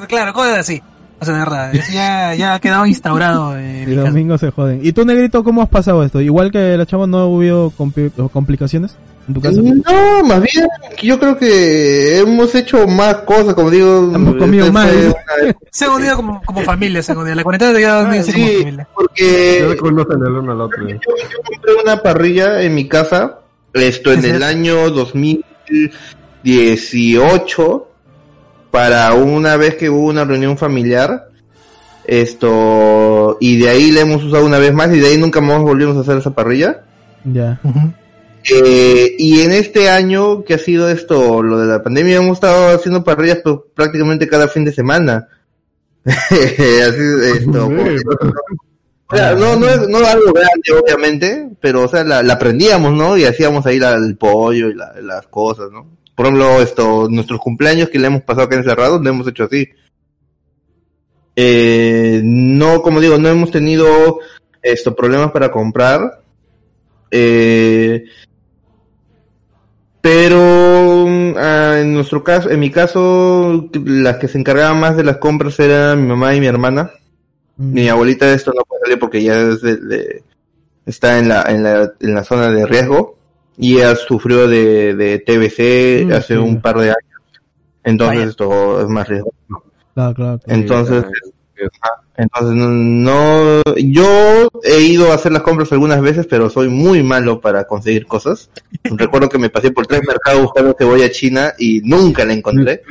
[0.09, 0.83] claro, cosas así.
[1.21, 4.07] O sea, de verdad, ya, ya ha quedado instaurado mi casa.
[4.09, 4.79] domingo se joden.
[4.85, 6.21] ¿Y tú, Negrito, cómo has pasado esto?
[6.21, 8.95] Igual que la chava, ¿no hubo compli- complicaciones
[9.27, 9.61] en tu caso?
[9.61, 10.69] No, más bien,
[11.03, 14.13] yo creo que hemos hecho más cosas, como digo.
[14.15, 15.09] Hemos comido este más, fue ¿eh?
[15.09, 17.35] una- Se han unido como, como familia, se han unido.
[17.35, 18.89] La cuarentena de Ah, así como sí, familia.
[18.95, 20.89] Porque se conocen el uno al otro.
[20.89, 21.01] yo, yo
[21.45, 23.41] compré una parrilla en mi casa,
[23.75, 27.88] esto en el año 2018,
[28.71, 31.29] para una vez que hubo una reunión familiar,
[32.07, 35.61] esto, y de ahí la hemos usado una vez más, y de ahí nunca más
[35.61, 36.83] volvimos a hacer esa parrilla.
[37.25, 37.61] Ya.
[38.51, 42.75] Eh, y en este año que ha sido esto, lo de la pandemia, hemos estado
[42.75, 45.29] haciendo parrillas pues, prácticamente cada fin de semana.
[46.05, 47.03] Así,
[47.37, 47.69] esto,
[49.11, 52.93] o sea, no, no es no algo grande, obviamente, pero, o sea, la, la aprendíamos,
[52.93, 53.17] ¿no?
[53.17, 55.87] Y hacíamos ahí la- el pollo y la- las cosas, ¿no?
[56.19, 59.69] Por ejemplo, esto, nuestros cumpleaños que le hemos pasado acá encerrados, lo hemos hecho así.
[61.37, 64.19] Eh, no, como digo, no hemos tenido,
[64.61, 66.21] esto, problemas para comprar.
[67.13, 68.03] Eh,
[70.01, 71.07] pero
[71.37, 75.61] ah, en nuestro caso, en mi caso, las que se encargaban más de las compras
[75.61, 76.91] eran mi mamá y mi hermana.
[77.59, 77.73] Mm.
[77.75, 80.23] Mi abuelita de esto no puede salir porque ya es de- de-
[80.85, 83.18] está en la, en, la, en la zona de riesgo
[83.59, 86.39] y ella sufrió de, de TBC Mm, hace sí.
[86.41, 87.41] un par de años.
[87.85, 88.31] Entonces Vaya.
[88.31, 89.33] esto es más riesgo.
[89.95, 90.41] Claro, claro.
[90.47, 91.05] Entonces,
[92.17, 97.03] entonces no, no- yo he ido a hacer las compras algunas veces, pero soy muy
[97.03, 98.51] malo para conseguir cosas.
[98.85, 102.83] Recuerdo que me pasé por tres mercados buscando cebolla china y nunca la encontré.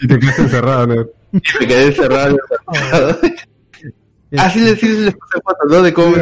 [0.00, 0.94] Y te quedaste encerrado, ¿no?
[1.32, 2.28] Y me quedé encerrado.
[2.28, 3.18] en el mercado.
[4.36, 5.16] Así les, sí les
[5.70, 5.82] ¿no?
[5.82, 6.20] De cómo me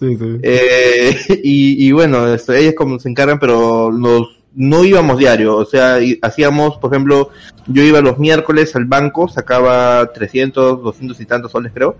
[0.00, 0.16] Sí.
[0.42, 5.64] Eh, y, y bueno, esto, ellas como se encargan, pero nos, no íbamos diario, o
[5.64, 7.30] sea, hacíamos, por ejemplo,
[7.66, 11.96] yo iba los miércoles al banco, sacaba 300, 200 y tantos soles creo,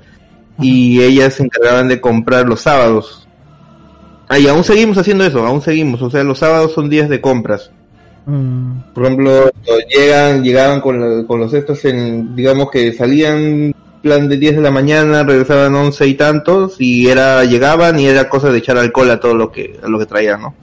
[0.60, 3.26] y ellas se encargaban de comprar los sábados.
[4.28, 7.20] Ah, y aún seguimos haciendo eso, aún seguimos, o sea, los sábados son días de
[7.20, 7.70] compras.
[8.26, 9.50] Mm, Por ejemplo,
[9.94, 14.62] llegan, llegaban con, la- con los estos en, digamos que salían plan de 10 de
[14.62, 19.10] la mañana, regresaban 11 y tantos, y era, llegaban y era cosa de echar alcohol
[19.10, 20.54] a todo lo que, a lo que traían, ¿no?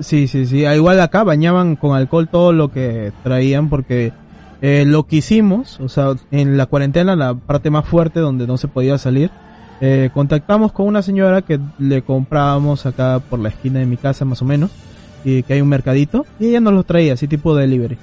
[0.00, 0.64] Sí, sí, sí.
[0.64, 4.12] Ah, Igual acá bañaban con alcohol todo lo que traían porque
[4.62, 8.58] eh, lo que hicimos, o sea, en la cuarentena, la parte más fuerte donde no
[8.58, 9.30] se podía salir,
[9.80, 14.24] eh, contactamos con una señora que le comprábamos acá por la esquina de mi casa
[14.24, 14.72] más o menos,
[15.24, 17.96] y que hay un mercadito, y ella nos los traía, así tipo delivery.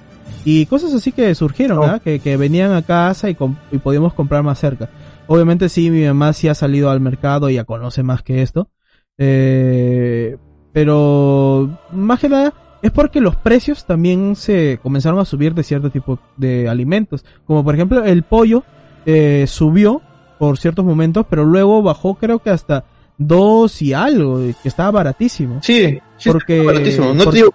[0.46, 1.82] Y cosas así que surgieron, Oh.
[1.82, 2.02] ¿verdad?
[2.02, 4.90] Que, que venían a casa y, com- y podíamos comprar más cerca.
[5.28, 8.70] Obviamente sí, mi mamá sí ha salido al mercado y ya conoce más que esto.
[9.18, 10.38] Eh,
[10.74, 15.90] pero más que nada es porque los precios también se comenzaron a subir de cierto
[15.90, 17.26] tipo de alimentos.
[17.46, 18.64] Como por ejemplo el pollo
[19.06, 20.02] eh, subió
[20.40, 22.86] por ciertos momentos, pero luego bajó creo que hasta
[23.18, 25.60] dos y algo, que estaba baratísimo.
[25.64, 27.14] Sí, sí, Porque- baratísimo.
[27.14, 27.54] No porque- te digo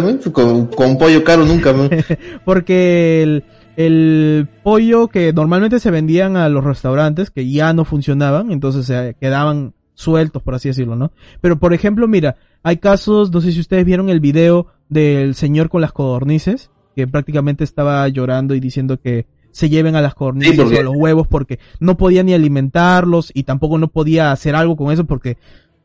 [0.00, 0.32] ¿no?
[0.32, 1.74] con, con pollo caro nunca.
[2.44, 3.44] Porque el,
[3.76, 9.16] el pollo que normalmente se vendían a los restaurantes, que ya no funcionaban, entonces se
[9.20, 11.12] quedaban sueltos, por así decirlo, ¿no?
[11.40, 15.68] Pero por ejemplo, mira, hay casos, no sé si ustedes vieron el video del señor
[15.68, 20.68] con las codornices, que prácticamente estaba llorando y diciendo que se lleven a las codornices
[20.68, 24.54] Sí, o a los huevos porque no podía ni alimentarlos y tampoco no podía hacer
[24.54, 25.38] algo con eso porque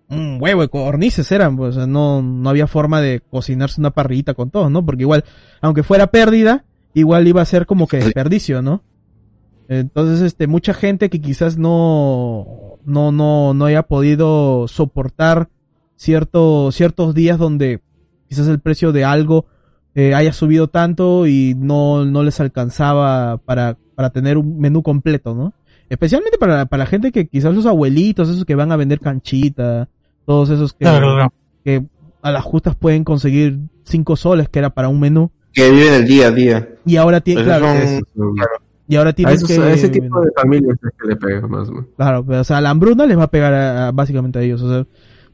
[0.10, 3.92] un huevo de codornices eran, pues o sea, no, no había forma de cocinarse una
[3.92, 4.86] parrillita con todos, ¿no?
[4.86, 5.24] Porque igual,
[5.62, 8.84] aunque fuera pérdida, igual iba a ser como que desperdicio, ¿no?
[9.68, 15.50] Entonces, este, mucha gente que quizás no, no, no, no haya podido soportar
[15.96, 17.82] cierto, ciertos días donde
[18.28, 19.48] quizás el precio de algo
[19.96, 25.34] eh, haya subido tanto y no, no les alcanzaba para, para tener un menú completo,
[25.34, 25.54] ¿no?
[25.90, 29.90] Especialmente para, para la gente que quizás los abuelitos, esos que van a vender canchita,
[30.26, 31.34] todos esos que, Claro, claro.
[31.64, 31.86] que
[32.22, 36.06] a las justas pueden conseguir cinco soles, que era para un menú, Que viven el
[36.08, 36.70] día a día.
[36.86, 37.58] y ahora tienen, Esos
[38.14, 38.48] claro,
[38.88, 41.48] y ahora a, tienen esos- que, a ese tipo de familias es que le pega
[41.48, 41.88] más, man.
[41.98, 44.62] Claro, pero, o sea, la hambruna les va a pegar a- a- básicamente a ellos.
[44.62, 44.86] O sea,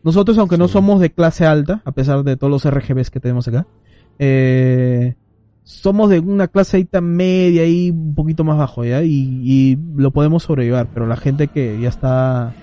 [0.03, 3.47] nosotros, aunque no somos de clase alta, a pesar de todos los RGBs que tenemos
[3.47, 3.67] acá,
[4.19, 5.15] eh,
[5.63, 9.03] somos de una clase media y un poquito más bajo, ¿ya?
[9.03, 12.53] Y, y lo podemos sobrellevar, pero la gente que ya está,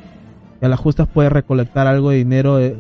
[0.60, 2.76] que a las justas puede recolectar algo de dinero, eh,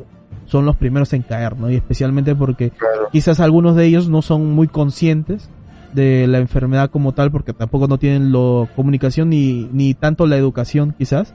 [0.46, 1.70] son los primeros en caer, ¿no?
[1.70, 3.08] Y especialmente porque Claro.
[3.12, 5.48] quizás algunos de ellos no son muy conscientes
[5.92, 10.36] de la enfermedad como tal porque tampoco no tienen la comunicación ni, ni tanto la
[10.36, 11.34] educación quizás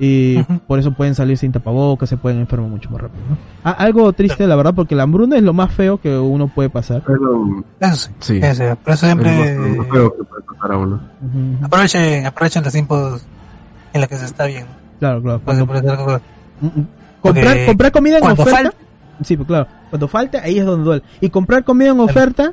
[0.00, 3.22] y por eso pueden salir sin tapabocas, se pueden enfermar mucho más rápido.
[3.30, 3.36] ¿no?
[3.62, 6.70] A- algo triste la verdad porque la hambruna es lo más feo que uno puede
[6.70, 7.02] pasar.
[7.06, 8.40] Pero, Eso sí.
[8.40, 8.40] sí.
[8.40, 11.00] Por eso Es siempre más- lo más feo que puede pasar a uno.
[11.62, 13.24] Aprovechen, aprovechen los tiempos
[13.92, 14.66] en los que se está bien.
[15.04, 15.40] Claro, claro.
[15.44, 16.86] Cuando, por mm, mm,
[17.20, 18.50] comprar, porque comprar comida en oferta.
[18.50, 18.74] falta-
[19.22, 19.66] Sí, pues claro.
[19.90, 21.02] Cuando falta, ahí es donde duele.
[21.20, 22.52] Y comprar comida en oferta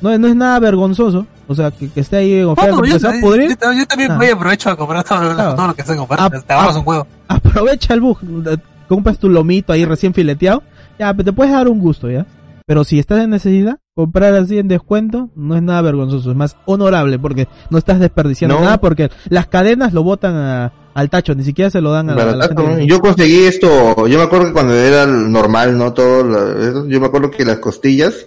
[0.00, 1.26] no, no es nada vergonzoso.
[1.46, 2.72] O sea, que, que esté ahí en oferta.
[2.72, 3.48] No, yo, a yo- pudrir.
[3.50, 4.16] yo- yo también Ah.
[4.18, 5.54] voy aprovecho a comprar todo, Claro.
[5.54, 6.24] todo lo que está en oferta.
[6.24, 6.78] Ah, Te ah.
[6.78, 7.06] un huevo.
[7.28, 8.56] aprovecha el bug, eh,
[8.88, 10.62] compras tu lomito ahí recién fileteado,
[10.98, 12.26] ya, pero te puedes dar un gusto, ¿ya?
[12.66, 16.56] Pero si estás en necesidad, comprar así en descuento no es nada vergonzoso, es más
[16.64, 18.62] honorable porque no estás desperdiciando No.
[18.64, 22.14] nada porque las cadenas lo botan a- al tacho, ni siquiera se lo dan a,
[22.14, 22.72] la- a la Baratazo, gente.
[22.72, 22.78] ¿no?
[22.78, 25.92] que- Yo conseguí esto, yo me acuerdo que cuando era normal, ¿no?
[25.92, 28.26] Todo, eso, yo me acuerdo que las costillas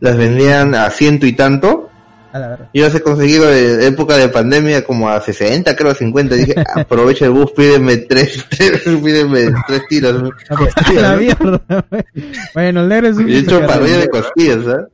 [0.00, 1.88] las vendían a ciento y tanto.
[2.32, 2.68] A la verdad.
[2.72, 6.34] Yo las he conseguido de época de pandemia como a 60, creo a 50.
[6.34, 10.22] Dije, aprovecha el bus, pídeme tres, pídeme tres tiros.
[11.18, 11.60] mierda.
[12.54, 14.86] bueno, el negro es un Y he hecho parrilla de costillas, ¿sabes?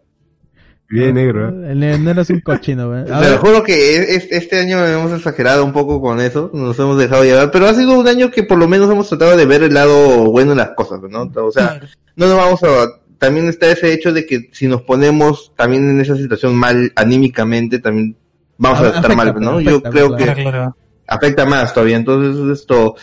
[0.91, 1.73] Bien negro, ¿eh?
[1.73, 2.93] El negro es un cochino.
[2.93, 6.51] A Te lo juro que es- es- este año hemos exagerado un poco con eso,
[6.55, 9.37] nos hemos dejado llevar, pero ha sido un año que por lo menos hemos tratado
[9.37, 11.31] de ver el lado bueno de las cosas, ¿no?
[11.35, 11.81] O sea,
[12.17, 13.01] no nos vamos a...
[13.19, 17.81] También está ese hecho de que si nos ponemos también en esa situación mal anímicamente,
[17.81, 18.17] también
[18.57, 19.61] vamos a estar mal, ¿no?
[19.61, 20.35] Yo creo claro.
[20.35, 20.77] que claro.
[21.09, 21.97] Afecta más todavía.
[21.97, 22.95] Entonces, esto,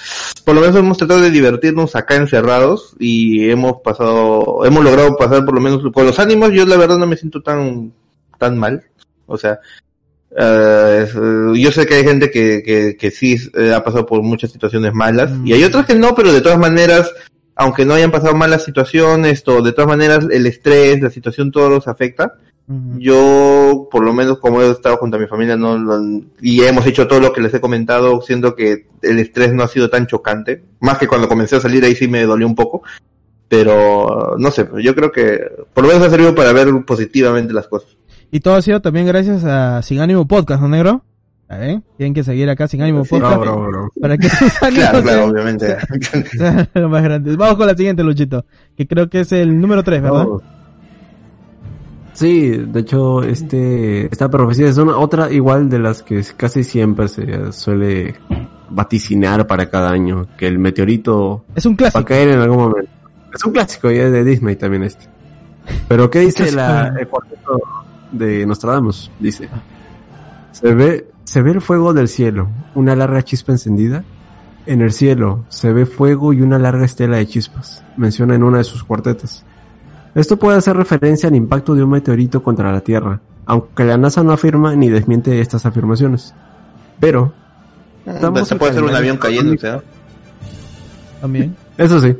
[0.45, 5.43] por lo menos hemos tratado de divertirnos acá encerrados y hemos pasado, hemos logrado pasar
[5.43, 6.51] por lo menos con los ánimos.
[6.53, 7.91] Yo la verdad no me siento tan,
[8.37, 8.83] tan mal.
[9.25, 9.59] O sea,
[10.37, 11.07] eh,
[11.55, 14.93] yo sé que hay gente que, que, que sí eh, ha pasado por muchas situaciones
[14.93, 17.11] malas y hay otras que no, pero de todas maneras,
[17.55, 21.69] aunque no hayan pasado malas situaciones, todo, de todas maneras el estrés, la situación, todo
[21.69, 22.35] los afecta
[22.97, 26.85] yo por lo menos como he estado junto a mi familia no, no- y hemos
[26.87, 30.07] hecho todo lo que les he comentado siendo que el estrés no ha sido tan
[30.07, 32.81] chocante más que cuando comencé a salir ahí sí me dolió un poco
[33.47, 35.39] pero no sé yo creo que
[35.73, 37.95] por lo menos ha servido para ver positivamente las cosas
[38.31, 41.03] Y todo ha sido también gracias a Sin Ánimo Podcast, ¿no, negro?
[41.47, 41.79] ¿Eh?
[41.97, 43.37] Tienen que seguir acá Sin Ánimo Sí, Podcast.
[43.39, 43.89] Bravo, bravo, bravo.
[44.01, 45.77] Para que sus ánimos claro claro obviamente
[46.89, 47.37] más grandes.
[47.37, 48.45] Vamos con la siguiente, Luchito.
[48.75, 50.25] Que creo que es el número 3, ¿verdad?
[50.27, 50.41] Oh.
[52.15, 57.09] Sí, de hecho, este, esta profecía es una otra igual de las que casi siempre
[57.09, 58.15] se suele
[58.69, 62.89] vaticinar para cada año, que el meteorito Es un va a caer en algún momento.
[63.33, 65.09] Es un clásico ya es de Disney también este.
[65.89, 67.59] Pero ¿qué dice la, el cuarteto
[68.13, 69.11] de Nostradamus?
[69.19, 69.49] Dice,
[70.53, 74.05] se ve, se ve el fuego del cielo, una larga chispa encendida.
[74.65, 78.59] En el cielo se ve fuego y una larga estela de chispas, menciona en una
[78.59, 79.45] de sus cuartetas.
[80.15, 84.23] Esto puede hacer referencia al impacto de un meteorito contra la Tierra, aunque la NASA
[84.23, 86.33] no afirma ni desmiente estas afirmaciones.
[86.99, 87.33] Pero,
[88.45, 89.81] se puede hacer un avión cayendo o sea
[91.21, 91.55] También.
[91.77, 92.15] eso sí,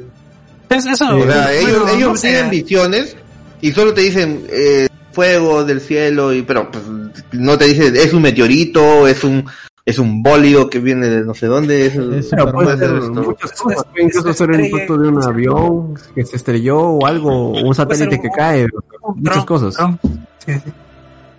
[0.70, 2.30] Es- eso, O sea, bueno, ellos, no ellos sé.
[2.32, 3.16] tienen visiones
[3.62, 6.84] y solo te dicen eh, fuego del cielo y pero pues
[7.32, 9.46] no te dicen es un meteorito, es un
[9.86, 11.86] es un bólido que viene de no sé dónde.
[11.86, 13.86] Es, Es Pero puede ser muchas cosas.
[13.92, 17.76] Puede incluso ser el impacto de un avión que se estrelló o algo, o un
[17.76, 18.68] satélite un- que cae.
[19.16, 19.76] Muchas Dron, cosas.
[19.76, 20.00] dron.
[20.46, 20.72] Sí, sí.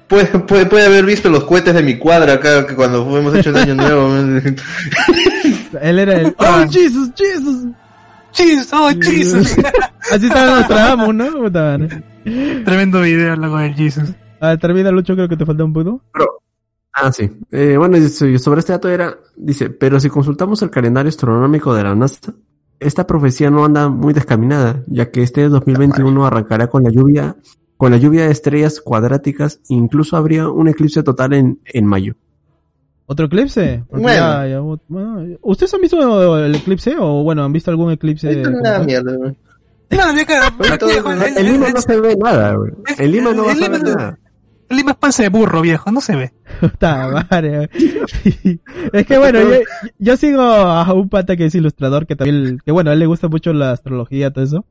[0.07, 3.51] Puede, puede, puede haber visto los cohetes de mi cuadra acá que cuando fuimos hecho
[3.51, 4.15] el año nuevo.
[5.83, 6.35] Él era el...
[6.39, 7.67] ¡Oh, Jesus, Jesus!
[8.33, 9.57] Jesus, oh, Jesus.
[10.13, 11.51] Así estaba Nostradamus, ¿no?
[12.65, 14.11] Tremendo video, loco del Jesus.
[14.41, 16.01] Ah, termina, Lucho, creo que te falta un poco.
[16.99, 17.31] Ah, sí.
[17.51, 21.95] Eh, bueno, sobre este dato era, dice, pero si consultamos el calendario astronómico de la
[21.95, 22.33] NASA,
[22.81, 27.37] esta profecía no anda muy descaminada, ya que este 2021 arrancará con la lluvia,
[27.77, 32.15] con la lluvia de estrellas cuadráticas, incluso habría un eclipse total en, en mayo.
[33.05, 33.85] ¿Otro eclipse?
[33.91, 34.09] Bueno.
[34.09, 36.97] ya- ya- bueno, ¿Ustedes han visto el eclipse?
[36.99, 38.31] O bueno, ¿han visto algún eclipse?
[38.31, 39.15] Esto es una mierda.
[39.17, 39.37] güey.
[39.91, 42.73] No, En Lima no se ve nada, güey.
[42.99, 44.19] En Lima no vas a ver no- nada.
[44.69, 46.33] El Lima es panza de burro, viejo, no se ve.
[46.61, 47.69] Puta madre.
[48.93, 49.59] es que bueno, yo,
[49.99, 53.07] yo sigo a un pata que es ilustrador, que también, que bueno, a él le
[53.07, 54.65] gusta mucho la astrología, todo eso.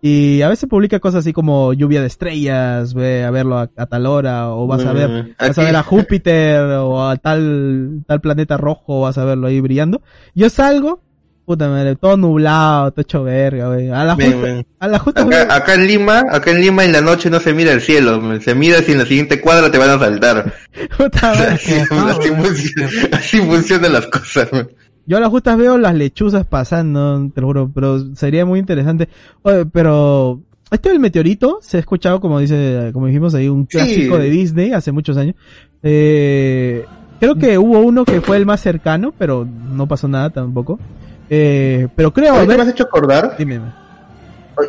[0.00, 3.86] Y a veces publica cosas así como lluvia de estrellas, ve a verlo a, a
[3.86, 8.04] tal hora, o vas a ver, Mm, vas a ver a Júpiter, o a tal,
[8.06, 10.02] tal planeta rojo, vas a verlo ahí brillando.
[10.34, 11.00] Yo salgo,
[11.46, 13.88] puta madre, todo nublado, todo hecho verga, güey.
[13.90, 17.00] A la justa, a la justa, Acá, acá en Lima, acá en Lima en la
[17.00, 19.90] noche no se mira el cielo, se mira si en la siguiente cuadra te van
[19.90, 20.52] a saltar.
[20.98, 21.52] puta madre.
[21.54, 24.52] Así, así funciona- así funcionan las cosas.
[24.52, 24.68] men.
[25.06, 29.08] Yo a las justas veo las lechuzas pasando, te lo juro, pero sería muy interesante.
[29.42, 33.78] Oye, pero este del meteorito se ha escuchado, como dice, como dijimos ahí, un Sí.
[33.78, 35.36] clásico de Disney hace muchos años.
[35.84, 36.84] Eh,
[37.20, 40.80] creo que hubo uno que fue el más cercano, pero no pasó nada tampoco.
[41.28, 43.60] Eh, pero creo, Ahorita me has hecho acordar, dime.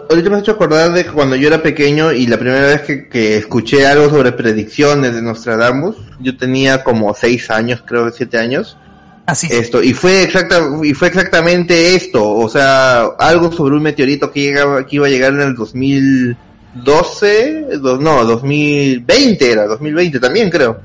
[0.10, 2.82] ahorita me has hecho acordar de que cuando yo era pequeño y la primera vez
[2.82, 8.38] que, que escuché algo sobre predicciones de Nostradamus, yo tenía como seis años, creo siete
[8.38, 8.78] años.
[9.30, 9.46] Así.
[9.52, 14.40] esto y fue exacta y fue exactamente esto o sea algo sobre un meteorito que
[14.40, 20.80] llegaba que iba a llegar en el 2012 do- no 2020 era 2020 también creo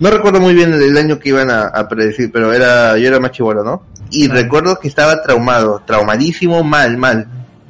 [0.00, 3.20] no recuerdo muy bien el, año que iban a, a predecir pero era yo era
[3.20, 7.26] más chivolo no y recuerdo que estaba traumado traumadísimo mal mal.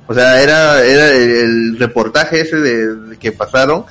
[0.07, 3.85] O sea era era el, el reportaje ese de, de que pasaron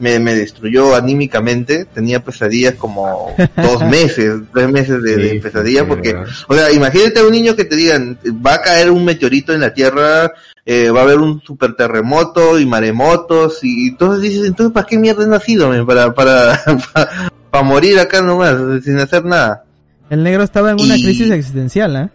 [0.00, 5.82] me, me destruyó anímicamente tenía pesadillas como dos meses tres meses de, de Sí, pesadilla
[5.82, 6.16] sí, porque
[6.48, 9.60] o sea, imagínate a un niño que te digan, va a caer un meteorito en
[9.60, 10.32] la Tierra,
[10.64, 14.98] eh, va a haber un super terremoto y maremotos, y entonces dices, entonces, ¿para qué
[14.98, 15.70] mierda he nacido?
[15.86, 16.60] Para, para,
[16.92, 17.32] para,
[17.62, 19.64] morir acá nomás, sin hacer nada.
[20.08, 22.08] El negro estaba en una Y- crisis existencial, ¿eh?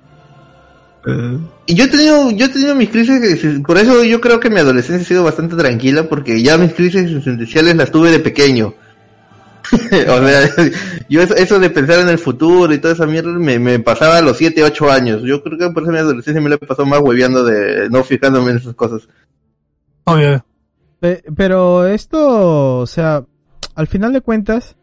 [1.67, 4.59] Y yo he tenido, yo he tenido mis crisis, por eso yo creo que mi
[4.59, 8.73] adolescencia ha sido bastante tranquila, porque ya mis crisis existenciales las tuve de pequeño.
[9.71, 10.49] o sea,
[11.09, 14.17] yo eso, eso de pensar en el futuro y toda esa mierda me, me pasaba
[14.17, 15.21] a los 7, 8 años.
[15.23, 18.03] Yo creo que por eso mi adolescencia me la he pasado más hueveando de no
[18.03, 19.07] fijándome en esas cosas.
[20.05, 20.43] Obvio.
[20.99, 23.23] Pe- pero esto, o sea,
[23.75, 24.75] al final de cuentas,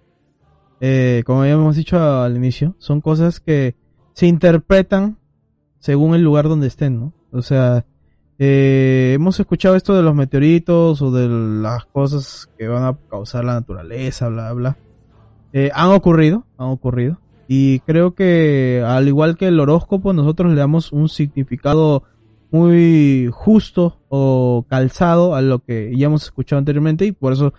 [0.84, 3.76] eh, como habíamos dicho al inicio, son cosas que
[4.14, 5.16] se interpretan
[5.78, 7.12] según el lugar donde estén, ¿no?
[7.30, 7.86] O sea,
[8.36, 13.44] eh, hemos escuchado esto de los meteoritos o de las cosas que van a causar
[13.44, 14.76] la naturaleza, bla, bla.
[15.52, 17.20] Eh, han ocurrido, han ocurrido.
[17.46, 22.02] Y creo que al igual que el horóscopo, nosotros le damos un significado
[22.50, 27.54] muy justo o calzado a lo que ya hemos escuchado anteriormente y por eso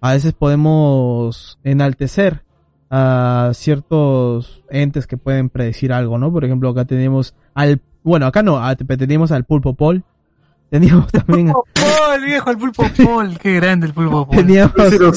[0.00, 2.46] a veces podemos enaltecer
[2.90, 6.32] a ciertos entes que pueden predecir algo, ¿no?
[6.32, 10.04] Por ejemplo, acá tenemos al, bueno, acá no, a- teníamos al Pulpo Paul,
[10.70, 13.38] teníamos también, Pulpo Paul, viejo, el pulpo Paul.
[13.38, 14.36] Qué grande el pulpo Paul.
[14.38, 15.12] teníamos, Ese no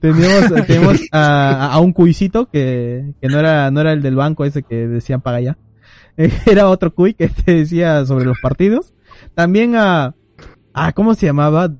[0.00, 4.44] teníamos, teníamos a, a un cuisito que, que no era, no era el del banco
[4.44, 5.58] ese que decían paga ya.
[6.46, 8.94] Era otro cuy que te decía sobre los partidos.
[9.34, 10.14] También a,
[10.72, 11.70] a ¿cómo se llamaba?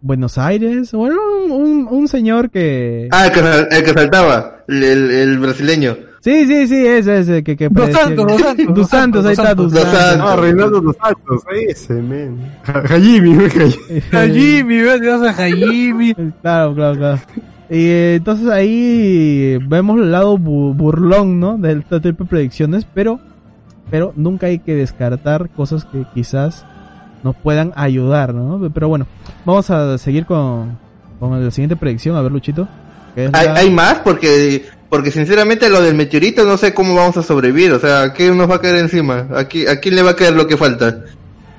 [0.00, 0.92] Buenos Aires.
[0.92, 1.16] Bueno,
[1.46, 3.08] un, un, un señor que...
[3.10, 3.40] Ah, el que,
[3.76, 5.96] el que saltaba, el, el, el brasileño.
[6.20, 9.32] Sí, sí, sí, ese, ese, que, que Dos Santos, que- Dos Santos, Dos Santos, ahí
[9.32, 9.92] está, Dos Santos.
[9.98, 10.26] Santos.
[10.28, 12.36] Ah, Reinaldo dos Santos, ese, men.
[12.64, 13.36] Hajimi,
[14.12, 14.78] Hajimi.
[15.00, 16.14] Te vas a Jaime.
[16.42, 17.18] Claro, claro, claro.
[17.68, 21.58] Y eh, entonces ahí vemos el lado bu- burlón, ¿no?
[21.58, 23.20] Del tipo de predicciones, pero,
[23.90, 26.64] pero nunca hay que descartar cosas que quizás
[27.22, 28.70] nos puedan ayudar, ¿no?
[28.72, 29.06] Pero bueno,
[29.44, 30.78] vamos a seguir con,
[31.18, 32.68] con la siguiente predicción, a ver, Luchito.
[33.14, 33.94] que es ¿Hay, la- hay más?
[34.04, 37.72] Porque, porque sinceramente lo del meteorito no sé cómo vamos a sobrevivir.
[37.72, 39.26] O sea, ¿qué nos va a caer encima?
[39.34, 41.00] ¿A qui- a quién le va a caer lo que falta?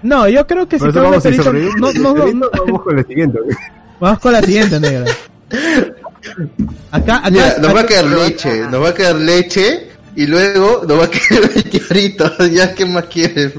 [0.03, 2.49] No, yo creo que si cae un vamos a meteorito- no, no, no, no.
[2.65, 3.39] Vamos con el siguiente.
[3.99, 5.05] Vamos con la siguiente, negra.
[6.91, 10.81] Acá, acá, Mira, nos va a quedar leche, nos va a quedar leche y luego
[10.87, 12.33] nos va a quedar meteoritos.
[12.51, 13.53] Ya, ¿qué más quieres?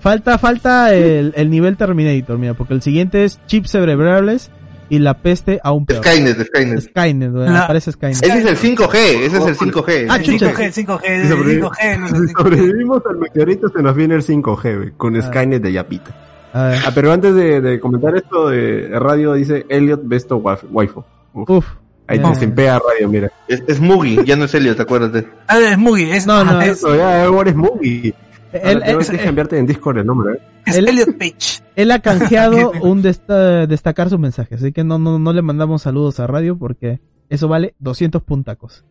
[0.00, 4.50] falta, falta el, el nivel Terminator, mira, porque el siguiente es chips cerebrales
[4.90, 6.04] y la peste aún peor.
[6.04, 6.80] Skynet, Skynet.
[6.80, 8.22] Skynet, güey, La- aparece Skynet.
[8.24, 10.06] Ese es el 5G, ese es el 5G.
[10.10, 10.52] Ah, El chucha.
[10.52, 12.38] 5G, el 5G, el Si sobrevi- 5G, no sé, el si 5G.
[12.42, 15.22] sobrevivimos al meteorito, se nos viene el 5G, güey, con Ah.
[15.22, 16.10] Skynet de Yapita.
[16.52, 21.04] A ver, Ah, pero antes de, de comentar esto de radio, dice Elliot Besto Waifu.
[21.34, 21.66] Uf, uf.
[22.10, 22.32] Ahí ya.
[22.32, 23.32] te simpea radio, mira.
[23.48, 25.28] Es, es Mugi, ya no es Elliot, acuérdate.
[25.46, 28.14] Ah, es Mugi, es, No, no, ah, es, Eso, ya, ahora es Mugi.
[28.52, 30.40] Él, que cambiarte en Discord el nombre, ¿eh?
[30.66, 31.62] es él- Elliot Page.
[31.76, 35.82] él ha canjeado un desta- destacar su mensaje, así que no, no, no le mandamos
[35.82, 38.84] saludos a radio porque eso vale 200 puntacos.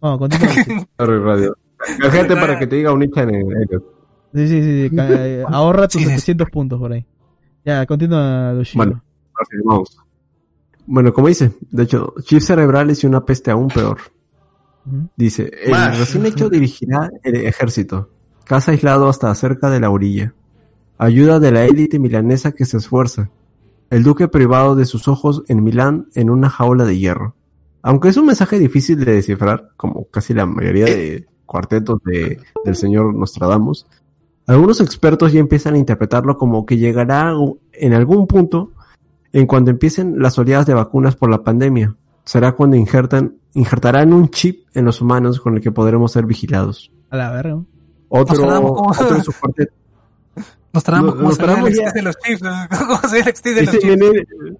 [0.00, 0.48] Vamos, continúa.
[0.98, 1.56] Sorry, radio.
[2.10, 3.84] Gente para que te diga un hincha en Elliot.
[4.32, 4.96] sí, sí, sí,
[5.48, 6.14] ahorra tus Sí, sí.
[6.14, 7.04] 700 puntos por ahí.
[7.64, 8.76] Ya, continúa, Lucio.
[8.78, 9.02] Bueno.
[9.40, 9.98] Afirmamos.
[10.86, 13.98] Bueno, como dice, de hecho, chips cerebrales y una peste aún peor.
[15.16, 18.10] Dice, el recién hecho dirigirá el ejército.
[18.44, 20.34] Casa aislado hasta cerca de la orilla.
[20.98, 23.30] Ayuda de la élite milanesa que se esfuerza.
[23.90, 27.34] El duque privado de sus ojos en Milán en una jaula de hierro.
[27.82, 32.76] Aunque es un mensaje difícil de descifrar, como casi la mayoría de cuartetos de, del
[32.76, 33.86] señor Nostradamus,
[34.46, 37.32] algunos expertos ya empiezan a interpretarlo como que llegará
[37.72, 38.72] en algún punto
[39.34, 41.94] en cuando empiecen las oleadas de vacunas por la pandemia.
[42.24, 46.90] Será cuando injertan, injertarán un chip en los humanos con el que podremos ser vigilados.
[47.10, 47.58] A la verga.
[48.08, 48.46] Otro,
[48.88, 49.74] otro de sus cuartetos.
[50.72, 52.42] Nostradamus, No- ¿cómo se ve el Nostradamus existe ya- de los chips?
[52.86, 54.58] ¿Cómo se el de los chips?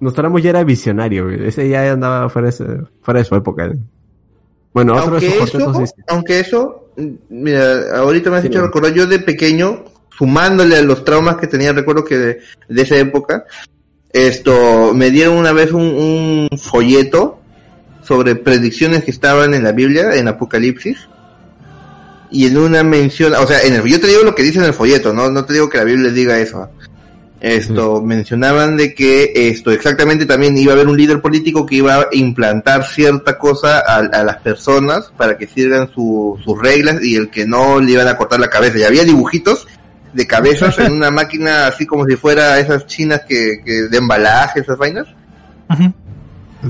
[0.00, 1.46] Nostradamus ya era visionario, güey.
[1.46, 3.70] ese ya andaba fuera de, ese- fuera de su época.
[4.74, 8.62] Bueno, otro de Aunque cuartetos eso, aunque eso, mm, mira, ahorita me has Sí, hecho
[8.62, 9.84] recordar, yo de pequeño,
[10.16, 12.38] sumándole a los traumas que tenía, recuerdo que de,
[12.68, 13.44] de esa época,
[14.12, 17.40] esto, me dieron una vez un, un folleto
[18.02, 20.96] sobre predicciones que estaban en la Biblia, en Apocalipsis,
[22.30, 24.64] y en una mención, o sea, en el, yo te digo lo que dice en
[24.64, 26.68] el folleto, no, no te digo que la Biblia diga eso.
[27.40, 31.94] Esto, mencionaban de que esto exactamente también iba a haber un líder político que iba
[31.94, 37.14] a implantar cierta cosa a, a las personas para que sigan su- sus reglas y
[37.14, 38.78] el que no le iban a cortar la cabeza.
[38.78, 39.68] Y había dibujitos
[40.12, 44.60] de cabezas en una máquina así como si fuera esas chinas que, que de embalaje,
[44.60, 45.06] esas vainas.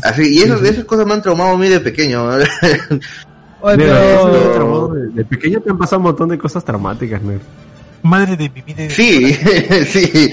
[0.02, 2.26] Así, y esas, esas cosas me han traumado a mí de pequeño.
[3.60, 4.88] Oye, pero...
[4.94, 7.20] de- de pequeño te han pasado un montón de cosas traumáticas.
[8.02, 8.90] Madre de mi vida.
[8.90, 9.32] sí,
[9.86, 10.30] sí.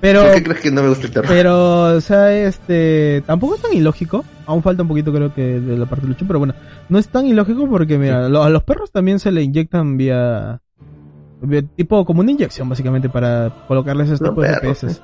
[0.00, 1.28] Pero, ¿Por qué crees que no me gusta el terror?
[1.28, 4.24] pero, o sea, este, tampoco es tan ilógico.
[4.46, 6.54] Aún falta un poquito, creo que, de la parte de Lucho, pero bueno,
[6.88, 10.60] no es tan ilógico porque, mira, lo- a los perros también se le inyectan vía-
[11.76, 15.00] tipo, como una inyección, básicamente, para colocarles este Son tipo de perros, GPS.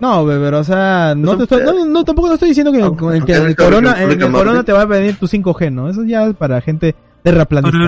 [0.00, 2.96] No, be- pero, o sea, no te estoy, no, no, tampoco estoy diciendo que, No,
[2.96, 5.88] con el, que el corona, en el corona te va a venir tu 5G, ¿no?
[5.88, 7.78] Eso ya es para gente terraplanista.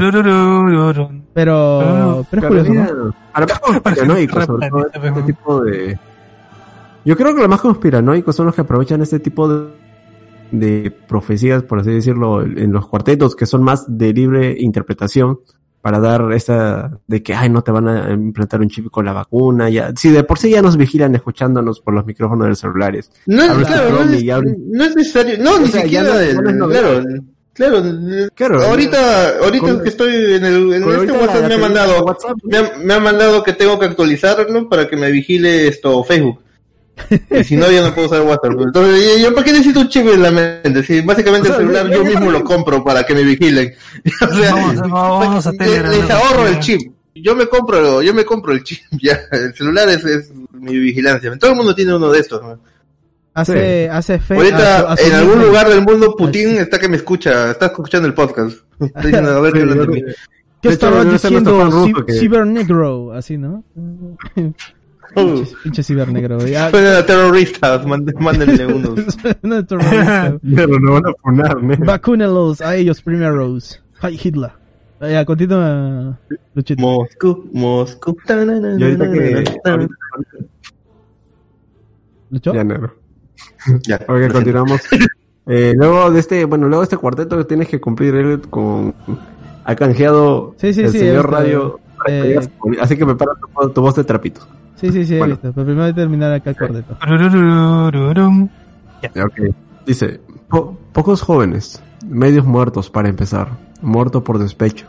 [1.35, 3.15] Pero, pero es curioso, ¿no?
[3.33, 5.99] Para más conspiranoicos, sobre todo este tipo de...
[7.05, 9.67] Yo creo que los más conspiranoicos son los que aprovechan este tipo de,
[10.53, 15.39] de profecías, por así decirlo, en los cuartetos, que son más de libre interpretación,
[15.87, 19.13] para dar esta de que, ay, no te van a implantar un chip con la
[19.13, 22.59] vacuna, ya, si de por sí ya nos vigilan escuchándonos por los micrófonos de los
[22.59, 23.09] celulares.
[23.27, 25.39] No, es- claro, no, es, no es necesario.
[25.39, 26.09] No, O ni sea, siquiera.
[26.13, 27.05] no- el- no claro,
[27.53, 27.83] claro.
[28.35, 28.63] Claro.
[28.65, 32.59] ahorita, ahorita con- que estoy en el, en este WhatsApp me ha mandado, WhatsApp, me
[32.59, 36.41] ha, me ha mandado que tengo que actualizarlo para que me vigile esto Facebook.
[37.31, 38.53] Y si no, ya no puedo usar WhatsApp.
[38.59, 40.83] Entonces, ¿yo, yo para qué necesito un chip en la mente?
[40.83, 43.75] Si básicamente O sea, el celular yo ya- mismo lo compro para que me vigilen.
[44.23, 46.15] O sea, Vamos, vamos a les- Telegram, les ¿no?
[46.15, 46.93] ahorro el chip.
[47.15, 49.19] Yo me compro, yo me compro el chip, ya.
[49.31, 51.37] El celular es, es mi vigilancia.
[51.39, 52.43] Todo el mundo tiene uno de estos.
[52.43, 52.59] ¿no?
[53.35, 54.35] Hace, hace fe.
[54.35, 57.51] Ahorita, a su- a su en algún lugar del mundo, Putin está que me escucha,
[57.51, 58.57] está escuchando el podcast.
[58.81, 60.13] Está diciendo, a ver qué Sí, yo-.
[60.63, 63.13] ¿Qué estaba diciendo Cibernegro?
[63.13, 63.63] Así, ¿no?
[65.63, 66.47] Pinche cibernegro.
[66.47, 66.71] Ya.
[66.71, 67.87] Suena a terroristas,
[68.21, 69.01] mándenle unos.
[69.43, 69.65] No.
[69.67, 71.77] Pero no van a funar, ¿no?
[71.85, 73.83] Vacúnalos a ellos primeros.
[74.03, 74.51] Hi Hitler.
[75.01, 76.19] Ya, continúa,
[76.55, 76.81] Luchito.
[76.81, 78.17] Moscú, Moscú.
[78.29, 79.45] Y ahorita que...
[79.65, 79.95] ahorita-
[82.31, 82.55] ¿Lucho?
[82.55, 82.95] Ya, negro.
[83.87, 84.81] Ya, Ok, continuamos.
[85.47, 88.95] Eh, luego de este, bueno, luego de este cuarteto que tienes que cumplir él con
[89.65, 91.79] ha canjeado Sí, sí, el sí, señor radio.
[92.09, 92.51] Eh, digas,
[92.81, 94.43] así que prepara tu, tu voz de trapito.
[94.77, 95.35] Sí, sí, sí, he Bueno.
[95.35, 95.53] visto.
[95.53, 96.85] Pero primero hay que terminar acá el.
[99.25, 99.55] Ok.
[99.87, 103.49] Dice, "Po- pocos jóvenes, medios muertos para empezar,
[103.81, 104.87] muerto por despecho.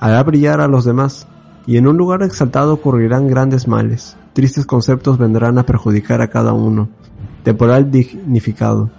[0.00, 1.26] Hará brillar a los demás,
[1.66, 4.16] y en un lugar exaltado ocurrirán grandes males.
[4.32, 6.88] Tristes conceptos vendrán a perjudicar a cada uno.
[7.42, 8.90] Temporal dignificado.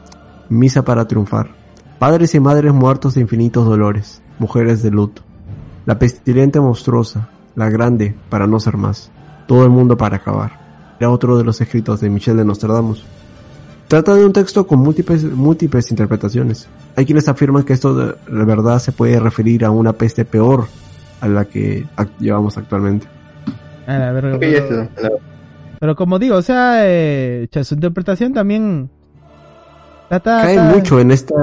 [0.51, 1.51] misa para triunfar,
[1.99, 5.21] padres y madres muertos de infinitos dolores, mujeres de luto,
[5.89, 9.09] la pestilente monstruosa, la grande para no ser más,
[9.47, 10.51] todo el mundo para acabar.
[10.99, 13.03] Era otro de los escritos de Michel de Nostradamus.
[13.87, 16.69] Trata de un texto con múltiples, múltiples interpretaciones.
[16.95, 20.67] Hay quienes afirman que esto de, verdad se puede referir a una peste peor
[21.21, 21.87] a la que
[22.19, 23.07] llevamos actualmente.
[23.87, 24.37] A la verga,
[25.79, 28.91] pero, como digo, o sea, eh, su interpretación también
[30.07, 31.33] trata, Cae mucho en esta...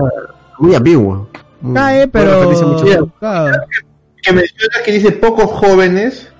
[0.60, 1.28] muy ambiguo.
[1.62, 3.56] Muy- cae, pero mucho- claro,
[4.27, 6.32] que menciona que dice pocos jóvenes.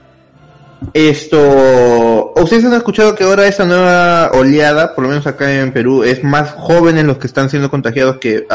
[0.93, 6.05] Esto, ustedes han escuchado que ahora esa nueva oleada, por lo menos acá en Perú,
[6.05, 8.47] es más jóvenes los que están siendo contagiados que,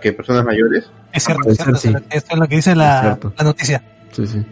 [0.00, 0.90] que, personas mayores.
[1.12, 2.06] Es cierto, puede es cierto.
[2.10, 3.82] Esto es lo que dice la, la noticia.
[4.12, 4.42] Sí, sí.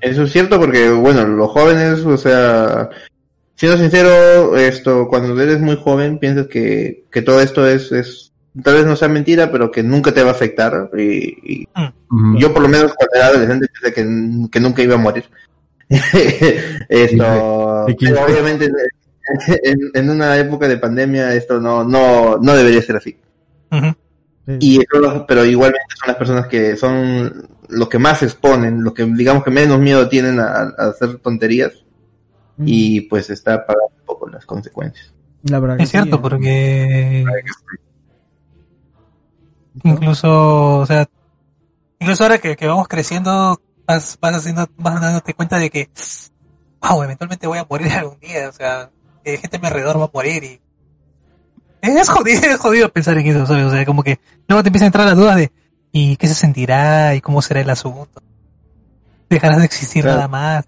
[0.00, 2.88] Eso es cierto porque, bueno, los jóvenes, o sea,
[3.54, 8.23] siendo sincero, esto, cuando eres muy joven, piensas que, que todo esto es, es,
[8.62, 10.90] tal vez no sea mentira, pero que nunca te va a afectar.
[10.96, 11.68] Y, y
[12.10, 12.38] Ujú.
[12.38, 15.24] yo por lo menos cuando era adolescente pensé que, que nunca iba a morir.
[16.88, 18.70] esto, pero obviamente
[19.62, 23.16] en, en una época de pandemia esto no, no, no debería ser así.
[24.60, 28.94] Y eso pero igualmente son las personas que son los que más se exponen, los
[28.94, 31.84] que digamos que menos miedo tienen a, a hacer tonterías
[32.56, 35.12] Mm, y pues está pagando un poco las consecuencias.
[35.42, 36.20] la verdad que Es cierto, sí, ¿eh?
[36.22, 37.24] porque
[39.82, 41.08] incluso, o sea,
[41.98, 45.90] incluso ahora que, que vamos creciendo, vas, vas haciendo, vas dándote cuenta de que,
[46.82, 48.90] wow, eventualmente voy a morir algún día, o sea,
[49.24, 50.60] que gente a mi alrededor va a morir y
[51.82, 53.64] es jodido, es jodido pensar en eso, ¿sabes?
[53.66, 54.18] O sea, como que
[54.48, 55.52] luego te empiezan a entrar las dudas de,
[55.92, 57.14] ¿y qué se sentirá?
[57.14, 58.22] ¿Y cómo será el asunto?
[59.28, 60.16] ¿Dejarás de existir Claro.
[60.16, 60.64] nada más?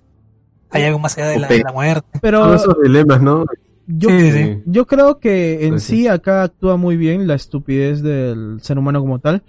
[0.71, 1.53] ¿Hay algo más allá de la, Ok.
[1.55, 2.19] de la muerte?
[2.21, 3.45] Pero Todos esos dilemas, ¿no?
[3.87, 6.09] Yo, Sí, yo creo que en Pues sí sí.
[6.09, 9.43] acá actúa muy bien la estupidez del ser humano como tal,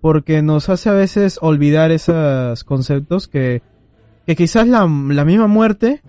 [0.00, 3.62] porque nos hace a veces olvidar esos conceptos que,
[4.26, 6.02] que quizás la, la misma muerte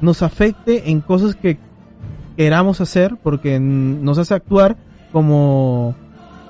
[0.00, 1.58] nos afecte en cosas que
[2.36, 4.76] queramos hacer, porque nos hace actuar
[5.12, 5.94] como,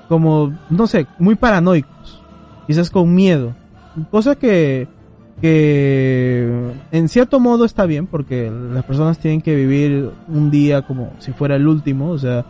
[0.09, 2.23] como, no sé, muy paranoicos,
[2.67, 3.55] quizás con miedo,
[4.11, 4.89] cosa que,
[5.41, 6.49] que
[6.93, 11.33] en cierto modo está bien, porque las personas tienen que vivir un día como si
[11.33, 12.45] fuera el último, o sea,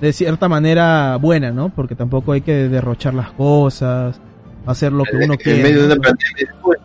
[0.00, 1.70] de cierta manera buena, ¿no?
[1.70, 4.20] Porque tampoco hay que derrochar las cosas,
[4.66, 5.62] hacer lo que uno en quiere.
[5.62, 6.76] medio de una pandemia, "Uy,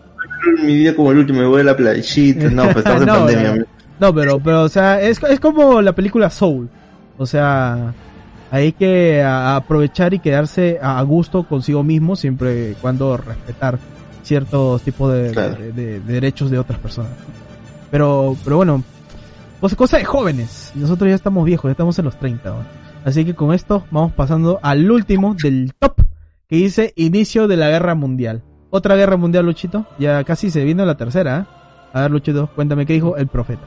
[0.66, 2.50] mi vida como el último, me voy a la playita.
[2.50, 3.66] No, pues estamos en No, pandemia.
[4.00, 4.14] no.
[4.16, 6.70] pero, pero, o sea, es, es como la película Soul.
[7.18, 7.94] O sea,
[8.52, 13.78] hay que aprovechar y quedarse a a gusto consigo mismo, siempre y cuando respetar
[14.30, 15.56] ciertos tipos de, Claro.
[15.56, 17.12] de- de- de derechos de otras personas.
[17.92, 18.84] Pero, pero bueno,
[19.60, 20.72] cosa, cosa de jóvenes.
[20.76, 22.50] Nosotros ya estamos viejos, ya estamos en los 30.
[22.52, 22.64] ¿no?
[23.04, 25.96] Así que con esto vamos pasando al último del top,
[26.48, 28.44] que dice inicio de la guerra mundial.
[28.70, 29.86] Otra guerra mundial, Luchito.
[29.98, 31.40] Ya casi se vino la tercera.
[31.40, 31.46] ¿eh?
[31.94, 33.66] A ver, Luchito, cuéntame qué dijo el profeta.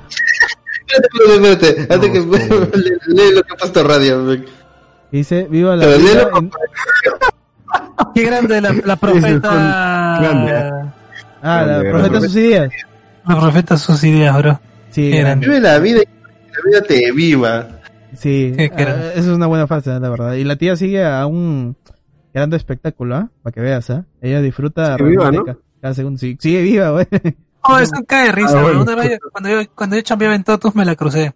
[0.87, 2.49] Espérate, espérate, antes que pues.
[3.09, 4.25] lee, lo que ha puesto radio.
[5.11, 6.51] dice, viva la Pero vida en-
[8.15, 10.19] Qué grande la, la profeta.
[10.21, 10.53] grande.
[11.43, 12.73] Ah, la Grande, profeta sus ideas.
[13.27, 14.61] La profeta sus ideas, bro.
[14.91, 15.47] Sí, Qué grande.
[15.47, 16.11] Vive la vida y que
[16.53, 17.69] la vida te viva.
[18.17, 20.35] Sí, Qué ah, eso es una buena frase, la verdad.
[20.35, 21.77] Y la tía sigue a un
[22.35, 23.29] grande espectáculo, ¿ah?
[23.43, 24.05] Para que veas, ¿ah?
[24.21, 25.45] Ella disfruta Sigue viva, ¿no?
[25.45, 26.19] ca- cada segundo.
[26.19, 27.07] Sí, sigue viva, güey.
[27.65, 28.63] Oh, eso cae de risa, Ah, bro.
[28.65, 28.83] bueno.
[28.83, 31.33] Una vez, cuando yo, cuando yo chambeaba en Totus me la crucé.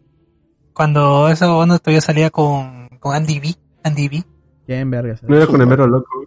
[0.73, 3.55] Cuando eso, bueno, todavía salía con, con Andy B.
[3.85, 4.25] Andy B.
[4.67, 5.23] Bien, vergas.
[5.23, 6.27] No era con el mero loco.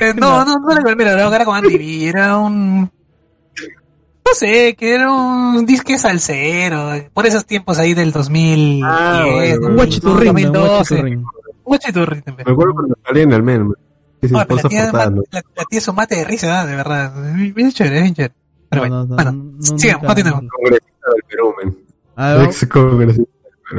[0.00, 2.08] Eh, no, no, no era con, mira, no, era con Andy B.
[2.08, 6.90] Era un, no sé, que era un disque salsero.
[7.12, 10.32] Por esos tiempos ahí del 2010, Ah, bueno, Un guachiturrín, ¿no?
[10.32, 10.94] Un 2012.
[10.94, 11.24] guachiturrín.
[11.64, 13.72] Guachiturrín, Me acuerdo cuando salía en el men.
[14.20, 15.22] Pero la tía, portando.
[15.30, 17.12] la, la tía es un mate de risa, de verdad.
[17.54, 18.34] Bien chévere, bien chévere.
[18.68, 20.44] Pero No, bueno, no, bueno, no, no, sigamos, continuemos.
[20.50, 21.78] Congresista del Perú, men.
[22.16, 23.30] Ah, Ex congresista.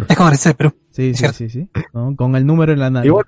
[0.08, 1.38] Es como dice, pero Sí, sí, cierto.
[1.38, 1.70] sí, sí.
[1.94, 2.16] ¿no?
[2.16, 3.06] Con el número en la.
[3.06, 3.28] Y bueno,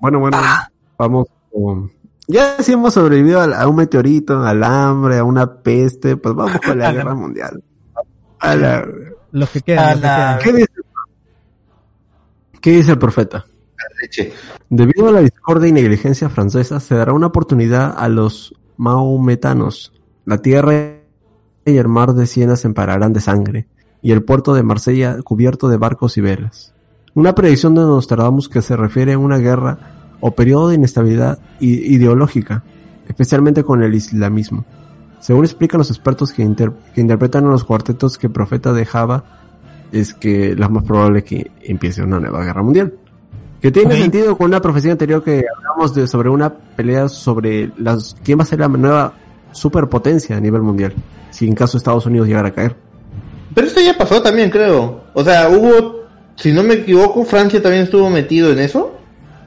[0.00, 0.68] bueno, bueno, Ah.
[0.98, 1.90] vamos con...
[2.28, 6.60] Ya si hemos sobrevivido a, a un meteorito, al hambre, a una peste, pues vamos
[6.64, 7.62] con la guerra mundial.
[8.38, 8.86] A la-
[9.32, 10.38] Los que quedan, la-.
[10.42, 10.68] ¿Qué dice?
[12.60, 13.44] ¿Qué dice el profeta?
[14.00, 14.32] Leche.
[14.70, 19.92] Debido a la discordia y negligencia francesa, se dará una oportunidad a los maometanos.
[20.24, 20.72] La tierra
[21.64, 23.66] y el mar de Siena se empararán de sangre,
[24.00, 26.72] y el puerto de Marsella cubierto de barcos y velas.
[27.14, 29.78] Una predicción de Nostradamus que se refiere a una guerra
[30.20, 32.62] o periodo de inestabilidad ideológica,
[33.08, 34.64] especialmente con el islamismo.
[35.20, 39.24] Según explican los expertos que, inter- que interpretan los cuartetos que el profeta dejaba,
[39.92, 42.94] es que lo más probable que empiece una nueva guerra mundial.
[43.60, 48.16] Que tiene sentido con una profecía anterior que hablamos de sobre una pelea sobre las
[48.24, 49.12] quién va a ser la nueva
[49.52, 50.94] superpotencia a nivel mundial,
[51.30, 52.74] si en caso Estados Unidos llegara a caer.
[53.54, 55.02] Pero esto ya pasó también, creo.
[55.14, 56.01] O sea, hubo,
[56.36, 58.98] si no me equivoco, Francia también estuvo metido en eso.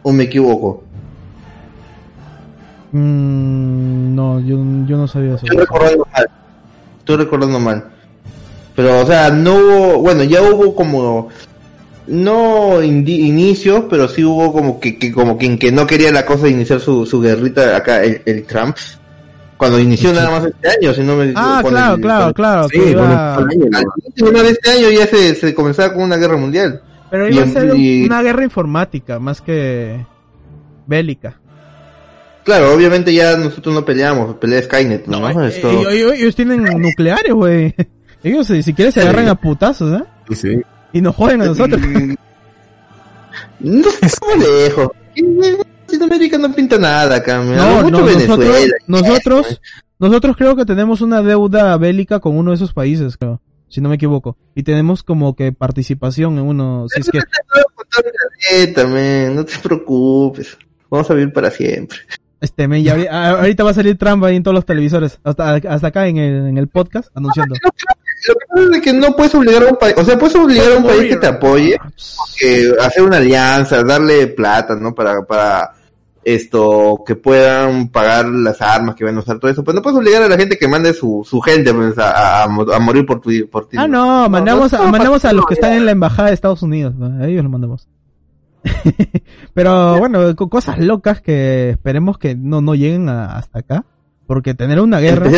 [0.03, 0.83] ¿O me equivoco?
[2.91, 4.57] Mm, no, yo,
[4.87, 5.45] yo no sabía eso.
[5.45, 6.29] Estoy recordando mal.
[6.99, 7.85] Estoy recordando mal.
[8.75, 11.29] Pero, o sea, no hubo, bueno, ya hubo como,
[12.07, 16.43] no inicios, pero sí hubo como que, que como quien que no quería la cosa
[16.43, 18.77] de iniciar su, su guerrita acá, el, el Trump.
[19.57, 22.33] Cuando inició nada más este año, si no me Ah, con claro, el- claro, con-
[22.33, 22.67] claro.
[22.69, 23.79] Sí, iba- el ¿no?
[24.05, 26.81] último de este año ya se, se comenzaba con una guerra mundial.
[27.09, 30.05] Pero iba a ser y- una guerra informática, más que
[30.85, 31.39] bélica.
[32.43, 35.27] Claro, obviamente ya nosotros no peleamos, pelea Skynet, ¿no?
[35.29, 37.73] Eh, Esto- ellos, ellos- ellos tienen nucleares, güey.
[38.23, 40.03] Ellos, si si quieren, se agarran a putazos, ¿eh?
[40.29, 40.61] Sí, sí.
[40.93, 41.79] Y nos joden a nosotros.
[43.59, 44.89] No estamos lejos.
[45.87, 48.73] Latinoamérica no pinta nada acá, No, mucho no, nosotros, Venezuela.
[48.87, 49.61] nosotros,
[49.99, 53.89] nosotros creo que tenemos una deuda bélica con uno de esos países, creo, si no
[53.89, 54.37] me equivoco.
[54.55, 57.19] Y tenemos como que participación en uno, si es que...
[59.33, 60.57] No te preocupes.
[60.89, 61.97] Vamos a vivir para siempre.
[62.41, 62.93] Este, men, ya
[63.39, 66.47] ahorita va a salir Trump ahí en todos los televisores, hasta, hasta acá en el,
[66.47, 67.55] en el podcast, anunciando.
[68.27, 70.71] Lo que pasa es que no puedes obligar a un país, o sea, puedes obligar
[70.71, 71.77] a un país que te apoye,
[72.39, 74.93] que hacer una alianza, darle plata, ¿no?
[74.95, 75.71] Para, para
[76.23, 79.63] esto, que puedan pagar las armas que van a usar, todo eso.
[79.63, 82.47] Pues no puedes obligar a la gente que mande su, su gente pues, a, a,
[82.47, 83.77] mo- a morir por, tu, por ti.
[83.79, 86.33] Ah, no, mandamos, no, a, no, mandamos a los que están en la embajada de
[86.33, 87.87] Estados Unidos, a ellos los mandamos.
[89.53, 93.85] Pero bueno, co- cosas locas que esperemos que no, no lleguen a- hasta acá.
[94.27, 95.29] Porque tener una guerra, a-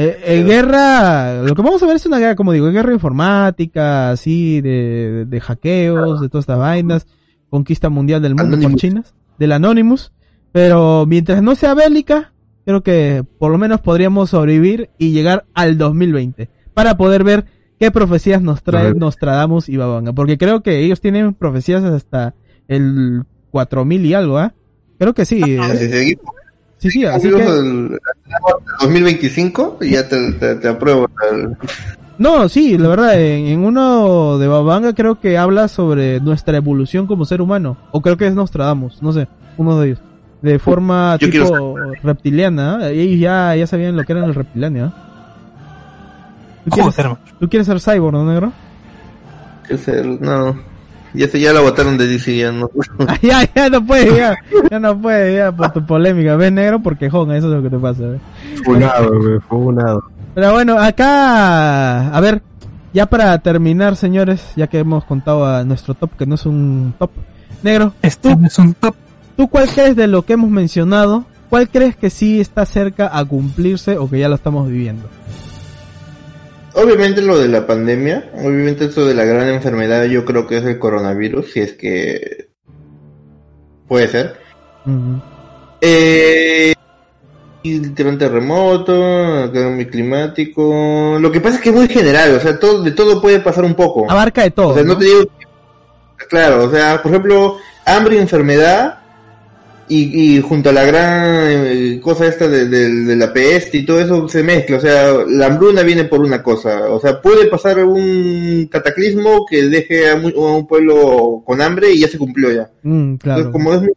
[0.00, 4.10] eh, eh, guerra, lo que vamos a ver es una guerra, como digo, guerra informática,
[4.10, 7.06] así, de, de hackeos, de todas estas vainas,
[7.48, 8.80] conquista mundial del mundo por Anonymous.
[8.80, 10.12] chinas, del Anonymous.
[10.52, 12.32] Pero mientras no sea bélica,
[12.64, 17.44] creo que por lo menos podríamos sobrevivir y llegar al 2020 para poder ver
[17.78, 18.94] qué profecías nos trae Ajá.
[18.94, 20.12] Nostradamus y Babanga.
[20.12, 22.34] Porque creo que ellos tienen profecías hasta
[22.68, 24.54] el 4000 y algo, ¿ah?
[24.98, 25.42] Creo que sí.
[25.42, 26.34] Si eh, seguimos
[26.80, 27.36] Sí, sí, así que...
[27.36, 27.98] del-
[28.32, 31.08] hasta 2025 y ya te, te, te apruebo.
[31.30, 31.56] el-
[32.18, 37.06] No, sí, la verdad, en, en uno de Babanga creo que habla sobre nuestra evolución
[37.06, 37.76] como ser humano.
[37.92, 39.98] O creo que es Nostradamus, no sé, uno de ellos.
[40.42, 43.02] De forma Yo tipo reptiliana, ¿eh?
[43.02, 44.90] ellos ya, ya sabían lo que eran los reptilianos.
[44.90, 44.94] ¿eh?
[46.64, 47.18] ¿Tú.
[47.40, 48.52] ¿Tú quieres ser cyborg, no, negro?
[50.20, 50.56] no,
[51.14, 52.70] ya se ya la votaron de DC, ya no.
[53.22, 54.36] Ya, ya no puede, ya,
[54.70, 56.36] ya no puede, ya, por tu polémica.
[56.36, 56.80] ¿Ves, negro?
[56.80, 58.20] Porque, joder, eso es lo que te pasa, ¿eh?
[58.64, 60.04] Funado, güey, funado.
[60.34, 62.42] Pero bueno, acá, a ver,
[62.92, 66.94] ya para terminar, señores, ya que hemos contado a nuestro top, que no es un
[66.98, 67.10] top.
[67.62, 67.92] Negro,
[68.24, 68.94] no es un top.
[69.36, 71.24] ¿Tú cuál crees de lo que hemos mencionado?
[71.50, 75.08] ¿Cuál crees que sí está cerca a cumplirse o que ya lo estamos viviendo?
[76.82, 80.64] Obviamente lo de la pandemia, obviamente eso de la gran enfermedad, yo creo que es
[80.64, 82.48] el coronavirus, si es que
[83.86, 84.36] puede ser.
[85.82, 86.72] Eh,
[87.62, 91.18] y el gran terremoto, cambio climático.
[91.20, 93.64] Lo que pasa es que es muy general, o sea, todo, de todo puede pasar
[93.64, 94.10] un poco.
[94.10, 94.68] Abarca de todo.
[94.68, 94.98] O sea, no ¿no?
[94.98, 95.24] te digo.
[96.30, 99.00] Claro, o sea, por ejemplo, hambre y enfermedad.
[99.92, 103.84] Y, y junto a la gran eh, cosa esta de, de- de la peste y
[103.84, 104.76] todo eso se mezcla.
[104.76, 106.88] O sea, la hambruna viene por una cosa.
[106.88, 111.90] O sea, puede pasar un cataclismo que deje a, mu- a un pueblo con hambre
[111.90, 112.70] y ya se cumplió ya.
[112.84, 113.40] Mm, claro.
[113.40, 113.92] Entonces, como es muy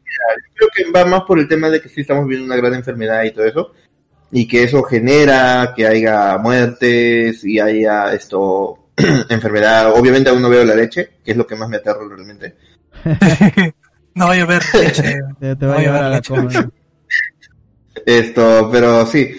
[0.55, 3.23] creo que va más por el tema de que sí estamos viendo una gran enfermedad
[3.23, 3.71] y todo eso,
[4.31, 8.79] y que eso genera que haya muertes y haya esto,
[9.29, 9.93] enfermedad.
[9.95, 12.55] Obviamente aún no veo la leche, que es lo que más me aterra realmente.
[14.15, 15.19] no vaya a leche.
[15.39, 16.21] Te, te va a Oye, llevar a la.
[18.05, 19.31] Esto, pero sí.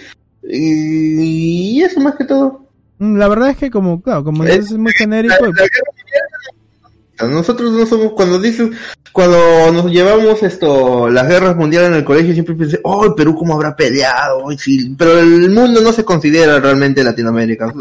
[0.43, 2.67] Y, y eso más que todo.
[2.99, 7.33] Mm, La verdad es que como, claro, como Eh, es muy genérico, la guerra mundial,
[7.33, 8.73] nosotros no somos, cuando dicen,
[9.13, 9.39] cuando
[9.73, 13.55] nos llevamos esto, las guerras mundiales en el colegio, siempre pensé, oh, el Perú cómo
[13.55, 17.73] habrá peleado, sí", pero el mundo no se considera realmente Latinoamérica.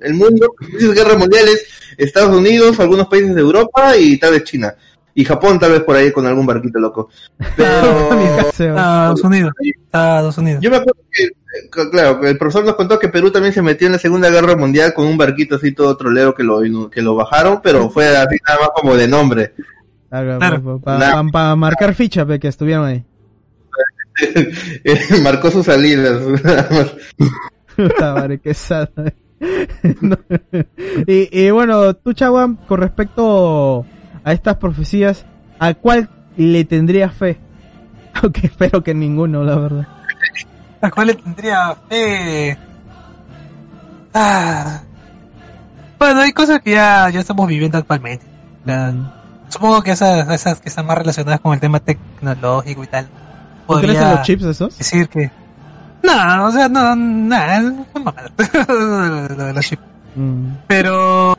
[0.00, 1.66] El mundo, dices guerras mundiales,
[1.98, 4.74] Estados Unidos, algunos países de Europa y tal vez China.
[5.18, 7.08] Y Japón tal vez por ahí con algún barquito loco.
[7.56, 7.68] Pero,
[8.52, 9.52] Estados Unidos.
[9.60, 10.62] Estados Unidos.
[10.62, 13.88] yo me acuerdo que, eh, claro, el profesor nos contó que Perú también se metió
[13.88, 17.16] en la Segunda Guerra Mundial con un barquito así todo trolero que lo, que lo
[17.16, 19.54] bajaron, pero fue así nada más como de nombre.
[20.08, 20.80] Claro.
[20.80, 23.04] para marcar ficha pe, que estuvieron ahí.
[24.84, 26.22] Eh, Marcó sus salidas.
[27.76, 28.88] Puta qué sad.
[30.00, 30.16] No.
[31.08, 33.84] y, y bueno, tú, Chagua, con respecto
[34.24, 35.24] a estas profecías,
[35.58, 37.38] ¿a cuál le tendría fe?
[38.22, 39.88] Aunque espero que ninguno, la verdad.
[40.80, 42.58] ¿A cuál le tendría fe?
[44.14, 44.80] Ah.
[45.98, 48.24] Bueno, hay cosas que ya, ya estamos viviendo actualmente.
[49.48, 53.08] Supongo que esas, esas que están más relacionadas con el tema tecnológico y tal.
[53.66, 54.78] ¿Tú crees en los chips esos?
[54.78, 55.30] decir que...
[56.02, 58.30] No, o sea, no, nada, no, mamada.
[59.36, 59.82] Lo de los chips.
[60.14, 60.50] Mm.
[60.66, 61.36] Pero...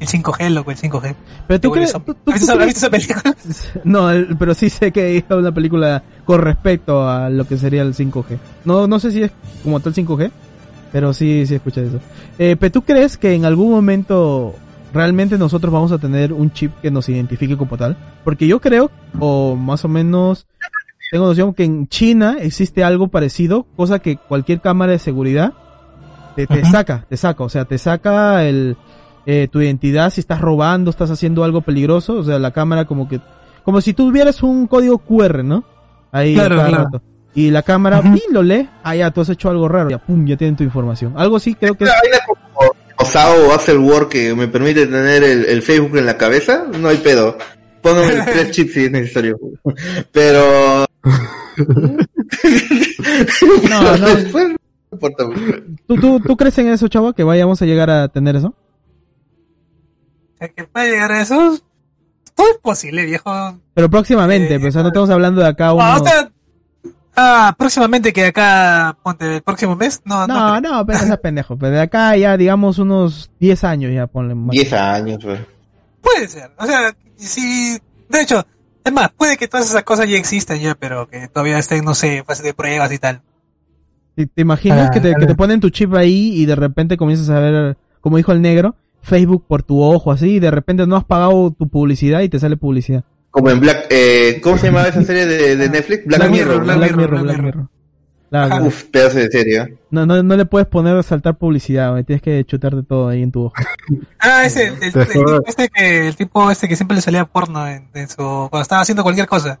[0.00, 1.14] El 5G, loco, el 5G.
[1.48, 1.92] Pero tú crees...
[1.92, 3.22] tú- tú- ¿Has visto, esa película?
[3.84, 7.82] No, el- pero sí sé que hay una película con respecto a lo que sería
[7.82, 8.38] el 5G.
[8.64, 9.32] No, no sé si es
[9.64, 10.30] como tal 5G,
[10.92, 11.98] pero sí, sí escuché eso.
[12.38, 14.54] Eh, pero tú crees que en algún momento
[14.92, 17.96] realmente nosotros vamos a tener un chip que nos identifique como tal?
[18.24, 20.46] Porque yo creo, o más o menos
[21.10, 25.52] tengo noción que en China existe algo parecido, cosa que cualquier cámara de seguridad
[26.36, 28.76] te, te saca, te saca, o sea, te saca el
[29.26, 33.08] eh, tu identidad si estás robando, estás haciendo algo peligroso, o sea, la cámara como
[33.08, 33.20] que
[33.64, 35.64] como si tuvieras un código QR, ¿no?
[36.10, 36.84] Ahí Claro, cada claro.
[36.84, 37.02] rato.
[37.34, 38.00] Y la cámara.
[38.02, 38.20] ¡pin!
[38.30, 41.12] lo lee, ah ya, tú has hecho algo raro, ya pum, ya tienen tu información.
[41.16, 45.22] Algo así creo que es Una vaina como Osao o Hasselwork que me permite tener
[45.22, 47.36] el, el Facebook en la cabeza, no hay pedo.
[47.82, 49.38] Póngame tres chips si es necesario.
[50.12, 50.86] Pero...
[53.68, 54.14] No, no.
[54.14, 54.56] Después no
[54.92, 55.24] importa.
[55.86, 57.12] ¿Tú, tú, ¿Tú crees en eso, chavo?
[57.12, 58.54] ¿Que vayamos a llegar a tener eso?
[60.38, 61.58] Que puede llegar a eso.
[62.34, 63.58] Todo es posible, viejo.
[63.74, 66.00] Pero próximamente, Eh, pues, o sea, no estamos hablando de acá Ah, unos...
[66.02, 66.30] o sea,
[67.16, 70.60] ah, próximamente que acá, ponte, el próximo mes, no, no.
[70.60, 71.56] No, no, pero ese pendejo.
[71.58, 74.50] Pero de acá ya, digamos, unos 10 años ya ponle más.
[74.50, 75.40] 10 años, pues.
[76.00, 77.76] Puede ser, o sea, si,
[78.08, 78.46] de hecho,
[78.84, 81.94] es más, puede que todas esas cosas ya existan ya, pero que todavía estén, no
[81.94, 83.20] sé, en fase de pruebas y tal.
[84.14, 86.96] ¿Te, te imaginas Ah, que, te, que te ponen tu chip ahí y de repente
[86.96, 88.76] comienzas a ver, como dijo el negro,
[89.08, 92.38] Facebook por tu ojo, así, y de repente no has pagado tu publicidad y te
[92.38, 93.04] sale publicidad.
[93.30, 93.86] Como en Black...
[93.90, 96.06] Eh, ¿Cómo se llamaba esa serie de, de Netflix?
[96.06, 96.60] Black, Black Mirror.
[96.60, 96.78] Mirror.
[96.78, 97.68] Black Mirror, Black Mirror.
[98.30, 98.48] Ajá.
[98.48, 98.66] claro.
[98.66, 99.58] Uf, pedazo de serie.
[99.58, 99.78] ¿eh?
[99.90, 103.32] No, no, no le puedes poner a saltar publicidad, tienes que chutarte todo ahí en
[103.32, 103.54] tu ojo.
[104.18, 104.92] Ah, ese, el,
[105.46, 108.16] este que, el tipo este que siempre le salía porno en, en su,
[108.50, 109.58] cuando estaba haciendo cualquier cosa.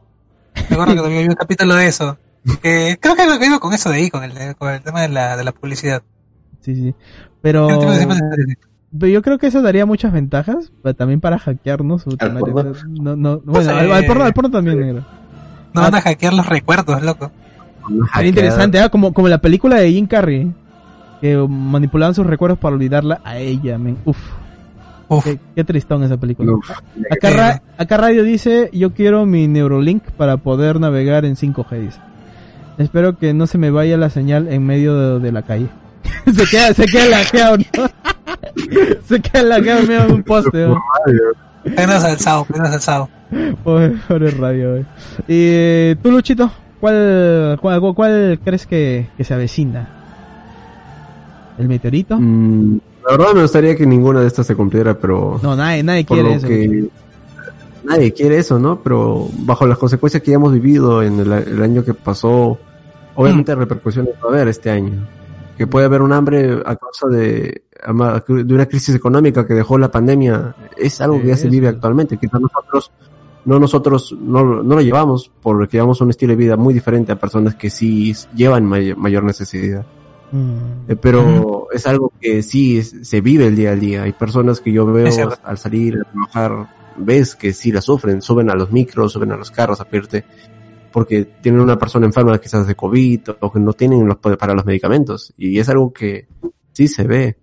[0.54, 2.18] Me acuerdo que también había un capítulo de eso.
[2.62, 5.02] Que creo que algo que iba con eso de ahí, con el, con el tema
[5.02, 6.02] de la, de la publicidad.
[6.60, 6.94] Sí, sí.
[7.40, 7.68] Pero,
[8.96, 12.04] Pero yo creo que eso daría muchas ventajas, pero también para hackearnos.
[12.06, 15.04] No, no, bueno, al, al porno, al porno también, negro.
[15.74, 17.30] No van a hackear los recuerdos, loco.
[18.14, 18.88] Sería interesante, ¿ah?
[18.88, 20.50] como, como la película de Jim Carrey,
[21.20, 23.98] que manipulaban sus recuerdos para olvidarla a ella, men.
[24.04, 24.18] Uf,
[25.08, 25.24] Uf.
[25.24, 26.52] qué, qué tristón esa película.
[26.52, 26.70] Uf.
[27.10, 32.00] Acá, Ra- acá Radio dice, yo quiero mi Neurolink para poder navegar en 5G, dice.
[32.78, 35.66] Espero que no se me vaya la señal en medio de, de la calle.
[36.24, 37.64] se queda, se queda lajeado, ¿no?
[39.06, 40.82] Se queda lajeado en medio de un poste, ¿no?
[41.60, 43.08] Apenas alzado, apenas alzado.
[43.62, 44.84] Pobre, pobre radio.
[45.26, 46.50] Y tú, Luchito,
[46.80, 49.88] ¿cuál, cuál, cuál crees que, que se avecina?
[51.58, 52.16] ¿El meteorito?
[52.18, 56.04] Mm, la verdad me gustaría que ninguna de estas se cumpliera, pero No, nadie, nadie
[56.04, 56.46] quiere eso.
[56.46, 56.88] que
[57.84, 58.80] nadie quiere eso, ¿no?
[58.80, 62.58] Pero bajo las consecuencias que ya hemos vivido en el, el año que pasó,
[63.14, 64.92] obviamente repercusiones va a haber este año.
[65.58, 67.62] Que puede haber un hambre a causa de,
[68.28, 70.54] de una crisis económica que dejó la pandemia.
[70.76, 72.16] Es algo que ya se vive actualmente.
[72.16, 72.90] Quizás nosotros,
[73.44, 77.16] no nosotros, no, no lo llevamos porque llevamos un estilo de vida muy diferente a
[77.16, 79.84] personas que sí llevan may- mayor necesidad.
[80.30, 80.90] Mm.
[80.90, 84.02] Eh, pero es algo que sí es- se vive el día al día.
[84.04, 85.06] Hay personas que yo veo
[85.42, 86.68] al salir a trabajar,
[86.98, 90.24] ves que sí la sufren, suben a los micros, suben a los carros a pedirte,
[90.92, 94.64] porque tienen una persona enferma quizás de COVID o que no tienen los, para los
[94.64, 95.32] medicamentos.
[95.36, 96.28] Y es algo que
[96.72, 97.36] sí se ve.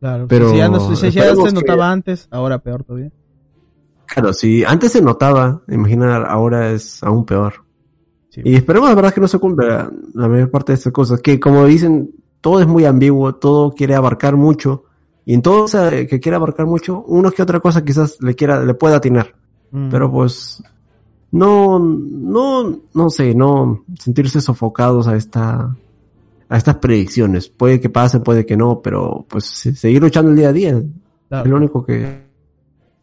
[0.00, 3.10] Claro, Pero si ya, no, si ya esperemos se que- notaba antes, ahora peor todavía.
[4.06, 7.64] Claro, si antes se notaba, imagina ahora es aún peor.
[8.30, 8.42] Sí.
[8.44, 11.40] Y esperemos la verdad que no se cumpla la mayor parte de estas cosas, que
[11.40, 14.84] como dicen, todo es muy ambiguo, todo quiere abarcar mucho,
[15.24, 18.74] y en todo que quiere abarcar mucho, uno que otra cosa quizás le quiera, le
[18.74, 19.34] pueda atinar,
[19.72, 19.88] Mm.
[19.90, 20.62] pero pues,
[21.36, 25.76] no, no, no sé, no sentirse sofocados a esta,
[26.48, 27.48] a estas predicciones.
[27.48, 30.82] Puede que pase, puede que no, pero pues se- seguir luchando el día a día,
[31.28, 31.44] Claro.
[31.44, 32.24] es lo único que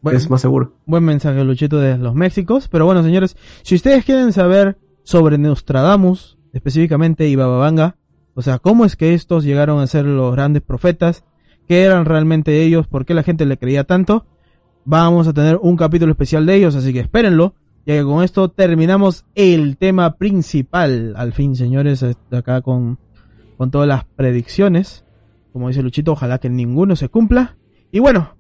[0.01, 0.73] Bueno, es más seguro.
[0.85, 2.67] Buen mensaje, Luchito, de los Méxicos.
[2.67, 7.95] Pero bueno, señores, si ustedes quieren saber sobre Nostradamus, específicamente y Bababanga,
[8.35, 11.23] o sea, cómo es que estos llegaron a ser los grandes profetas,
[11.67, 14.25] qué eran realmente ellos, por qué la gente le creía tanto,
[14.85, 17.53] vamos a tener un capítulo especial de ellos, así que espérenlo.
[17.85, 21.13] Ya que con esto terminamos el tema principal.
[21.17, 22.97] Al fin, señores, este, acá con,
[23.57, 25.03] con todas las predicciones.
[25.51, 27.55] Como dice Luchito, ojalá que ninguno se cumpla.
[27.91, 28.35] Y bueno,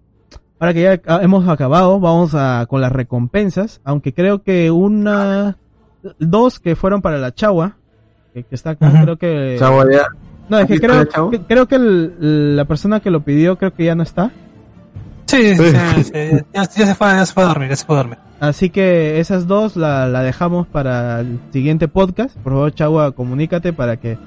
[0.59, 5.57] ahora que ya hemos acabado, vamos a con las recompensas, aunque creo que una,
[6.19, 7.77] dos que fueron para la chagua,
[8.33, 9.57] que, que está acá, creo que...
[9.59, 10.07] Chavo, ya.
[10.49, 13.73] No, es que ¿Aquí creo, que- creo que el- la persona que lo pidió creo
[13.73, 14.31] que ya no está.
[15.25, 16.11] Sí, sí, sí, sí,
[16.53, 18.17] ya, ya se fue, ya se fue a dormir, ya se fue a dormir.
[18.39, 22.35] Así que esas dos la, la dejamos para el siguiente podcast.
[22.37, 24.17] Por favor, Chagua, comunícate para que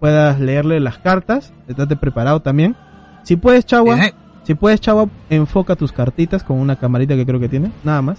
[0.00, 1.52] puedas leerle las cartas.
[1.66, 2.76] Estate preparado también.
[3.22, 4.12] Si puedes, Chagua, Sí, sí.
[4.44, 8.18] si puedes, Chagua, enfoca tus cartitas con una camarita que creo que tiene, nada más.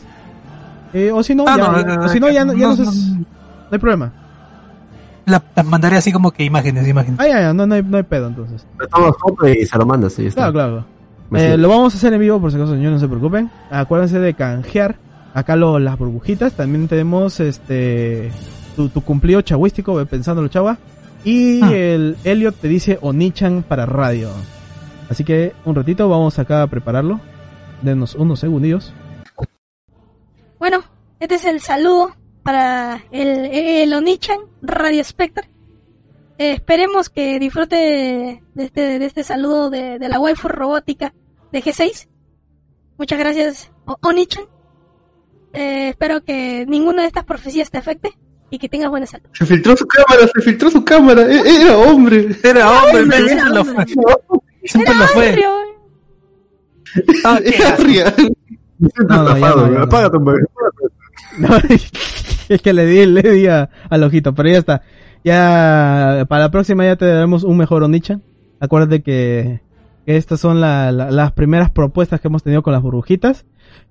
[0.94, 2.76] Eh, o si no, Ah, ya, no, no, o si no, ya, no- ya no,
[2.76, 3.18] no, se- no.
[3.20, 3.26] no
[3.72, 4.12] hay problema.
[5.28, 7.20] La, las mandaré así como que imágenes, imágenes.
[7.20, 8.66] Ah, ya, ya, no, no, hay, no hay pedo entonces.
[8.80, 10.52] Le tomas foto y se lo mandas está.
[10.52, 10.86] Claro, claro.
[11.34, 13.50] Eh, lo vamos a hacer en vivo por si acaso, señores, no se preocupen.
[13.72, 14.96] Acuérdense de canjear
[15.34, 16.54] acá lo- las burbujitas.
[16.54, 18.32] También tenemos este
[18.76, 20.78] tu, tu cumplido chagüístico, ve pensándolo, chava.
[21.24, 21.72] Y Ah.
[21.74, 24.30] el Elliot te dice Onichan para radio.
[25.10, 27.20] Así que un ratito vamos acá a prepararlo.
[27.82, 28.94] Denos unos segundillos.
[30.60, 30.84] Bueno,
[31.20, 35.50] este es el saludo para el, el Onichan Radio Spectre.
[36.38, 41.14] Eh, esperemos que disfrute de, este, de este saludo de, de la waifu robótica
[41.52, 42.07] de G6.
[42.98, 43.72] Muchas gracias,
[44.02, 44.44] Onichan.
[45.53, 48.12] Eh, espero que ninguna de estas profecías te afecte
[48.49, 49.28] y que tengas buena salud.
[49.34, 51.22] Se filtró su cámara, se filtró su cámara.
[51.24, 52.28] e- Era hombre.
[52.44, 53.86] Era hombre, Hombre, era lo fue.
[54.66, 55.36] Siempre lo fue.
[57.44, 58.14] Era fría.
[58.78, 59.68] Me siento No, estafado,
[60.10, 60.45] no, móvil.
[61.38, 61.49] No,
[62.49, 64.82] es que le di, le di a- al ojito, pero ya está.
[65.26, 68.22] Ya, para la próxima ya te daremos un mejor Onichan.
[68.60, 69.60] Acuérdate que,
[70.06, 73.44] estas son la- la- las primeras propuestas que hemos tenido con las burbujitas.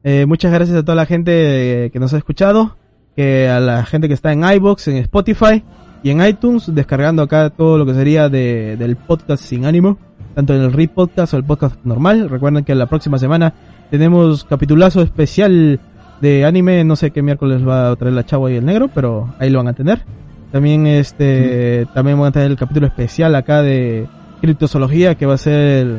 [0.04, 2.76] Eh, muchas gracias a toda la gente que nos ha escuchado,
[3.16, 5.64] que a la gente que está en iBox, en Spotify
[6.04, 9.98] y en iTunes, descargando acá todo lo que sería de, del podcast sin ánimo,
[10.36, 12.30] tanto en el RIP Podcast o el podcast normal.
[12.30, 13.54] Recuerden que la próxima semana
[13.90, 15.80] tenemos capitulazo especial
[16.20, 19.34] de anime, no sé qué miércoles va a traer la chava y el negro, pero
[19.40, 20.02] ahí lo van a tener.
[20.54, 24.06] También este, también van a tener el capítulo especial acá de
[24.40, 25.98] criptozoología que va a ser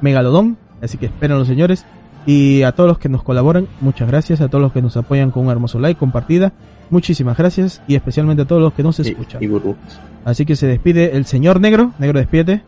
[0.00, 1.84] Megalodón, así que esperen los señores.
[2.24, 4.40] Y a todos los que nos colaboran, muchas gracias.
[4.40, 6.54] A todos los que nos apoyan con un hermoso like, compartida,
[6.88, 7.82] muchísimas gracias.
[7.86, 9.42] Y especialmente a todos los que nos escuchan.
[9.42, 10.00] Y, y burbujas.
[10.24, 11.92] Así que se despide el señor negro.
[11.98, 12.62] Negro, despídete.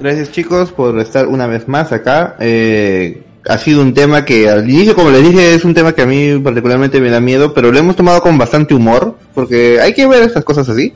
[0.00, 2.34] Gracias chicos por estar una vez más acá.
[2.40, 6.02] Eh, ha sido un tema que al inicio, como les dije, es un tema que
[6.02, 9.92] a mí particularmente me da miedo, pero lo hemos tomado con bastante humor, porque hay
[9.92, 10.94] que ver estas cosas así.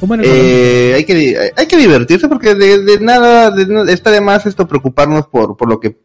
[0.00, 4.20] ¿Cómo eres, Eh, hay que hay que divertirse porque de, de nada de está de
[4.20, 5.96] más esto preocuparnos por por lo que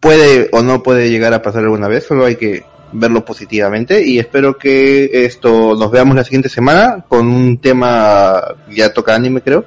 [0.00, 4.18] puede o no puede llegar a pasar alguna vez solo hay que verlo positivamente y
[4.18, 8.40] espero que esto nos veamos la siguiente semana con un tema
[8.70, 9.66] ya toca anime creo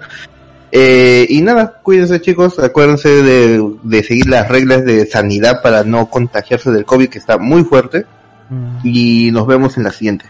[0.72, 6.10] eh, y nada cuídense chicos acuérdense de, de seguir las reglas de sanidad para no
[6.10, 8.06] contagiarse del covid que está muy fuerte
[8.50, 8.78] Mm.
[8.84, 10.26] y nos vemos en la siguiente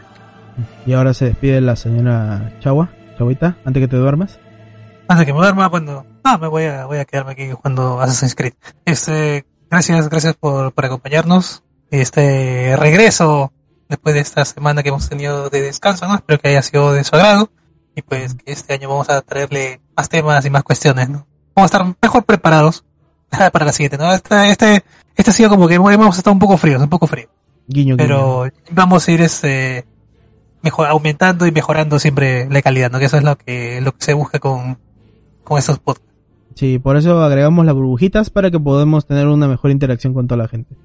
[0.86, 2.90] Y ahora se despide la señora Chagua.
[3.18, 4.40] Chavita, antes que te duermas.
[5.08, 6.06] Antes que me duerma, cuando...
[6.24, 8.54] Ah, me voy a, voy a quedarme aquí cuando Assassin's Creed.
[8.86, 11.64] Este, gracias, gracias por, por acompañarnos.
[11.92, 13.54] Este regreso
[13.88, 16.16] después de esta semana que hemos tenido de descanso, ¿no?
[16.16, 17.50] Espero que haya sido de su agrado.
[17.98, 21.26] Y pues que este año vamos a traerle más temas y más cuestiones, ¿no?
[21.56, 22.86] Vamos a estar mejor preparados
[23.52, 24.14] para la siguiente, ¿no?
[24.14, 24.84] Este, este,
[25.16, 27.28] este ha sido como que hemos estado un poco fríos, un poco frío.
[27.66, 27.98] Guiño, guiño.
[27.98, 29.88] Pero vamos a ir este
[30.62, 33.00] mejor, aumentando y mejorando siempre la calidad, ¿no?
[33.00, 34.78] Que eso es lo que, lo que se busca con,
[35.44, 36.14] con estos podcasts.
[36.54, 40.44] Sí, por eso agregamos las burbujitas para que podamos tener una mejor interacción con toda
[40.44, 40.76] la gente.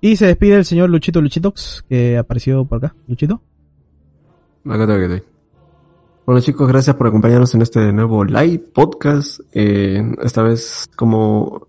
[0.00, 2.94] Y se despide el señor Luchito Luchitox, que apareció por acá.
[3.06, 3.42] Luchito.
[4.64, 5.33] Acá tengo que estoy.
[6.26, 9.40] Bueno chicos, gracias por acompañarnos en este nuevo live podcast.
[9.52, 11.66] Eh, esta vez como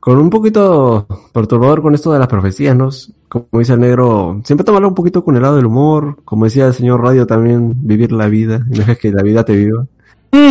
[0.00, 2.88] con un poquito perturbador con esto de las profecías, ¿no?
[3.28, 6.16] Como dice el negro, siempre tomarlo un poquito con el lado del humor.
[6.24, 8.64] Como decía el señor Radio también, vivir la vida.
[8.70, 9.86] Y dejes que la vida te viva.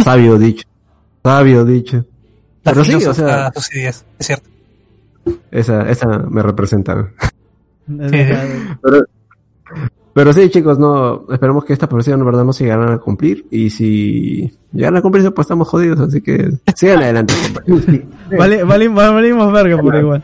[0.03, 0.67] Sabio dicho.
[1.23, 2.05] Sabio dicho.
[2.63, 4.49] La Pero sí, o sea, Tucídides, es cierto.
[5.49, 7.11] esa, esa me representa.
[7.87, 7.95] Sí.
[8.83, 9.05] Pero,
[10.15, 13.47] pero sí, chicos, no, esperemos que esta profecía en verdad no se llegaran a cumplir.
[13.51, 15.99] Y si llegan a cumplirse, pues estamos jodidos.
[15.99, 17.33] Así que sigan adelante.
[18.37, 20.23] Vale, vale, valimos verga por igual.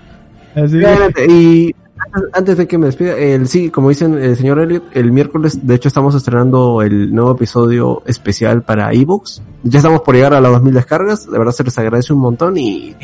[0.55, 1.26] Así que, adelante.
[1.30, 5.11] Y antes, antes de que me despida, el, sí, como dicen el señor Elliot, el
[5.11, 9.43] miércoles, de hecho, estamos estrenando el nuevo episodio especial para ebooks.
[9.63, 11.30] Ya estamos por llegar a las 2000 descargas.
[11.30, 12.95] De verdad se les agradece un montón y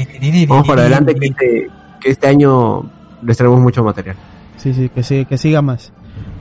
[0.48, 1.70] vamos para adelante que este,
[2.00, 2.90] que este año
[3.24, 4.16] les traemos mucho material.
[4.56, 5.92] sí, sí, que, sí, que siga más.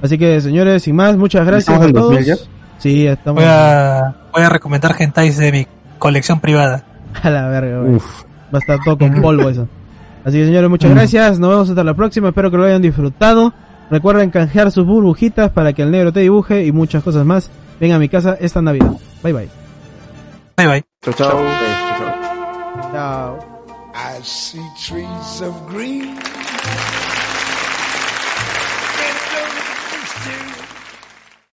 [0.03, 2.11] Así que, señores, sin más, muchas gracias ¿Estamos a todos.
[2.11, 2.37] 2000 ya?
[2.79, 5.67] Sí, estamos Voy a, voy a recomendar hentais de mi
[5.99, 6.85] colección privada.
[7.23, 7.95] a la verga, güey.
[7.97, 8.23] Uf.
[8.55, 9.69] Va a estar todo con polvo eso.
[10.25, 11.39] Así que señores, muchas gracias.
[11.39, 12.29] Nos vemos hasta la próxima.
[12.29, 13.53] Espero que lo hayan disfrutado.
[13.91, 17.51] Recuerden canjear sus burbujitas para que el negro te dibuje y muchas cosas más.
[17.81, 18.93] Ven a mi casa esta Navidad.
[19.23, 19.49] Bye bye.
[20.57, 20.85] Bye bye.
[21.03, 21.31] Chao, chao.
[21.31, 22.93] Chao.
[22.93, 23.39] Chao.
[23.95, 26.17] I see trees of green.